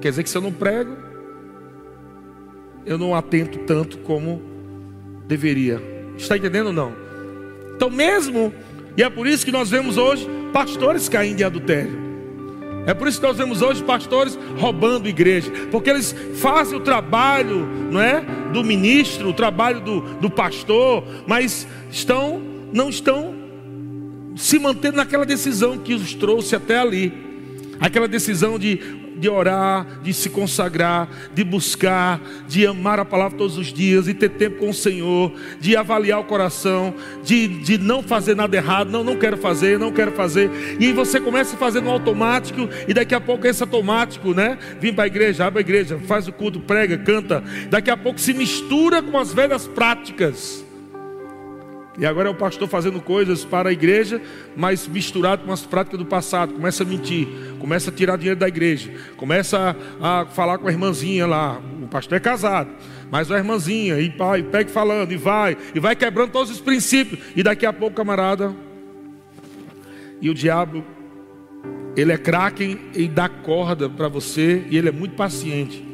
Quer 0.01 0.11
dizer 0.11 0.23
que 0.23 0.29
se 0.29 0.37
eu 0.37 0.43
não 0.43 0.53
prego, 0.53 0.95
eu 2.85 2.99
não 2.99 3.15
atento 3.15 3.61
tanto 3.61 3.97
como 3.99 4.43
deveria. 5.27 5.81
Está 6.19 6.37
entendendo 6.37 6.67
ou 6.67 6.73
não? 6.73 6.93
Então, 7.75 7.89
mesmo, 7.89 8.53
e 8.97 9.03
é 9.03 9.09
por 9.09 9.27
isso 9.27 9.45
que 9.45 9.51
nós 9.51 9.71
vemos 9.71 9.97
hoje 9.97 10.29
pastores 10.53 11.09
caindo 11.09 11.41
em 11.41 11.45
adultério. 11.45 12.04
É 12.87 12.93
por 12.93 13.09
isso 13.09 13.20
que 13.20 13.26
nós 13.26 13.37
vemos 13.37 13.62
hoje 13.62 13.82
pastores 13.82 14.39
roubando 14.59 15.09
igreja, 15.09 15.51
porque 15.70 15.89
eles 15.89 16.14
fazem 16.35 16.76
o 16.76 16.80
trabalho, 16.80 17.66
não 17.91 18.01
é, 18.01 18.20
do 18.53 18.62
ministro, 18.62 19.30
o 19.30 19.32
trabalho 19.32 19.80
do, 19.80 20.01
do 20.01 20.30
pastor, 20.30 21.03
mas 21.26 21.66
estão, 21.91 22.43
não 22.72 22.91
estão 22.91 23.35
se 24.37 24.59
mantendo 24.59 24.97
naquela 24.97 25.24
decisão 25.24 25.78
que 25.78 25.95
os 25.95 26.14
trouxe 26.14 26.55
até 26.57 26.78
ali, 26.78 27.12
aquela 27.81 28.09
decisão 28.09 28.59
de 28.59 29.05
de 29.16 29.29
orar, 29.29 29.87
de 30.03 30.12
se 30.12 30.29
consagrar, 30.29 31.09
de 31.33 31.45
buscar, 31.45 32.20
de 32.49 32.66
amar 32.66 32.99
a 32.99 33.05
palavra 33.05 33.39
todos 33.39 33.57
os 33.57 33.72
dias, 33.72 34.09
e 34.09 34.14
ter 34.14 34.31
tempo 34.31 34.59
com 34.59 34.70
o 34.70 34.75
Senhor, 34.75 35.33
de 35.61 35.77
avaliar 35.77 36.20
o 36.20 36.25
coração, 36.25 36.95
de, 37.22 37.49
de 37.49 37.79
não 37.79 38.03
fazer 38.03 38.35
nada 38.35 38.57
errado, 38.57 38.91
não, 38.91 39.05
não 39.05 39.16
quero 39.16 39.37
fazer, 39.37 39.79
não 39.79 39.93
quero 39.93 40.12
fazer. 40.12 40.51
E 40.81 40.93
você 40.93 41.20
começa 41.20 41.55
a 41.55 41.59
fazer 41.59 41.81
no 41.81 41.91
automático, 41.91 42.68
e 42.87 42.95
daqui 42.95 43.14
a 43.14 43.20
pouco 43.20 43.47
esse 43.47 43.62
automático, 43.62 44.35
né? 44.35 44.59
Vim 44.81 44.93
para 44.93 45.05
a 45.05 45.07
igreja, 45.07 45.47
abre 45.47 45.61
a 45.61 45.62
igreja, 45.62 45.99
faz 46.07 46.27
o 46.29 46.33
culto, 46.33 46.61
prega, 46.61 46.99
canta. 46.99 47.43
Daqui 47.70 47.91
a 47.91 47.97
pouco 47.97 48.20
se 48.20 48.33
mistura 48.33 49.03
com 49.03 49.18
as 49.18 49.33
velhas 49.33 49.66
práticas. 49.66 50.64
E 51.97 52.05
agora 52.05 52.29
é 52.29 52.31
o 52.31 52.35
pastor 52.35 52.69
fazendo 52.69 53.01
coisas 53.01 53.45
para 53.45 53.69
a 53.69 53.73
igreja, 53.73 54.21
mas 54.57 54.89
misturado 54.89 55.45
com 55.45 55.53
as 55.53 55.65
práticas 55.65 55.99
do 55.99 56.05
passado. 56.05 56.53
Começa 56.55 56.83
a 56.83 56.87
mentir, 56.87 57.29
começa 57.61 57.91
a 57.91 57.93
tirar 57.93 58.17
dinheiro 58.17 58.39
da 58.39 58.49
igreja, 58.49 58.93
começa 59.17 59.77
a, 60.01 60.23
a 60.23 60.27
falar 60.27 60.59
com 60.59 60.67
a 60.67 60.73
irmãzinha 60.73 61.27
lá. 61.27 61.61
O 61.81 61.87
pastor 61.87 62.17
é 62.17 62.21
casado, 62.21 62.71
mas 63.11 63.31
a 63.31 63.39
irmãzinha, 63.39 64.01
e 64.01 64.11
pai, 64.11 64.43
pega 64.43 64.69
falando, 64.71 65.13
e 65.13 65.17
vai, 65.17 65.57
e 65.73 65.79
vai 65.79 65.95
quebrando 65.95 66.33
todos 66.33 66.51
os 66.51 66.61
princípios. 66.61 67.21
E 67.37 67.43
daqui 67.45 67.65
a 67.65 67.73
pouco, 67.73 67.95
camarada, 67.95 68.53
e 70.21 70.29
o 70.29 70.35
diabo, 70.35 70.85
ele 71.97 72.11
é 72.11 72.19
craque 72.19 72.81
e 72.93 73.07
dá 73.07 73.29
corda 73.29 73.89
para 73.89 74.09
você, 74.09 74.65
e 74.69 74.77
ele 74.77 74.89
é 74.89 74.93
muito 74.93 75.15
paciente, 75.15 75.87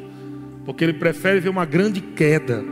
porque 0.65 0.83
ele 0.83 0.93
prefere 0.93 1.39
ver 1.39 1.49
uma 1.49 1.65
grande 1.65 2.01
queda 2.01 2.63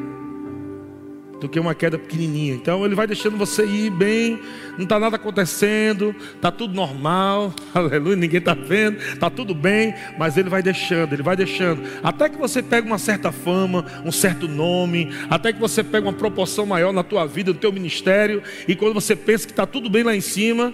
do 1.40 1.48
que 1.48 1.60
uma 1.60 1.74
queda 1.74 1.98
pequenininha. 1.98 2.54
Então 2.54 2.86
ele 2.86 2.96
vai 2.96 3.08
deixando 3.08 3.38
você 3.38 3.66
ir 3.66 3.90
bem, 3.90 4.40
não 4.78 4.84
está 4.84 5.00
nada 5.00 5.16
acontecendo, 5.16 6.16
está 6.36 6.52
tudo 6.52 6.74
normal, 6.74 7.54
aleluia, 7.74 8.16
ninguém 8.16 8.40
está 8.40 8.54
vendo, 8.54 8.98
está 8.98 9.30
tudo 9.30 9.56
bem, 9.56 9.94
mas 10.18 10.38
ele 10.38 10.50
vai 10.50 10.62
deixando, 10.62 11.14
ele 11.14 11.24
vai 11.24 11.36
deixando, 11.36 11.82
até 12.04 12.28
que 12.30 12.38
você 12.38 12.62
pega 12.62 12.86
uma 12.86 12.98
certa 12.98 13.32
fama, 13.32 13.86
um 14.06 14.12
certo 14.12 14.48
nome, 14.48 15.10
até 15.30 15.54
que 15.54 15.60
você 15.60 15.84
pega 15.84 16.06
uma 16.06 16.14
proporção 16.14 16.66
maior 16.66 16.92
na 16.92 17.04
tua 17.04 17.26
vida, 17.26 17.54
no 17.54 17.58
teu 17.58 17.72
ministério, 17.72 18.44
e 18.68 18.76
quando 18.76 18.94
você 18.94 19.16
pensa 19.16 19.46
que 19.46 19.54
está 19.54 19.66
tudo 19.66 19.90
bem 19.90 20.04
lá 20.04 20.16
em 20.16 20.22
cima, 20.22 20.74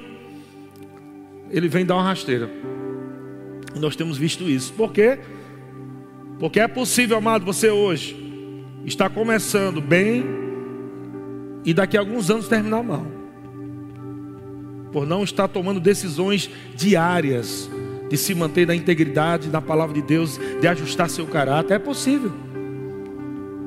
ele 1.52 1.68
vem 1.68 1.86
dar 1.86 1.96
uma 1.96 2.04
rasteira. 2.04 2.50
Nós 3.76 3.96
temos 3.96 4.18
visto 4.18 4.50
isso. 4.50 4.74
Por 4.74 4.92
quê? 4.92 5.20
Porque 6.40 6.60
é 6.60 6.68
possível, 6.68 7.18
amado, 7.18 7.46
você 7.46 7.70
hoje 7.70 8.24
está 8.86 9.10
começando 9.10 9.82
bem, 9.82 10.45
e 11.66 11.74
daqui 11.74 11.98
a 11.98 12.00
alguns 12.00 12.30
anos 12.30 12.48
terminar 12.48 12.84
mal. 12.84 13.06
Por 14.92 15.06
não 15.06 15.24
estar 15.24 15.48
tomando 15.48 15.80
decisões 15.80 16.50
diárias 16.76 17.70
de 18.10 18.18
se 18.18 18.36
manter 18.36 18.68
na 18.68 18.76
integridade 18.76 19.50
da 19.50 19.60
palavra 19.60 19.96
de 19.96 20.02
Deus, 20.02 20.40
de 20.62 20.68
ajustar 20.68 21.10
seu 21.10 21.26
caráter, 21.26 21.74
é 21.74 21.80
possível. 21.80 22.45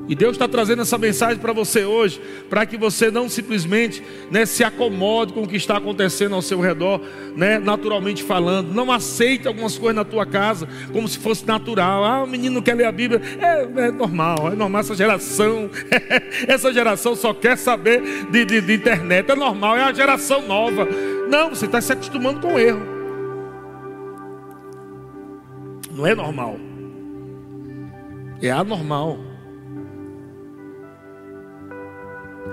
E 0.09 0.15
Deus 0.15 0.31
está 0.31 0.47
trazendo 0.47 0.81
essa 0.81 0.97
mensagem 0.97 1.37
para 1.37 1.53
você 1.53 1.85
hoje, 1.85 2.19
para 2.49 2.65
que 2.65 2.75
você 2.75 3.11
não 3.11 3.29
simplesmente 3.29 4.03
né, 4.31 4.43
se 4.43 4.63
acomode 4.63 5.33
com 5.33 5.43
o 5.43 5.47
que 5.47 5.55
está 5.55 5.77
acontecendo 5.77 6.33
ao 6.33 6.41
seu 6.41 6.59
redor, 6.59 6.99
né, 7.35 7.59
naturalmente 7.59 8.23
falando. 8.23 8.73
Não 8.73 8.91
aceite 8.91 9.47
algumas 9.47 9.77
coisas 9.77 9.95
na 9.95 10.03
tua 10.03 10.25
casa 10.25 10.67
como 10.91 11.07
se 11.07 11.19
fosse 11.19 11.45
natural. 11.45 12.03
Ah, 12.03 12.23
o 12.23 12.27
menino 12.27 12.55
não 12.55 12.61
quer 12.63 12.73
ler 12.73 12.85
a 12.85 12.91
Bíblia. 12.91 13.21
É, 13.39 13.87
é 13.87 13.91
normal, 13.91 14.51
é 14.51 14.55
normal 14.55 14.81
essa 14.81 14.95
geração. 14.95 15.69
essa 16.49 16.73
geração 16.73 17.15
só 17.15 17.31
quer 17.31 17.55
saber 17.55 18.01
de, 18.31 18.45
de, 18.45 18.61
de 18.61 18.73
internet. 18.73 19.29
É 19.29 19.35
normal, 19.35 19.77
é 19.77 19.83
a 19.83 19.93
geração 19.93 20.41
nova. 20.47 20.87
Não, 21.29 21.51
você 21.51 21.67
está 21.67 21.79
se 21.79 21.93
acostumando 21.93 22.39
com 22.39 22.55
o 22.55 22.59
erro. 22.59 22.81
Não 25.95 26.07
é 26.07 26.15
normal. 26.15 26.57
É 28.41 28.49
anormal. 28.49 29.28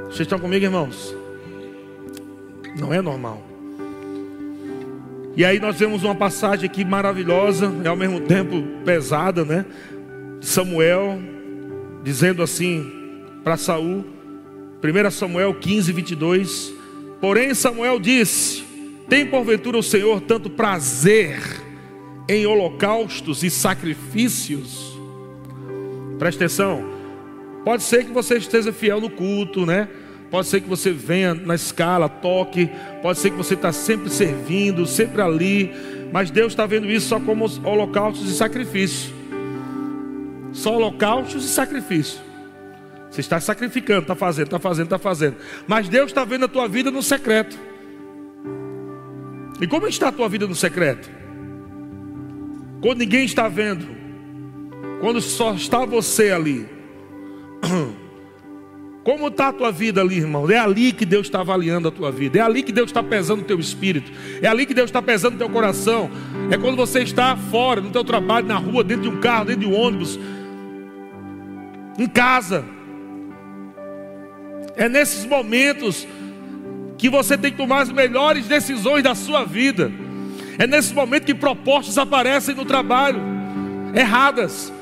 Vocês 0.07 0.21
estão 0.21 0.39
comigo, 0.39 0.65
irmãos? 0.65 1.15
Não 2.79 2.93
é 2.93 3.03
normal. 3.03 3.43
E 5.37 5.45
aí 5.45 5.61
nós 5.61 5.77
vemos 5.77 6.03
uma 6.03 6.15
passagem 6.15 6.65
aqui 6.65 6.85
maravilhosa 6.85 7.71
e 7.85 7.87
ao 7.87 7.97
mesmo 7.97 8.21
tempo 8.23 8.63
pesada, 8.85 9.45
né? 9.45 9.67
Samuel 10.41 11.19
dizendo 12.03 12.43
assim 12.43 12.91
para 13.45 13.57
Saul, 13.57 14.05
1 14.83 15.11
Samuel 15.11 15.55
15, 15.55 15.93
22. 15.93 16.73
Porém, 17.21 17.53
Samuel 17.53 18.01
disse: 18.01 18.65
Tem 19.09 19.27
porventura 19.27 19.77
o 19.77 19.83
Senhor 19.83 20.21
tanto 20.21 20.49
prazer 20.49 21.39
em 22.29 22.47
holocaustos 22.47 23.43
e 23.43 23.51
sacrifícios? 23.51 24.99
Preste 26.19 26.39
atenção. 26.39 26.96
Pode 27.67 27.83
ser 27.83 28.05
que 28.05 28.13
você 28.13 28.37
esteja 28.37 28.73
fiel 28.73 29.01
no 29.01 29.11
culto, 29.11 29.67
né? 29.67 29.89
Pode 30.31 30.47
ser 30.47 30.61
que 30.61 30.69
você 30.69 30.93
venha 30.93 31.35
na 31.35 31.57
escala, 31.57 32.09
toque. 32.09 32.71
Pode 33.03 33.19
ser 33.19 33.31
que 33.31 33.37
você 33.37 33.55
está 33.55 33.73
sempre 33.73 34.09
servindo, 34.09 34.87
sempre 34.87 35.21
ali. 35.21 35.73
Mas 36.13 36.31
Deus 36.31 36.53
está 36.53 36.65
vendo 36.65 36.89
isso 36.89 37.09
só 37.09 37.19
como 37.19 37.45
holocaustos 37.65 38.31
e 38.31 38.37
sacrifícios. 38.37 39.13
Só 40.53 40.77
holocaustos 40.77 41.45
e 41.45 41.49
sacrifício. 41.49 42.21
Você 43.11 43.21
está 43.21 43.41
sacrificando, 43.41 44.03
está 44.03 44.15
fazendo, 44.15 44.45
está 44.45 44.61
fazendo, 44.61 44.85
está 44.85 44.99
fazendo. 44.99 45.37
Mas 45.67 45.89
Deus 45.89 46.07
está 46.07 46.25
vendo 46.25 46.45
a 46.45 46.49
tua 46.49 46.69
vida 46.69 46.93
no 46.93 47.03
secreto. 47.03 47.59
E 49.61 49.67
como 49.67 49.89
está 49.89 50.07
a 50.07 50.13
tua 50.13 50.29
vida 50.29 50.47
no 50.47 50.55
secreto? 50.55 51.11
Quando 52.81 53.01
ninguém 53.01 53.25
está 53.25 53.49
vendo. 53.49 53.89
Quando 55.01 55.21
só 55.21 55.53
está 55.53 55.85
você 55.85 56.31
ali. 56.31 56.76
Como 59.07 59.29
está 59.29 59.49
a 59.49 59.53
tua 59.53 59.71
vida 59.71 60.01
ali, 60.01 60.17
irmão? 60.17 60.51
É 60.51 60.59
ali 60.59 60.91
que 60.91 61.07
Deus 61.07 61.29
está 61.29 61.39
avaliando 61.39 61.87
a 61.87 61.93
tua 61.93 62.11
vida. 62.11 62.41
É 62.41 62.43
ali 62.43 62.61
que 62.61 62.73
Deus 62.73 62.91
está 62.91 63.05
pesando 63.05 63.43
o 63.43 63.45
teu 63.45 63.61
espírito. 63.61 64.11
É 64.43 64.49
ali 64.49 64.67
que 64.67 64.75
Deus 64.75 64.89
está 64.89 65.01
pesando 65.01 65.37
o 65.37 65.39
teu 65.39 65.49
coração. 65.49 66.11
É 66.51 66.59
quando 66.59 66.77
você 66.77 67.05
está 67.05 67.37
fora, 67.37 67.81
no 67.81 67.91
teu 67.91 68.03
trabalho, 68.03 68.49
na 68.49 68.57
rua, 68.57 68.83
dentro 68.83 69.05
de 69.05 69.09
um 69.17 69.21
carro, 69.21 69.45
dentro 69.45 69.61
de 69.61 69.67
um 69.69 69.75
ônibus, 69.81 70.19
em 71.97 72.09
casa. 72.09 72.65
É 74.75 74.89
nesses 74.89 75.25
momentos 75.25 76.05
que 76.99 77.09
você 77.09 77.39
tem 77.39 77.53
que 77.53 77.59
tomar 77.59 77.83
as 77.83 77.93
melhores 77.93 78.49
decisões 78.49 79.05
da 79.05 79.15
sua 79.15 79.45
vida. 79.45 79.93
É 80.59 80.67
nesse 80.67 80.93
momento 80.93 81.27
que 81.27 81.35
propostas 81.35 81.97
aparecem 81.97 82.57
no 82.57 82.65
trabalho, 82.65 83.21
erradas 83.95 84.73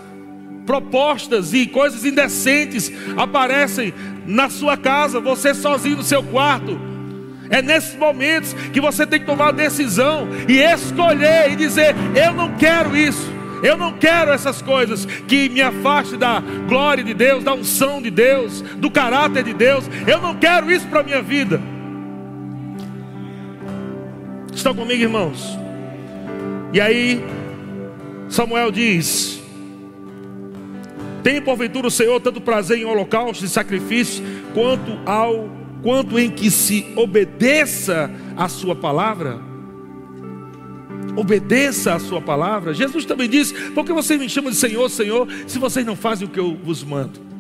propostas 0.67 1.53
e 1.53 1.67
coisas 1.67 2.05
indecentes 2.05 2.91
aparecem 3.17 3.93
na 4.27 4.49
sua 4.49 4.77
casa, 4.77 5.21
você 5.21 5.55
sozinho 5.55 5.97
no 5.97 6.03
seu 6.03 6.23
quarto. 6.23 6.79
É 7.51 7.61
nesses 7.61 7.95
momentos 7.95 8.55
que 8.73 8.81
você 8.81 9.07
tem 9.07 9.21
que 9.21 9.27
tomar 9.27 9.49
a 9.49 9.53
decisão 9.53 10.27
e 10.49 10.59
escolher 10.59 11.53
e 11.53 11.57
dizer: 11.57 11.95
Eu 12.15 12.33
não 12.33 12.57
quero 12.57 12.97
isso. 12.97 13.33
Eu 13.63 13.79
não 13.79 13.93
quero 13.93 14.31
essas 14.31 14.61
coisas 14.61 15.07
que 15.07 15.49
me 15.49 15.63
afastem 15.63 16.19
da 16.19 16.43
glória 16.69 17.03
de 17.03 17.15
Deus, 17.15 17.43
da 17.43 17.55
unção 17.55 18.03
de 18.03 18.11
Deus, 18.11 18.61
do 18.61 18.91
caráter 18.91 19.43
de 19.43 19.55
Deus. 19.55 19.85
Eu 20.07 20.21
não 20.21 20.35
quero 20.35 20.71
isso 20.71 20.87
para 20.89 21.01
a 21.01 21.03
minha 21.03 21.23
vida. 21.23 21.61
Estão 24.53 24.75
comigo, 24.75 25.03
irmãos? 25.03 25.59
E 26.73 26.81
aí, 26.81 27.25
Samuel 28.29 28.71
diz: 28.71 29.44
tem 31.25 31.41
porventura 31.41 31.89
o 31.89 31.91
Senhor 31.91 32.21
tanto 32.21 32.39
prazer 32.39 32.79
em 32.79 32.85
holocaustos 32.85 33.51
e 33.51 33.53
sacrifícios, 33.53 34.23
quanto 34.53 35.01
ao 35.07 35.49
quanto 35.83 36.19
em 36.19 36.31
que 36.31 36.51
se 36.51 36.93
obedeça 36.97 38.11
a 38.37 38.47
sua 38.47 38.77
palavra? 38.77 39.41
Obedeça 41.17 41.95
a 41.95 41.99
sua 41.99 42.21
palavra. 42.21 42.75
Jesus 42.75 43.07
também 43.07 43.29
disse: 43.29 43.55
Porque 43.71 43.93
vocês 43.93 44.21
me 44.21 44.29
chamam 44.29 44.51
de 44.51 44.57
Senhor, 44.57 44.89
Senhor, 44.91 45.27
se 45.47 45.59
vocês 45.59 45.87
não 45.87 45.97
fazem 45.97 46.29
o 46.29 46.31
que 46.31 46.39
eu 46.39 46.57
vos 46.63 46.85
mando? 46.85 47.34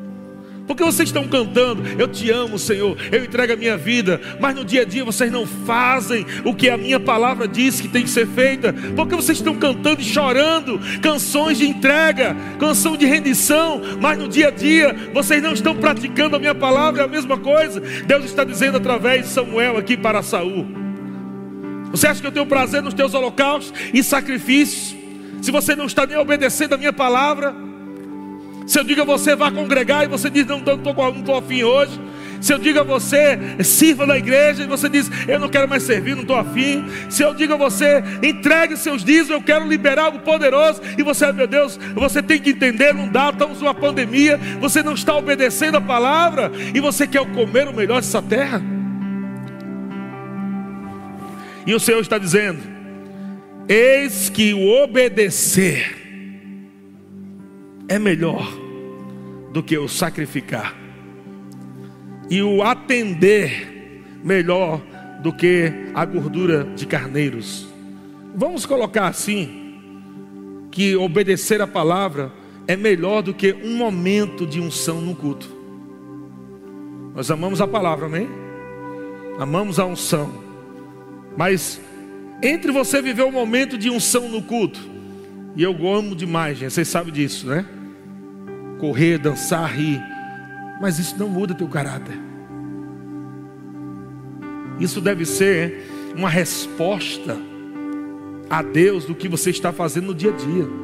Porque 0.67 0.83
vocês 0.83 1.09
estão 1.09 1.29
cantando, 1.29 1.83
eu 1.99 2.09
te 2.09 2.31
amo, 2.31 2.59
Senhor, 2.59 2.97
eu 3.12 3.25
entrego 3.25 3.53
a 3.53 3.57
minha 3.57 3.77
vida, 3.77 4.21
mas 4.41 4.55
no 4.55 4.65
dia 4.65 4.83
a 4.83 4.85
dia 4.85 5.05
vocês 5.05 5.31
não 5.31 5.47
fazem 5.47 6.25
o 6.45 6.55
que 6.55 6.71
a 6.71 6.77
minha 6.77 6.99
palavra 6.99 7.47
diz 7.47 7.81
que 7.81 7.89
tem 7.89 8.03
que 8.03 8.11
ser 8.11 8.27
feita. 8.27 8.73
Porque 8.97 9.15
vocês 9.15 9.39
estão 9.39 9.55
cantando 9.55 10.01
e 10.01 10.05
chorando 10.05 10.81
canções 11.03 11.59
de 11.59 11.69
entrega, 11.69 12.35
canção 12.59 12.97
de 12.97 13.05
rendição, 13.05 13.81
mas 14.01 14.19
no 14.19 14.27
dia 14.27 14.49
a 14.49 14.51
dia 14.51 14.95
vocês 15.12 15.43
não 15.43 15.53
estão 15.53 15.77
praticando 15.77 16.37
a 16.37 16.39
minha 16.39 16.55
palavra, 16.55 17.03
é 17.03 17.05
a 17.05 17.09
mesma 17.09 17.37
coisa. 17.37 17.81
Deus 17.81 18.25
está 18.25 18.43
dizendo 18.43 18.79
através 18.79 19.23
de 19.23 19.29
Samuel 19.29 19.77
aqui 19.77 19.97
para 19.97 20.23
Saul. 20.23 20.67
Você 21.91 22.07
acha 22.07 22.21
que 22.21 22.27
eu 22.27 22.33
tenho 22.33 22.47
prazer 22.47 22.83
nos 22.83 22.95
teus 22.95 23.15
holocaustos 23.15 23.73
e 23.93 24.03
sacrifícios? 24.03 24.97
Se 25.43 25.51
você 25.51 25.77
não 25.77 25.85
está 25.85 26.07
nem 26.07 26.17
obedecendo 26.17 26.75
a 26.75 26.79
minha 26.79 26.93
palavra, 26.93 27.55
se 28.67 28.79
eu 28.79 28.85
digo 28.85 29.03
a 29.03 29.05
você 29.05 29.37
vá 29.37 29.51
congregar 29.51 30.05
e 30.05 30.09
você 30.09 30.31
diz 30.31 30.47
não 30.47 30.59
estou 30.59 31.37
afim 31.37 31.62
hoje. 31.62 32.01
Se 32.41 32.53
eu 32.53 32.59
digo 32.59 32.79
a 32.79 32.83
você 32.83 33.39
sirva 33.62 34.05
na 34.05 34.19
igreja 34.19 34.65
e 34.65 34.67
você 34.67 34.87
diz 34.89 35.11
eu 35.27 35.39
não 35.39 35.49
quero 35.49 35.67
mais 35.69 35.83
servir, 35.83 36.15
não 36.15 36.23
estou 36.23 36.37
afim. 36.37 36.85
Se 37.09 37.23
eu 37.23 37.35
digo 37.35 37.55
a 37.55 37.57
você 37.57 38.03
entregue 38.23 38.77
seus 38.77 39.03
dízimos, 39.03 39.31
eu 39.31 39.43
quero 39.43 39.67
liberar 39.67 40.07
algo 40.07 40.19
poderoso 40.21 40.83
e 40.99 41.03
você, 41.03 41.33
meu 41.33 41.47
Deus, 41.47 41.79
você 41.95 42.23
tem 42.23 42.39
que 42.39 42.51
entender, 42.51 42.93
não 42.93 43.09
dá, 43.09 43.31
estamos 43.31 43.61
numa 43.61 43.75
pandemia, 43.75 44.39
você 44.61 44.83
não 44.83 44.93
está 44.93 45.15
obedecendo 45.17 45.77
a 45.77 45.81
palavra 45.81 46.53
e 46.75 46.81
você 46.81 47.07
quer 47.07 47.25
comer 47.33 47.67
o 47.69 47.73
melhor 47.73 48.01
dessa 48.01 48.21
terra. 48.21 48.62
E 51.67 51.75
o 51.75 51.81
Senhor 51.81 52.01
está 52.01 52.19
dizendo: 52.19 52.61
eis 53.69 54.29
que 54.29 54.53
o 54.53 54.83
obedecer 54.83 56.03
é 57.89 57.99
melhor 57.99 58.47
do 59.53 59.62
que 59.62 59.76
o 59.78 59.89
sacrificar, 59.89 60.74
e 62.30 62.43
o 62.43 62.62
atender 62.62 64.03
melhor 64.22 64.80
do 65.22 65.32
que 65.32 65.72
a 65.95 66.05
gordura 66.05 66.64
de 66.74 66.87
carneiros. 66.87 67.66
Vamos 68.35 68.66
colocar 68.66 69.09
assim: 69.09 69.78
que 70.70 70.97
obedecer 70.97 71.61
a 71.61 71.66
palavra 71.66 72.32
é 72.66 72.76
melhor 72.76 73.22
do 73.22 73.35
que 73.35 73.53
um 73.53 73.76
momento 73.76 74.47
de 74.47 74.61
unção 74.61 75.01
no 75.01 75.14
culto. 75.14 75.49
Nós 77.14 77.30
amamos 77.30 77.61
a 77.61 77.66
palavra, 77.66 78.07
amém? 78.07 78.28
Amamos 79.39 79.78
a 79.78 79.87
unção, 79.87 80.32
mas 81.37 81.80
entre 82.43 82.72
você 82.72 83.01
viver 83.01 83.24
um 83.24 83.32
momento 83.32 83.78
de 83.78 83.91
unção 83.91 84.28
no 84.28 84.43
culto 84.43 84.93
e 85.57 85.62
eu 85.62 85.88
amo 85.88 86.16
demais, 86.16 86.59
gente. 86.59 86.72
Vocês 86.72 86.88
sabem 86.88 87.12
disso, 87.12 87.46
né? 87.46 87.64
Correr, 88.78 89.18
dançar, 89.18 89.70
rir. 89.72 90.02
Mas 90.80 90.98
isso 90.98 91.16
não 91.18 91.28
muda 91.28 91.55
teu 91.55 91.68
caráter. 91.68 92.18
Isso 94.80 95.00
deve 95.00 95.24
ser 95.24 96.12
uma 96.16 96.28
resposta 96.28 97.36
a 98.50 98.62
Deus 98.62 99.05
do 99.05 99.14
que 99.14 99.28
você 99.28 99.50
está 99.50 99.72
fazendo 99.72 100.09
no 100.09 100.14
dia 100.14 100.30
a 100.30 100.36
dia. 100.36 100.84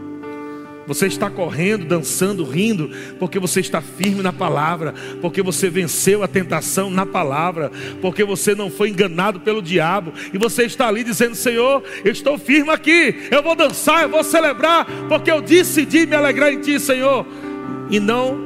Você 0.90 1.06
está 1.06 1.30
correndo, 1.30 1.84
dançando, 1.84 2.42
rindo, 2.42 2.90
porque 3.16 3.38
você 3.38 3.60
está 3.60 3.80
firme 3.80 4.24
na 4.24 4.32
palavra, 4.32 4.92
porque 5.20 5.40
você 5.40 5.70
venceu 5.70 6.24
a 6.24 6.26
tentação 6.26 6.90
na 6.90 7.06
palavra, 7.06 7.70
porque 8.02 8.24
você 8.24 8.56
não 8.56 8.68
foi 8.68 8.88
enganado 8.88 9.38
pelo 9.38 9.62
diabo, 9.62 10.12
e 10.34 10.36
você 10.36 10.64
está 10.64 10.88
ali 10.88 11.04
dizendo: 11.04 11.36
Senhor, 11.36 11.84
eu 12.04 12.10
estou 12.10 12.36
firme 12.36 12.70
aqui, 12.70 13.28
eu 13.30 13.40
vou 13.40 13.54
dançar, 13.54 14.02
eu 14.02 14.08
vou 14.08 14.24
celebrar, 14.24 14.84
porque 15.08 15.30
eu 15.30 15.40
decidi 15.40 16.06
me 16.06 16.16
alegrar 16.16 16.52
em 16.52 16.60
Ti, 16.60 16.80
Senhor, 16.80 17.24
e 17.88 18.00
não 18.00 18.36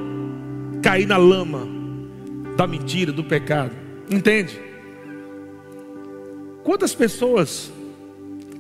cair 0.82 1.07
na 1.07 1.16
lama 1.16 1.66
da 2.59 2.66
mentira, 2.66 3.11
do 3.11 3.24
pecado. 3.24 3.72
Entende? 4.11 4.61
Quantas 6.62 6.95
pessoas 6.95 7.72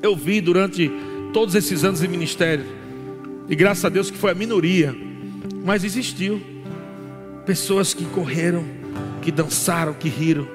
eu 0.00 0.16
vi 0.16 0.40
durante 0.40 0.90
todos 1.34 1.54
esses 1.54 1.84
anos 1.84 2.00
de 2.00 2.08
ministério? 2.08 2.83
E 3.48 3.54
graças 3.54 3.84
a 3.84 3.88
Deus 3.88 4.10
que 4.10 4.16
foi 4.16 4.30
a 4.30 4.34
minoria, 4.34 4.94
mas 5.64 5.84
existiu 5.84 6.40
pessoas 7.44 7.92
que 7.92 8.04
correram, 8.06 8.64
que 9.20 9.30
dançaram, 9.30 9.92
que 9.92 10.08
riram. 10.08 10.48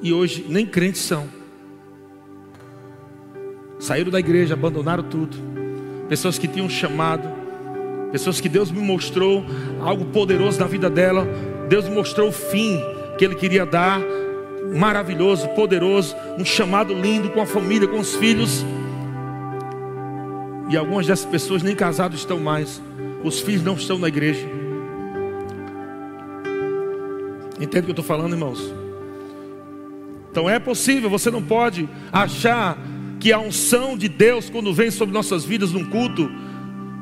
E 0.00 0.12
hoje 0.12 0.46
nem 0.48 0.64
crentes 0.64 1.00
são. 1.00 1.28
Saíram 3.78 4.10
da 4.10 4.20
igreja, 4.20 4.54
abandonaram 4.54 5.02
tudo. 5.02 5.36
Pessoas 6.08 6.38
que 6.38 6.46
tinham 6.46 6.68
chamado, 6.68 7.28
pessoas 8.12 8.40
que 8.40 8.48
Deus 8.48 8.70
me 8.70 8.80
mostrou 8.80 9.44
algo 9.80 10.06
poderoso 10.06 10.60
na 10.60 10.66
vida 10.66 10.88
dela. 10.88 11.26
Deus 11.68 11.88
me 11.88 11.94
mostrou 11.94 12.28
o 12.28 12.32
fim 12.32 12.80
que 13.18 13.24
Ele 13.24 13.34
queria 13.34 13.66
dar, 13.66 14.00
maravilhoso, 14.76 15.48
poderoso, 15.48 16.14
um 16.38 16.44
chamado 16.44 16.94
lindo 16.94 17.30
com 17.30 17.40
a 17.40 17.46
família, 17.46 17.88
com 17.88 17.98
os 17.98 18.14
filhos. 18.14 18.64
E 20.70 20.76
algumas 20.76 21.06
dessas 21.06 21.26
pessoas 21.26 21.62
nem 21.62 21.74
casados 21.74 22.20
estão 22.20 22.38
mais. 22.38 22.80
Os 23.24 23.40
filhos 23.40 23.64
não 23.64 23.74
estão 23.74 23.98
na 23.98 24.06
igreja. 24.08 24.46
Entende 27.60 27.80
o 27.80 27.82
que 27.82 27.90
eu 27.90 27.92
estou 27.92 28.04
falando, 28.04 28.32
irmãos? 28.32 28.72
Então 30.30 30.48
é 30.48 30.60
possível, 30.60 31.10
você 31.10 31.28
não 31.28 31.42
pode 31.42 31.88
achar 32.12 32.78
que 33.18 33.32
a 33.32 33.38
unção 33.38 33.98
de 33.98 34.08
Deus, 34.08 34.48
quando 34.48 34.72
vem 34.72 34.90
sobre 34.90 35.12
nossas 35.12 35.44
vidas 35.44 35.72
num 35.72 35.84
culto, 35.84 36.30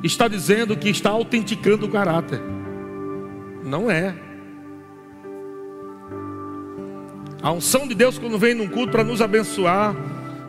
está 0.03 0.27
dizendo 0.27 0.77
que 0.77 0.89
está 0.89 1.11
autenticando 1.11 1.87
o 1.87 1.91
caráter. 1.91 2.41
Não 3.63 3.91
é. 3.91 4.15
A 7.43 7.53
unção 7.53 7.87
de 7.87 7.95
Deus 7.95 8.19
quando 8.19 8.39
vem 8.39 8.55
num 8.55 8.67
culto 8.67 8.91
para 8.91 9.05
nos 9.05 9.21
abençoar, 9.21 9.95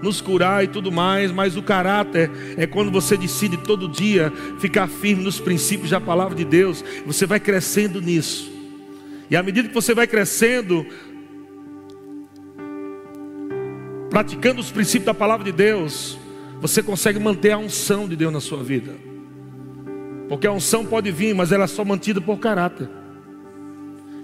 nos 0.01 0.21
curar 0.21 0.63
e 0.63 0.67
tudo 0.67 0.91
mais, 0.91 1.31
mas 1.31 1.57
o 1.57 1.63
caráter 1.63 2.31
é 2.57 2.65
quando 2.65 2.91
você 2.91 3.17
decide 3.17 3.57
todo 3.57 3.87
dia 3.87 4.31
ficar 4.59 4.87
firme 4.87 5.23
nos 5.23 5.39
princípios 5.39 5.89
da 5.89 5.99
palavra 5.99 6.35
de 6.35 6.45
Deus, 6.45 6.83
você 7.05 7.25
vai 7.25 7.39
crescendo 7.39 8.01
nisso. 8.01 8.51
E 9.29 9.35
à 9.35 9.43
medida 9.43 9.67
que 9.67 9.73
você 9.73 9.93
vai 9.93 10.07
crescendo, 10.07 10.85
praticando 14.09 14.59
os 14.59 14.71
princípios 14.71 15.05
da 15.05 15.13
palavra 15.13 15.45
de 15.45 15.51
Deus, 15.51 16.17
você 16.59 16.81
consegue 16.81 17.19
manter 17.19 17.51
a 17.51 17.57
unção 17.57 18.07
de 18.07 18.15
Deus 18.15 18.33
na 18.33 18.41
sua 18.41 18.63
vida. 18.63 18.95
Porque 20.27 20.47
a 20.47 20.51
unção 20.51 20.85
pode 20.85 21.11
vir, 21.11 21.33
mas 21.33 21.51
ela 21.51 21.63
é 21.63 21.67
só 21.67 21.85
mantida 21.85 22.19
por 22.19 22.37
caráter. 22.37 22.89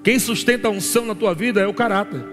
Quem 0.03 0.19
sustenta 0.19 0.67
a 0.67 0.71
unção 0.71 1.05
na 1.05 1.15
tua 1.15 1.33
vida 1.33 1.61
é 1.61 1.67
o 1.67 1.73
caráter. 1.73 2.23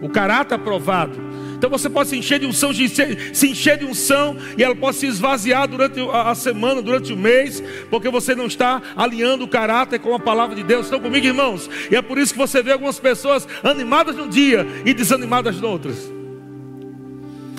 O 0.00 0.08
caráter 0.08 0.54
aprovado. 0.54 1.18
Então 1.56 1.70
você 1.70 1.88
pode 1.88 2.08
se 2.08 2.16
encher 2.16 2.38
de 2.38 2.46
unção, 2.46 2.72
se 2.72 3.48
encher 3.48 3.78
de 3.78 3.84
unção, 3.84 4.36
e 4.56 4.62
ela 4.62 4.74
pode 4.74 4.96
se 4.96 5.06
esvaziar 5.06 5.66
durante 5.68 6.00
a 6.12 6.34
semana, 6.34 6.82
durante 6.82 7.12
o 7.12 7.16
mês, 7.16 7.62
porque 7.90 8.08
você 8.08 8.34
não 8.34 8.46
está 8.46 8.82
alinhando 8.96 9.44
o 9.44 9.48
caráter 9.48 9.98
com 9.98 10.14
a 10.14 10.18
palavra 10.18 10.54
de 10.54 10.62
Deus. 10.62 10.86
Estão 10.86 11.00
comigo, 11.00 11.26
irmãos? 11.26 11.68
E 11.90 11.96
é 11.96 12.02
por 12.02 12.18
isso 12.18 12.32
que 12.32 12.38
você 12.38 12.62
vê 12.62 12.72
algumas 12.72 12.98
pessoas 12.98 13.46
animadas 13.62 14.16
num 14.16 14.28
dia 14.28 14.66
e 14.84 14.92
desanimadas 14.92 15.60
no 15.60 15.68
outras. 15.68 16.12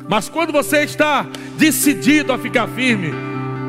Mas 0.08 0.30
quando 0.30 0.52
você 0.52 0.84
está 0.84 1.28
decidido 1.58 2.32
a 2.32 2.38
ficar 2.38 2.68
firme, 2.68 3.12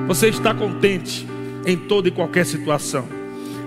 você 0.06 0.28
está 0.28 0.54
contente 0.54 1.26
em 1.66 1.76
toda 1.76 2.08
e 2.08 2.10
qualquer 2.10 2.44
situação. 2.46 3.15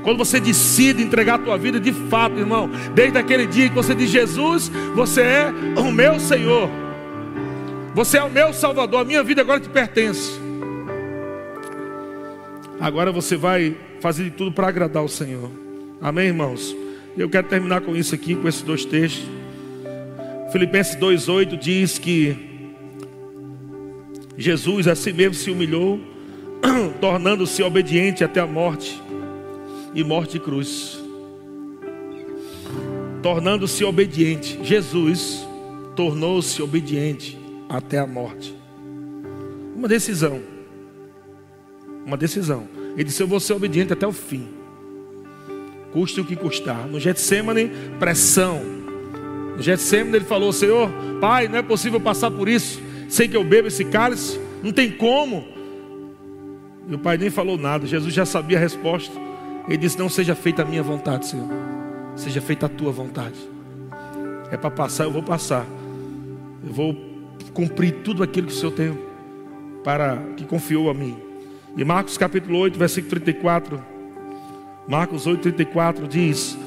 Quando 0.03 0.17
você 0.17 0.39
decide 0.39 1.03
entregar 1.03 1.35
a 1.35 1.39
tua 1.39 1.57
vida 1.57 1.79
de 1.79 1.91
fato, 1.91 2.37
irmão, 2.37 2.69
desde 2.95 3.17
aquele 3.17 3.45
dia 3.45 3.67
que 3.67 3.75
você 3.75 3.93
diz 3.93 4.09
Jesus, 4.09 4.69
você 4.95 5.21
é 5.21 5.53
o 5.77 5.91
meu 5.91 6.19
Senhor. 6.19 6.69
Você 7.93 8.17
é 8.17 8.23
o 8.23 8.29
meu 8.29 8.53
Salvador, 8.53 9.01
a 9.01 9.05
minha 9.05 9.23
vida 9.23 9.41
agora 9.41 9.59
te 9.59 9.67
pertence. 9.67 10.39
Agora 12.79 13.11
você 13.11 13.35
vai 13.35 13.75
fazer 13.99 14.23
de 14.23 14.31
tudo 14.31 14.53
para 14.53 14.69
agradar 14.69 15.03
o 15.03 15.09
Senhor. 15.09 15.51
Amém, 16.01 16.27
irmãos? 16.27 16.75
Eu 17.17 17.29
quero 17.29 17.47
terminar 17.47 17.81
com 17.81 17.93
isso 17.93 18.15
aqui, 18.15 18.35
com 18.35 18.47
esses 18.47 18.61
dois 18.61 18.85
textos. 18.85 19.27
Filipenses 20.53 20.95
2,8 20.95 21.59
diz 21.59 21.99
que 21.99 22.71
Jesus 24.37 24.87
a 24.87 24.95
si 24.95 25.11
mesmo 25.11 25.33
se 25.33 25.51
humilhou, 25.51 25.99
tornando-se 27.01 27.61
obediente 27.61 28.23
até 28.23 28.39
a 28.39 28.47
morte 28.47 29.08
e 29.93 30.03
morte 30.03 30.33
de 30.33 30.39
cruz. 30.39 30.99
Tornando-se 33.21 33.83
obediente. 33.83 34.59
Jesus 34.63 35.47
tornou-se 35.95 36.61
obediente 36.61 37.37
até 37.67 37.99
a 37.99 38.07
morte. 38.07 38.55
Uma 39.75 39.87
decisão. 39.87 40.41
Uma 42.05 42.17
decisão. 42.17 42.67
Ele 42.93 43.03
disse: 43.03 43.21
Eu 43.21 43.27
vou 43.27 43.39
ser 43.39 43.53
obediente 43.53 43.93
até 43.93 44.07
o 44.07 44.11
fim. 44.11 44.47
Custe 45.91 46.21
o 46.21 46.25
que 46.25 46.35
custar. 46.35 46.87
No 46.87 46.99
Getsemane, 46.99 47.71
pressão. 47.99 48.61
No 49.55 49.61
Getsemane 49.61 50.17
ele 50.17 50.25
falou: 50.25 50.53
Senhor, 50.53 50.89
Pai, 51.19 51.47
não 51.47 51.57
é 51.57 51.61
possível 51.61 51.99
passar 51.99 52.31
por 52.31 52.47
isso 52.47 52.89
sem 53.09 53.27
que 53.27 53.35
eu 53.35 53.43
beba 53.43 53.67
esse 53.67 53.83
cálice? 53.83 54.39
Não 54.63 54.71
tem 54.71 54.91
como. 54.91 55.45
E 56.87 56.93
o 56.93 56.99
pai 56.99 57.17
nem 57.17 57.29
falou 57.29 57.57
nada, 57.57 57.85
Jesus 57.85 58.13
já 58.13 58.25
sabia 58.25 58.57
a 58.57 58.61
resposta. 58.61 59.13
Ele 59.69 59.77
disse: 59.77 59.99
Não 59.99 60.09
seja 60.09 60.33
feita 60.33 60.63
a 60.63 60.65
minha 60.65 60.81
vontade, 60.81 61.27
Senhor, 61.27 61.47
seja 62.15 62.41
feita 62.41 62.65
a 62.65 62.69
tua 62.69 62.91
vontade. 62.91 63.37
É 64.51 64.57
para 64.57 64.71
passar, 64.71 65.03
eu 65.03 65.11
vou 65.11 65.21
passar. 65.21 65.65
Eu 66.65 66.73
vou 66.73 66.97
cumprir 67.53 68.01
tudo 68.03 68.23
aquilo 68.23 68.47
que 68.47 68.53
o 68.53 68.55
Senhor 68.55 68.71
tem 68.71 68.97
para 69.83 70.17
que 70.35 70.43
confiou 70.43 70.89
a 70.89 70.93
mim. 70.93 71.15
E 71.77 71.83
Marcos 71.83 72.17
capítulo 72.17 72.57
8, 72.57 72.77
versículo 72.79 73.11
34. 73.11 73.79
Marcos 74.87 75.27
8, 75.27 75.41
34 75.41 76.07
diz: 76.07 76.57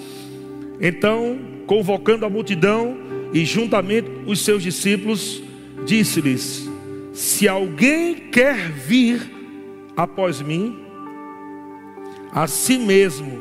Então, 0.81 1.39
convocando 1.67 2.25
a 2.25 2.31
multidão 2.31 2.97
e 3.33 3.45
juntamente 3.45 4.09
os 4.27 4.45
seus 4.45 4.63
discípulos, 4.63 5.43
disse-lhes: 5.85 6.71
Se 7.13 7.49
alguém 7.49 8.15
quer 8.31 8.71
vir 8.71 9.21
após 9.97 10.41
mim, 10.41 10.82
a 12.33 12.47
si 12.47 12.79
mesmo 12.79 13.41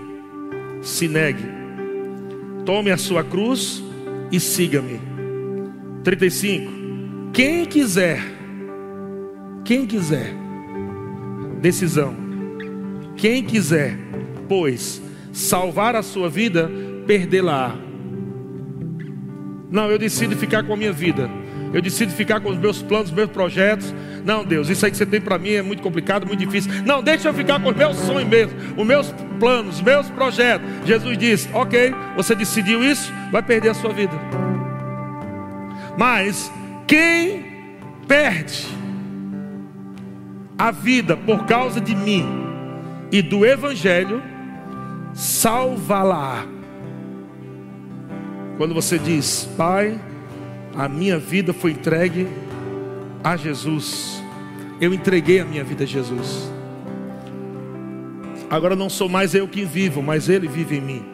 se 0.82 1.08
negue, 1.08 1.46
tome 2.66 2.92
a 2.92 2.98
sua 2.98 3.24
cruz 3.24 3.82
e 4.32 4.40
siga-me. 4.40 5.00
35. 6.04 7.32
Quem 7.32 7.66
quiser, 7.66 8.22
quem 9.64 9.86
quiser, 9.88 10.34
decisão, 11.62 12.16
quem 13.16 13.44
quiser, 13.44 13.98
pois, 14.50 15.02
salvar 15.32 15.96
a 15.96 16.02
sua 16.02 16.30
vida, 16.30 16.70
perdê-la. 17.08 17.78
Não, 19.70 19.90
eu 19.90 19.98
decido 19.98 20.36
ficar 20.36 20.64
com 20.64 20.74
a 20.74 20.78
minha 20.78 20.92
vida 20.92 21.30
eu 21.74 21.82
decido 21.82 22.12
ficar 22.12 22.42
com 22.42 22.50
os 22.50 22.58
meus 22.58 22.82
planos, 22.82 23.10
os 23.10 23.16
meus 23.16 23.30
projetos. 23.30 23.94
Não, 24.24 24.44
Deus, 24.44 24.70
isso 24.70 24.86
aí 24.86 24.92
que 24.92 24.98
você 24.98 25.06
tem 25.06 25.20
para 25.20 25.38
mim 25.38 25.52
é 25.52 25.62
muito 25.62 25.82
complicado, 25.82 26.28
muito 26.28 26.40
difícil. 26.40 26.72
Não, 26.86 27.02
deixa 27.02 27.30
eu 27.30 27.34
ficar 27.34 27.60
com 27.60 27.70
os 27.70 27.76
meus 27.76 27.98
sonhos 27.98 28.30
mesmo, 28.30 28.54
os 28.78 28.86
meus 28.86 29.14
planos, 29.40 29.76
os 29.76 29.82
meus 29.82 30.10
projetos. 30.10 30.68
Jesus 30.86 31.18
disse: 31.18 31.50
Ok, 31.54 31.94
você 32.16 32.36
decidiu 32.36 32.84
isso, 32.84 33.12
vai 33.32 33.42
perder 33.42 33.70
a 33.70 33.74
sua 33.74 33.92
vida. 33.92 34.14
Mas 35.98 36.52
quem 36.88 37.46
perde 38.08 38.68
a 40.58 40.72
vida 40.72 41.18
por 41.18 41.46
causa 41.46 41.82
de 41.82 41.96
mim 41.96 42.26
e 43.12 43.22
do 43.22 43.46
Evangelho, 43.46 44.22
salva-la. 45.14 46.46
Quando 48.58 48.74
você 48.74 49.00
diz, 49.00 49.50
Pai, 49.58 50.00
a 50.78 50.88
minha 50.88 51.18
vida 51.18 51.52
foi 51.52 51.72
entregue 51.72 52.28
a 53.24 53.36
Jesus. 53.36 54.22
Eu 54.80 54.94
entreguei 54.94 55.40
a 55.40 55.46
minha 55.46 55.64
vida 55.64 55.84
a 55.84 55.88
Jesus. 55.88 56.52
Agora 58.50 58.76
não 58.76 58.90
sou 58.90 59.08
mais 59.08 59.34
eu 59.34 59.48
quem 59.48 59.66
vivo, 59.66 60.02
mas 60.02 60.28
Ele 60.28 60.48
vive 60.48 60.78
em 60.78 60.82
mim. 60.82 61.06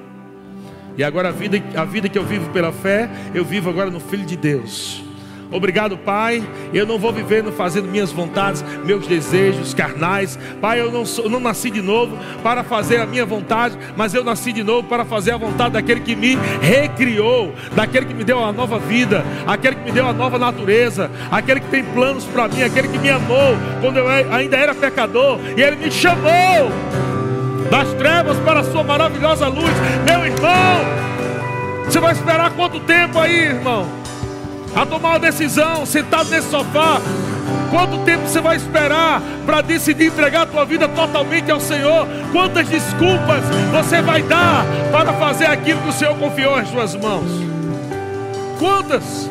E 0.97 1.03
agora 1.03 1.29
a 1.29 1.31
vida, 1.31 1.61
a 1.75 1.85
vida 1.85 2.09
que 2.09 2.17
eu 2.17 2.25
vivo 2.25 2.49
pela 2.51 2.71
fé, 2.71 3.09
eu 3.35 3.45
vivo 3.45 3.69
agora 3.69 3.91
no 3.91 3.99
Filho 3.99 4.25
de 4.25 4.35
Deus. 4.35 5.06
Obrigado, 5.51 5.97
Pai. 5.97 6.43
Eu 6.73 6.85
não 6.85 6.99
vou 6.99 7.13
vivendo 7.13 7.51
fazendo 7.51 7.87
minhas 7.87 8.11
vontades, 8.11 8.63
meus 8.83 9.07
desejos 9.07 9.73
carnais. 9.73 10.37
Pai, 10.59 10.79
eu 10.79 10.91
não, 10.91 11.05
sou, 11.05 11.29
não 11.29 11.39
nasci 11.39 11.69
de 11.69 11.81
novo 11.81 12.17
para 12.43 12.63
fazer 12.63 12.99
a 12.99 13.05
minha 13.05 13.25
vontade, 13.25 13.77
mas 13.95 14.13
eu 14.13 14.23
nasci 14.23 14.51
de 14.51 14.63
novo 14.63 14.87
para 14.87 15.05
fazer 15.05 15.31
a 15.31 15.37
vontade 15.37 15.73
daquele 15.73 16.01
que 16.01 16.15
me 16.15 16.37
recriou, 16.61 17.53
daquele 17.73 18.05
que 18.05 18.13
me 18.13 18.23
deu 18.23 18.43
a 18.43 18.51
nova 18.51 18.77
vida, 18.77 19.23
aquele 19.45 19.75
que 19.75 19.83
me 19.83 19.91
deu 19.91 20.07
a 20.07 20.13
nova 20.13 20.37
natureza, 20.37 21.09
aquele 21.31 21.61
que 21.61 21.69
tem 21.69 21.83
planos 21.83 22.25
para 22.25 22.47
mim, 22.47 22.63
aquele 22.63 22.89
que 22.89 22.97
me 22.97 23.09
amou 23.09 23.55
quando 23.79 23.97
eu 23.97 24.07
ainda 24.07 24.57
era 24.57 24.75
pecador 24.75 25.39
e 25.55 25.61
ele 25.61 25.77
me 25.77 25.91
chamou 25.91 26.71
das 27.69 27.93
trevas 27.93 28.37
para 28.39 28.61
a 28.61 28.63
sua 28.63 28.83
maravilhosa 28.83 29.47
luz. 29.47 29.71
Meu 30.05 30.25
irmão, 30.25 30.85
você 31.85 31.99
vai 31.99 32.11
esperar 32.11 32.51
quanto 32.51 32.79
tempo 32.81 33.19
aí, 33.19 33.45
irmão? 33.45 34.06
A 34.77 34.85
tomar 34.85 35.09
uma 35.09 35.19
decisão, 35.19 35.85
sentado 35.85 36.29
nesse 36.29 36.51
sofá. 36.51 37.01
Quanto 37.71 37.97
tempo 38.05 38.27
você 38.27 38.39
vai 38.39 38.55
esperar 38.55 39.21
para 39.45 39.61
decidir 39.61 40.07
entregar 40.07 40.43
a 40.43 40.45
tua 40.45 40.65
vida 40.65 40.87
totalmente 40.87 41.49
ao 41.51 41.59
Senhor? 41.59 42.07
Quantas 42.31 42.67
desculpas 42.67 43.43
você 43.71 44.01
vai 44.01 44.21
dar 44.21 44.65
para 44.91 45.13
fazer 45.13 45.47
aquilo 45.47 45.81
que 45.81 45.89
o 45.89 45.93
Senhor 45.93 46.15
confiou 46.17 46.53
às 46.53 46.69
suas 46.69 46.95
mãos? 46.95 47.25
Quantas? 48.59 49.29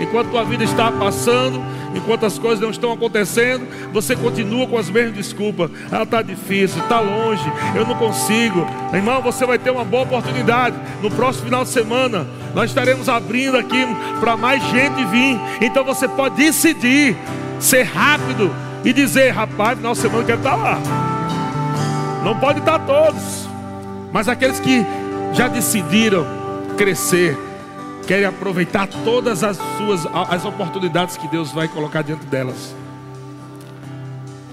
Enquanto 0.00 0.30
tua 0.30 0.44
vida 0.44 0.64
está 0.64 0.90
passando, 0.90 1.62
enquanto 1.94 2.26
as 2.26 2.38
coisas 2.38 2.60
não 2.60 2.70
estão 2.70 2.92
acontecendo, 2.92 3.66
você 3.92 4.16
continua 4.16 4.66
com 4.66 4.76
as 4.76 4.90
mesmas 4.90 5.14
desculpas. 5.14 5.70
Ah, 5.92 6.02
está 6.02 6.22
difícil, 6.22 6.82
está 6.82 6.98
longe, 6.98 7.44
eu 7.74 7.86
não 7.86 7.94
consigo. 7.94 8.66
Irmão, 8.92 9.22
você 9.22 9.46
vai 9.46 9.58
ter 9.58 9.70
uma 9.70 9.84
boa 9.84 10.02
oportunidade. 10.02 10.76
No 11.00 11.10
próximo 11.10 11.44
final 11.44 11.62
de 11.62 11.70
semana, 11.70 12.26
nós 12.54 12.70
estaremos 12.70 13.08
abrindo 13.08 13.56
aqui 13.56 13.86
para 14.20 14.36
mais 14.36 14.62
gente 14.64 15.04
vir. 15.06 15.38
Então 15.60 15.84
você 15.84 16.06
pode 16.06 16.36
decidir 16.36 17.16
ser 17.58 17.82
rápido 17.84 18.54
e 18.84 18.92
dizer: 18.92 19.30
rapaz, 19.30 19.78
final 19.78 19.94
semana 19.94 20.20
eu 20.22 20.26
quero 20.26 20.38
estar 20.38 20.56
lá. 20.56 20.78
Não 22.24 22.38
pode 22.38 22.60
estar 22.60 22.78
todos, 22.80 23.48
mas 24.12 24.28
aqueles 24.28 24.60
que 24.60 24.84
já 25.32 25.48
decidiram 25.48 26.26
crescer 26.76 27.36
querem 28.06 28.24
aproveitar 28.24 28.86
todas 29.04 29.42
as 29.42 29.56
suas 29.78 30.06
as 30.28 30.44
oportunidades 30.44 31.16
que 31.16 31.26
Deus 31.28 31.50
vai 31.52 31.68
colocar 31.68 32.02
diante 32.02 32.26
delas. 32.26 32.74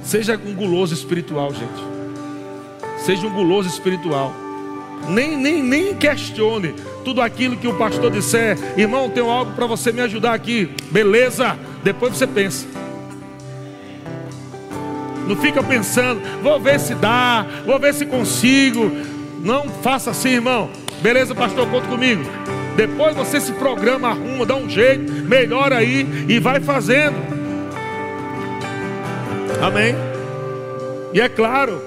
Seja 0.04 0.40
um 0.44 0.56
guloso 0.56 0.94
espiritual, 0.94 1.54
gente. 1.54 3.04
Seja 3.06 3.28
um 3.28 3.34
guloso 3.34 3.68
espiritual. 3.68 4.34
Nem, 5.08 5.38
nem, 5.38 5.64
nem 5.64 5.96
questione 5.96 6.76
tudo 7.04 7.22
aquilo 7.22 7.58
que 7.58 7.68
o 7.68 7.74
pastor 7.74 8.12
disser. 8.12 8.58
Irmão, 8.78 9.10
tenho 9.10 9.30
algo 9.30 9.54
para 9.54 9.66
você 9.66 9.92
me 9.92 10.02
ajudar 10.02 10.34
aqui. 10.34 10.70
Beleza? 10.92 11.58
Depois 11.84 12.16
você 12.16 12.28
pensa. 12.28 12.68
Não 15.28 15.36
fica 15.36 15.62
pensando, 15.62 16.22
vou 16.42 16.60
ver 16.60 16.80
se 16.80 16.96
dá, 16.96 17.46
vou 17.66 17.80
ver 17.80 17.94
se 17.94 18.06
consigo. 18.06 18.92
Não 19.44 19.70
faça 19.70 20.12
assim, 20.12 20.30
irmão. 20.30 20.70
Beleza, 21.02 21.36
pastor, 21.36 21.68
conta 21.70 21.88
comigo. 21.88 22.24
Depois 22.76 23.16
você 23.16 23.40
se 23.40 23.52
programa, 23.54 24.10
arruma, 24.10 24.46
dá 24.46 24.56
um 24.56 24.70
jeito, 24.70 25.12
melhora 25.12 25.78
aí 25.78 26.26
e 26.28 26.40
vai 26.40 26.60
fazendo. 26.60 27.16
Amém? 29.62 29.96
E 31.14 31.20
é 31.20 31.28
claro, 31.28 31.82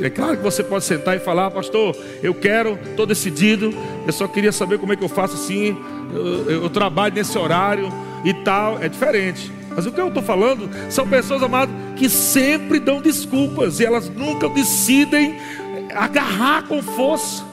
é 0.00 0.10
claro 0.10 0.36
que 0.36 0.42
você 0.42 0.62
pode 0.62 0.84
sentar 0.84 1.16
e 1.16 1.20
falar, 1.20 1.50
pastor, 1.50 1.96
eu 2.22 2.34
quero, 2.34 2.78
estou 2.90 3.06
decidido, 3.06 3.72
eu 4.06 4.12
só 4.12 4.28
queria 4.28 4.52
saber 4.52 4.78
como 4.78 4.92
é 4.92 4.96
que 4.96 5.04
eu 5.04 5.08
faço 5.08 5.34
assim, 5.34 5.76
eu, 6.12 6.50
eu 6.62 6.70
trabalho 6.70 7.14
nesse 7.14 7.36
horário 7.38 7.92
e 8.24 8.34
tal, 8.34 8.82
é 8.82 8.88
diferente. 8.88 9.50
Mas 9.74 9.84
o 9.86 9.92
que 9.92 10.00
eu 10.00 10.08
estou 10.08 10.22
falando 10.22 10.70
são 10.90 11.06
pessoas 11.06 11.42
amadas 11.42 11.74
que 11.96 12.08
sempre 12.08 12.80
dão 12.80 13.00
desculpas 13.00 13.78
e 13.78 13.84
elas 13.84 14.08
nunca 14.08 14.48
decidem 14.48 15.38
agarrar 15.94 16.62
com 16.66 16.82
força. 16.82 17.44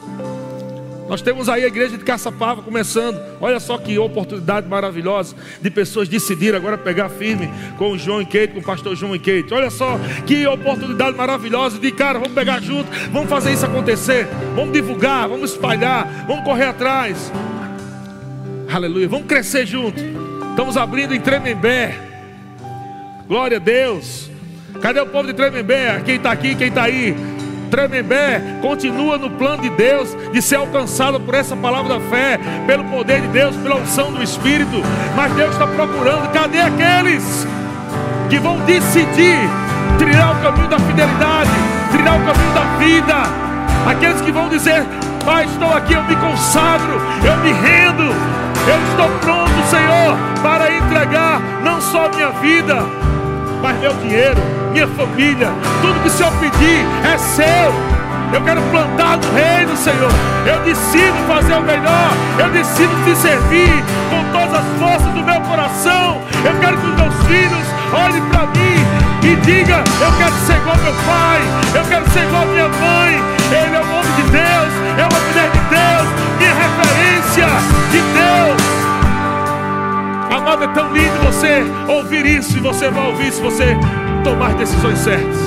Nós 1.08 1.22
temos 1.22 1.50
aí 1.50 1.64
a 1.64 1.68
igreja 1.68 1.98
de 1.98 2.04
Caçapava 2.04 2.62
começando. 2.62 3.20
Olha 3.42 3.60
só 3.60 3.78
que 3.78 3.98
oportunidade 4.00 4.68
maravilhosa 4.68 5.36
de 5.62 5.70
pessoas 5.70 6.08
decidirem 6.08 6.56
agora 6.56 6.78
pegar 6.78 7.10
firme 7.10 7.50
com 7.78 7.92
o 7.92 7.98
João 7.98 8.22
e 8.22 8.26
Kate, 8.26 8.50
com 8.50 8.60
o 8.60 8.64
pastor 8.64 8.96
João 8.96 9.16
e 9.16 9.20
Kate. 9.20 9.54
Olha 9.54 9.70
só 9.70 10.00
que 10.26 10.48
oportunidade 10.48 11.16
maravilhosa 11.16 11.78
de 11.78 11.92
cara, 11.92 12.20
vamos 12.20 12.34
pegar 12.34 12.62
junto, 12.62 12.90
vamos 13.12 13.30
fazer 13.30 13.52
isso 13.52 13.66
acontecer, 13.66 14.28
vamos 14.56 14.72
divulgar, 14.72 15.28
vamos 15.28 15.52
espalhar, 15.52 16.26
vamos 16.28 16.44
correr 16.46 16.66
atrás. 16.66 17.32
Aleluia, 18.72 19.08
vamos 19.08 19.28
crescer 19.28 19.66
junto. 19.66 20.02
Estamos 20.52 20.78
abrindo 20.78 21.14
em 21.14 21.20
Tremembé. 21.20 21.96
Glória 23.28 23.58
a 23.58 23.60
Deus. 23.60 24.30
Cadê 24.82 25.00
o 25.00 25.06
povo 25.06 25.28
de 25.28 25.34
Tremembé? 25.34 26.02
Quem 26.06 26.16
está 26.16 26.32
aqui, 26.32 26.56
quem 26.56 26.70
está 26.70 26.84
aí? 26.84 27.16
Tremembé 27.74 28.40
continua 28.62 29.18
no 29.18 29.32
plano 29.32 29.64
de 29.64 29.70
Deus 29.72 30.16
de 30.32 30.44
ser 30.44 30.58
alcançado 30.58 31.20
por 31.20 31.34
essa 31.34 31.56
palavra 31.56 31.98
da 31.98 32.00
fé, 32.02 32.40
pelo 32.68 32.84
poder 32.84 33.22
de 33.22 33.30
Deus, 33.30 33.56
pela 33.56 33.78
unção 33.78 34.14
do 34.14 34.22
Espírito. 34.22 34.80
Mas 35.16 35.34
Deus 35.34 35.54
está 35.54 35.66
procurando, 35.66 36.32
cadê 36.32 36.60
aqueles 36.62 37.48
que 38.30 38.38
vão 38.38 38.60
decidir 38.60 39.40
trilhar 39.98 40.38
o 40.38 40.44
caminho 40.44 40.68
da 40.68 40.78
fidelidade, 40.78 41.50
trilhar 41.92 42.22
o 42.22 42.24
caminho 42.24 42.54
da 42.54 42.78
vida? 42.78 43.16
Aqueles 43.90 44.22
que 44.22 44.32
vão 44.32 44.50
dizer: 44.50 44.86
Pai, 45.26 45.46
estou 45.46 45.74
aqui, 45.74 45.94
eu 45.94 46.04
me 46.04 46.16
consagro, 46.18 47.02
eu 47.26 47.38
me 47.38 47.54
rendo, 47.54 48.04
eu 48.04 48.84
estou 48.92 49.10
pronto, 49.20 49.52
Senhor, 49.72 50.16
para 50.44 50.72
entregar 50.72 51.42
não 51.64 51.82
só 51.82 52.06
a 52.06 52.10
minha 52.10 52.30
vida, 52.34 53.03
mas 53.64 53.80
meu 53.80 53.94
dinheiro, 53.94 54.42
minha 54.74 54.86
família, 54.90 55.50
tudo 55.82 56.02
que 56.02 56.10
o 56.10 56.12
Senhor 56.12 56.34
pedir 56.34 56.86
é 57.10 57.18
seu. 57.18 57.94
Eu 58.34 58.42
quero 58.42 58.62
plantar 58.64 59.18
no 59.18 59.32
reino, 59.32 59.78
Senhor. 59.78 60.12
Eu 60.46 60.60
decido 60.64 61.16
fazer 61.30 61.54
o 61.54 61.62
melhor. 61.62 62.10
Eu 62.38 62.50
decido 62.50 62.92
te 63.06 63.16
servir 63.16 63.72
com 64.10 64.38
todas 64.38 64.56
as 64.56 64.66
forças 64.78 65.14
do 65.14 65.24
meu 65.24 65.40
coração. 65.42 66.22
Eu 66.44 66.60
quero 66.60 66.78
que 66.78 66.88
os 66.88 66.96
meus 66.96 67.16
filhos 67.26 67.68
olhem 67.94 68.22
para 68.30 68.48
mim 68.48 68.84
e 69.24 69.36
digam: 69.46 69.80
Eu 69.80 70.12
quero 70.18 70.34
ser 70.46 70.58
igual 70.58 70.76
meu 70.78 70.94
pai. 71.06 71.42
Eu 71.74 71.86
quero 71.86 72.10
ser 72.12 72.24
igual 72.24 72.46
minha 72.48 72.68
mãe. 72.68 73.24
Ele 73.50 73.76
é 73.76 73.80
o 73.80 73.96
homem 73.96 74.12
de 74.18 74.24
Deus. 74.24 74.74
É 74.98 75.08
uma 75.08 75.20
mulher 75.26 75.50
de 75.52 75.60
Deus. 75.70 76.08
Minha 76.38 76.54
referência 76.54 77.48
de 77.92 78.02
Deus. 78.02 78.73
Amado, 80.34 80.64
é 80.64 80.68
tão 80.70 80.92
lindo 80.92 81.16
você 81.24 81.62
ouvir 81.88 82.26
isso 82.26 82.58
e 82.58 82.60
você 82.60 82.90
vai 82.90 83.12
ouvir 83.12 83.32
se 83.32 83.40
você 83.40 83.78
tomar 84.24 84.56
decisões 84.56 84.98
certas. 84.98 85.38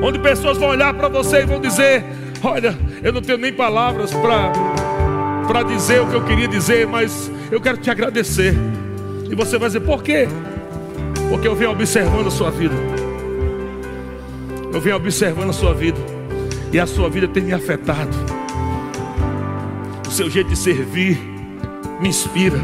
Onde 0.00 0.20
pessoas 0.20 0.56
vão 0.56 0.68
olhar 0.68 0.94
para 0.94 1.08
você 1.08 1.38
e 1.42 1.44
vão 1.44 1.60
dizer: 1.60 2.04
Olha, 2.40 2.78
eu 3.02 3.12
não 3.12 3.20
tenho 3.20 3.36
nem 3.36 3.52
palavras 3.52 4.12
para 4.12 5.62
dizer 5.64 6.00
o 6.00 6.06
que 6.06 6.14
eu 6.14 6.24
queria 6.24 6.46
dizer, 6.46 6.86
mas 6.86 7.28
eu 7.50 7.60
quero 7.60 7.78
te 7.78 7.90
agradecer. 7.90 8.54
E 9.28 9.34
você 9.34 9.58
vai 9.58 9.68
dizer: 9.68 9.80
Por 9.80 10.04
quê? 10.04 10.28
Porque 11.28 11.48
eu 11.48 11.56
venho 11.56 11.72
observando 11.72 12.28
a 12.28 12.30
sua 12.30 12.52
vida. 12.52 12.76
Eu 14.72 14.80
venho 14.80 14.94
observando 14.94 15.50
a 15.50 15.52
sua 15.52 15.74
vida. 15.74 15.98
E 16.72 16.78
a 16.78 16.86
sua 16.86 17.10
vida 17.10 17.26
tem 17.26 17.42
me 17.42 17.52
afetado. 17.52 18.16
O 20.06 20.12
seu 20.12 20.30
jeito 20.30 20.48
de 20.48 20.56
servir 20.56 21.18
me 22.00 22.08
inspira. 22.08 22.60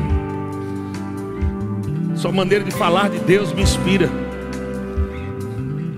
Sua 2.24 2.32
maneira 2.32 2.64
de 2.64 2.70
falar 2.70 3.10
de 3.10 3.18
Deus 3.18 3.52
me 3.52 3.60
inspira. 3.60 4.08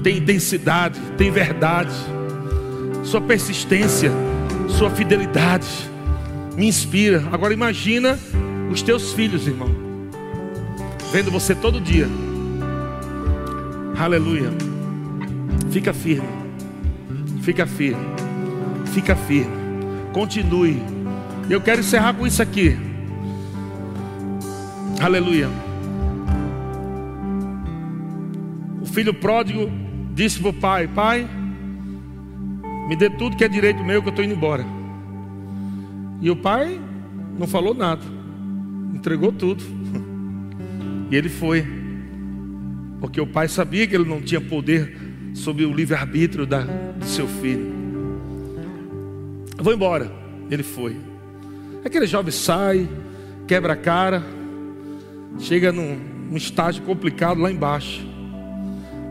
Tem 0.02 0.16
intensidade, 0.16 0.98
tem 1.16 1.30
verdade. 1.30 1.94
Sua 3.04 3.20
persistência, 3.20 4.10
sua 4.66 4.90
fidelidade 4.90 5.68
me 6.56 6.66
inspira. 6.66 7.22
Agora 7.30 7.54
imagina 7.54 8.18
os 8.72 8.82
teus 8.82 9.12
filhos, 9.12 9.46
irmão, 9.46 9.70
vendo 11.12 11.30
você 11.30 11.54
todo 11.54 11.80
dia. 11.80 12.08
Aleluia. 13.96 14.50
Fica 15.70 15.94
firme. 15.94 16.28
Fica 17.40 17.68
firme. 17.68 18.04
Fica 18.86 19.14
firme. 19.14 19.56
Continue. 20.12 20.82
Eu 21.48 21.60
quero 21.60 21.82
encerrar 21.82 22.14
com 22.14 22.26
isso 22.26 22.42
aqui. 22.42 22.76
Aleluia. 25.00 25.65
Filho 28.96 29.12
pródigo 29.12 29.70
disse 30.14 30.40
para 30.40 30.48
o 30.48 30.52
pai: 30.54 30.88
Pai, 30.88 31.28
me 32.88 32.96
dê 32.96 33.10
tudo 33.10 33.36
que 33.36 33.44
é 33.44 33.48
direito 33.48 33.84
meu, 33.84 34.00
que 34.00 34.08
eu 34.08 34.10
estou 34.10 34.24
indo 34.24 34.34
embora. 34.34 34.64
E 36.22 36.30
o 36.30 36.36
pai 36.36 36.80
não 37.38 37.46
falou 37.46 37.74
nada, 37.74 38.02
entregou 38.94 39.30
tudo. 39.30 39.62
E 41.08 41.14
ele 41.14 41.28
foi, 41.28 41.64
porque 43.00 43.20
o 43.20 43.26
pai 43.28 43.46
sabia 43.46 43.86
que 43.86 43.94
ele 43.94 44.08
não 44.08 44.20
tinha 44.20 44.40
poder 44.40 44.98
sobre 45.34 45.64
o 45.64 45.72
livre-arbítrio 45.72 46.44
do 46.44 47.04
seu 47.04 47.28
filho. 47.28 47.72
Eu 49.56 49.62
vou 49.62 49.72
embora. 49.72 50.10
Ele 50.50 50.64
foi. 50.64 50.96
Aquele 51.84 52.08
jovem 52.08 52.32
sai, 52.32 52.88
quebra 53.46 53.74
a 53.74 53.76
cara, 53.76 54.20
chega 55.38 55.70
num, 55.70 55.96
num 56.28 56.36
estágio 56.36 56.82
complicado 56.82 57.40
lá 57.40 57.52
embaixo. 57.52 58.15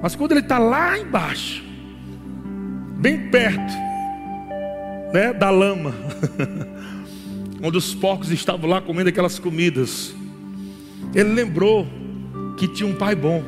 Mas 0.05 0.15
quando 0.15 0.33
ele 0.33 0.41
está 0.41 0.59
lá 0.59 0.99
embaixo, 0.99 1.63
bem 2.99 3.27
perto 3.31 3.73
né, 5.11 5.33
da 5.33 5.49
lama, 5.49 5.95
onde 7.59 7.75
os 7.75 7.95
porcos 7.95 8.29
estavam 8.29 8.69
lá 8.69 8.79
comendo 8.79 9.09
aquelas 9.09 9.39
comidas, 9.39 10.13
ele 11.11 11.33
lembrou 11.33 11.87
que 12.55 12.67
tinha 12.67 12.87
um 12.87 12.93
pai 12.93 13.15
bom, 13.15 13.43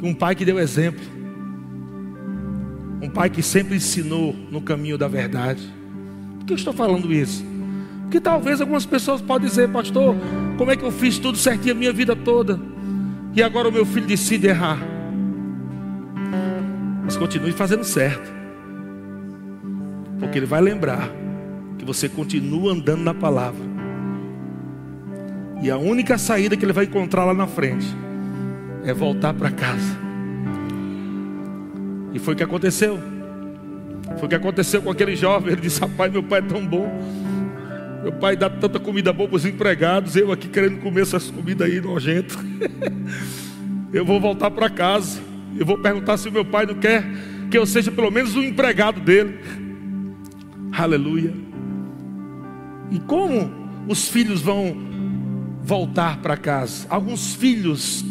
um 0.00 0.14
pai 0.14 0.36
que 0.36 0.44
deu 0.44 0.56
exemplo, 0.56 1.04
um 3.02 3.10
pai 3.10 3.28
que 3.28 3.42
sempre 3.42 3.74
ensinou 3.74 4.36
no 4.52 4.60
caminho 4.60 4.96
da 4.96 5.08
verdade. 5.08 5.68
Por 6.38 6.46
que 6.46 6.52
eu 6.52 6.56
estou 6.56 6.72
falando 6.72 7.12
isso? 7.12 7.44
Porque 8.02 8.20
talvez 8.20 8.60
algumas 8.60 8.86
pessoas 8.86 9.20
podem 9.20 9.48
dizer, 9.48 9.68
pastor, 9.68 10.14
como 10.56 10.70
é 10.70 10.76
que 10.76 10.84
eu 10.84 10.92
fiz 10.92 11.18
tudo 11.18 11.36
certinho 11.36 11.74
a 11.74 11.76
minha 11.76 11.92
vida 11.92 12.14
toda? 12.14 12.75
E 13.36 13.42
agora 13.42 13.68
o 13.68 13.72
meu 13.72 13.84
filho 13.84 14.06
decide 14.06 14.46
errar. 14.46 14.78
Mas 17.04 17.18
continue 17.18 17.52
fazendo 17.52 17.84
certo. 17.84 18.34
Porque 20.18 20.38
ele 20.38 20.46
vai 20.46 20.62
lembrar 20.62 21.10
que 21.76 21.84
você 21.84 22.08
continua 22.08 22.72
andando 22.72 23.02
na 23.02 23.12
palavra. 23.12 23.62
E 25.62 25.70
a 25.70 25.76
única 25.76 26.16
saída 26.16 26.56
que 26.56 26.64
ele 26.64 26.72
vai 26.72 26.86
encontrar 26.86 27.26
lá 27.26 27.34
na 27.34 27.46
frente 27.46 27.86
é 28.84 28.94
voltar 28.94 29.34
para 29.34 29.50
casa. 29.50 29.98
E 32.14 32.18
foi 32.18 32.32
o 32.32 32.36
que 32.38 32.42
aconteceu. 32.42 32.98
Foi 34.16 34.24
o 34.24 34.28
que 34.30 34.34
aconteceu 34.34 34.80
com 34.80 34.90
aquele 34.90 35.14
jovem. 35.14 35.52
Ele 35.52 35.60
disse: 35.60 35.78
Rapaz, 35.78 36.10
meu 36.10 36.22
pai 36.22 36.38
é 36.38 36.42
tão 36.42 36.66
bom. 36.66 36.90
Meu 38.06 38.12
pai 38.12 38.36
dá 38.36 38.48
tanta 38.48 38.78
comida 38.78 39.12
boa 39.12 39.28
para 39.28 39.34
os 39.34 39.44
empregados, 39.44 40.14
eu 40.14 40.30
aqui 40.30 40.46
querendo 40.46 40.78
comer 40.78 41.00
essas 41.00 41.28
comidas 41.28 41.68
aí 41.68 41.80
nojento. 41.80 42.38
eu 43.92 44.04
vou 44.04 44.20
voltar 44.20 44.48
para 44.48 44.70
casa. 44.70 45.20
Eu 45.58 45.66
vou 45.66 45.76
perguntar 45.76 46.16
se 46.16 46.28
o 46.28 46.32
meu 46.32 46.44
pai 46.44 46.66
não 46.66 46.76
quer 46.76 47.04
que 47.50 47.58
eu 47.58 47.66
seja 47.66 47.90
pelo 47.90 48.08
menos 48.12 48.36
um 48.36 48.44
empregado 48.44 49.00
dele. 49.00 49.40
Aleluia. 50.70 51.34
E 52.92 53.00
como 53.00 53.50
os 53.88 54.08
filhos 54.08 54.40
vão 54.40 54.76
voltar 55.64 56.18
para 56.18 56.36
casa? 56.36 56.86
Alguns 56.88 57.34
filhos 57.34 58.04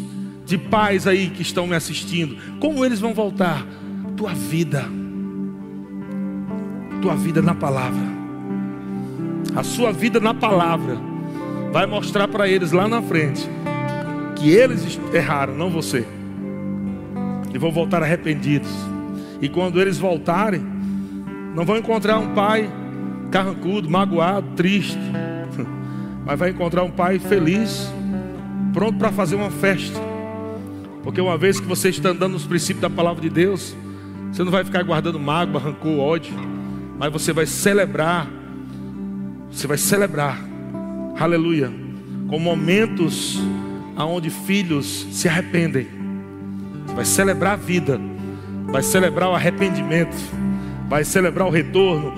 de 0.44 0.58
pais 0.58 1.06
aí 1.06 1.30
que 1.30 1.40
estão 1.40 1.66
me 1.66 1.74
assistindo, 1.74 2.36
como 2.60 2.84
eles 2.84 3.00
vão 3.00 3.14
voltar? 3.14 3.66
Tua 4.14 4.34
vida 4.34 4.84
tua 7.00 7.14
vida 7.14 7.40
na 7.40 7.54
palavra. 7.54 8.15
A 9.56 9.62
sua 9.62 9.90
vida 9.90 10.20
na 10.20 10.34
palavra 10.34 10.98
vai 11.72 11.86
mostrar 11.86 12.28
para 12.28 12.46
eles 12.46 12.72
lá 12.72 12.86
na 12.86 13.00
frente 13.00 13.48
que 14.36 14.50
eles 14.50 15.00
erraram, 15.14 15.54
não 15.54 15.70
você. 15.70 16.06
E 17.52 17.56
vão 17.56 17.72
voltar 17.72 18.02
arrependidos. 18.02 18.70
E 19.40 19.48
quando 19.48 19.80
eles 19.80 19.96
voltarem, 19.96 20.62
não 21.54 21.64
vão 21.64 21.78
encontrar 21.78 22.18
um 22.18 22.34
pai 22.34 22.70
carrancudo, 23.30 23.88
magoado, 23.88 24.46
triste, 24.54 24.98
mas 26.24 26.38
vai 26.38 26.50
encontrar 26.50 26.82
um 26.82 26.90
pai 26.90 27.18
feliz, 27.18 27.90
pronto 28.74 28.98
para 28.98 29.10
fazer 29.10 29.36
uma 29.36 29.50
festa. 29.50 29.98
Porque 31.02 31.20
uma 31.20 31.38
vez 31.38 31.58
que 31.58 31.66
você 31.66 31.88
está 31.88 32.10
andando 32.10 32.32
nos 32.32 32.44
princípios 32.44 32.82
da 32.82 32.90
palavra 32.90 33.22
de 33.22 33.30
Deus, 33.30 33.74
você 34.30 34.44
não 34.44 34.52
vai 34.52 34.64
ficar 34.64 34.82
guardando 34.82 35.18
mágoa, 35.18 35.60
rancor, 35.60 35.98
ódio, 35.98 36.34
mas 36.98 37.10
você 37.10 37.32
vai 37.32 37.46
celebrar. 37.46 38.26
Você 39.56 39.66
vai 39.66 39.78
celebrar. 39.78 40.38
Aleluia. 41.18 41.72
Com 42.28 42.38
momentos 42.38 43.40
aonde 43.96 44.28
filhos 44.28 45.06
se 45.10 45.30
arrependem. 45.30 45.86
Você 46.86 46.94
vai 46.94 47.04
celebrar 47.06 47.52
a 47.54 47.56
vida. 47.56 47.98
Vai 48.66 48.82
celebrar 48.82 49.30
o 49.30 49.34
arrependimento. 49.34 50.14
Vai 50.90 51.04
celebrar 51.04 51.48
o 51.48 51.50
retorno, 51.50 52.12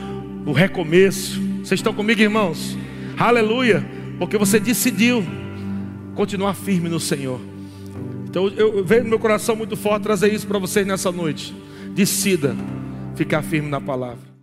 o 0.44 0.52
recomeço. 0.52 1.40
Vocês 1.62 1.78
estão 1.78 1.94
comigo, 1.94 2.20
irmãos? 2.20 2.76
Aleluia. 3.16 3.86
Porque 4.18 4.36
você 4.36 4.58
decidiu 4.58 5.24
continuar 6.16 6.54
firme 6.54 6.88
no 6.88 6.98
Senhor. 6.98 7.40
Então 8.28 8.48
eu 8.48 8.84
vejo 8.84 9.04
no 9.04 9.10
meu 9.10 9.18
coração 9.20 9.54
muito 9.54 9.76
forte 9.76 10.02
trazer 10.02 10.34
isso 10.34 10.46
para 10.48 10.58
vocês 10.58 10.84
nessa 10.84 11.12
noite. 11.12 11.54
Decida 11.94 12.56
ficar 13.14 13.42
firme 13.42 13.70
na 13.70 13.80
palavra. 13.80 14.37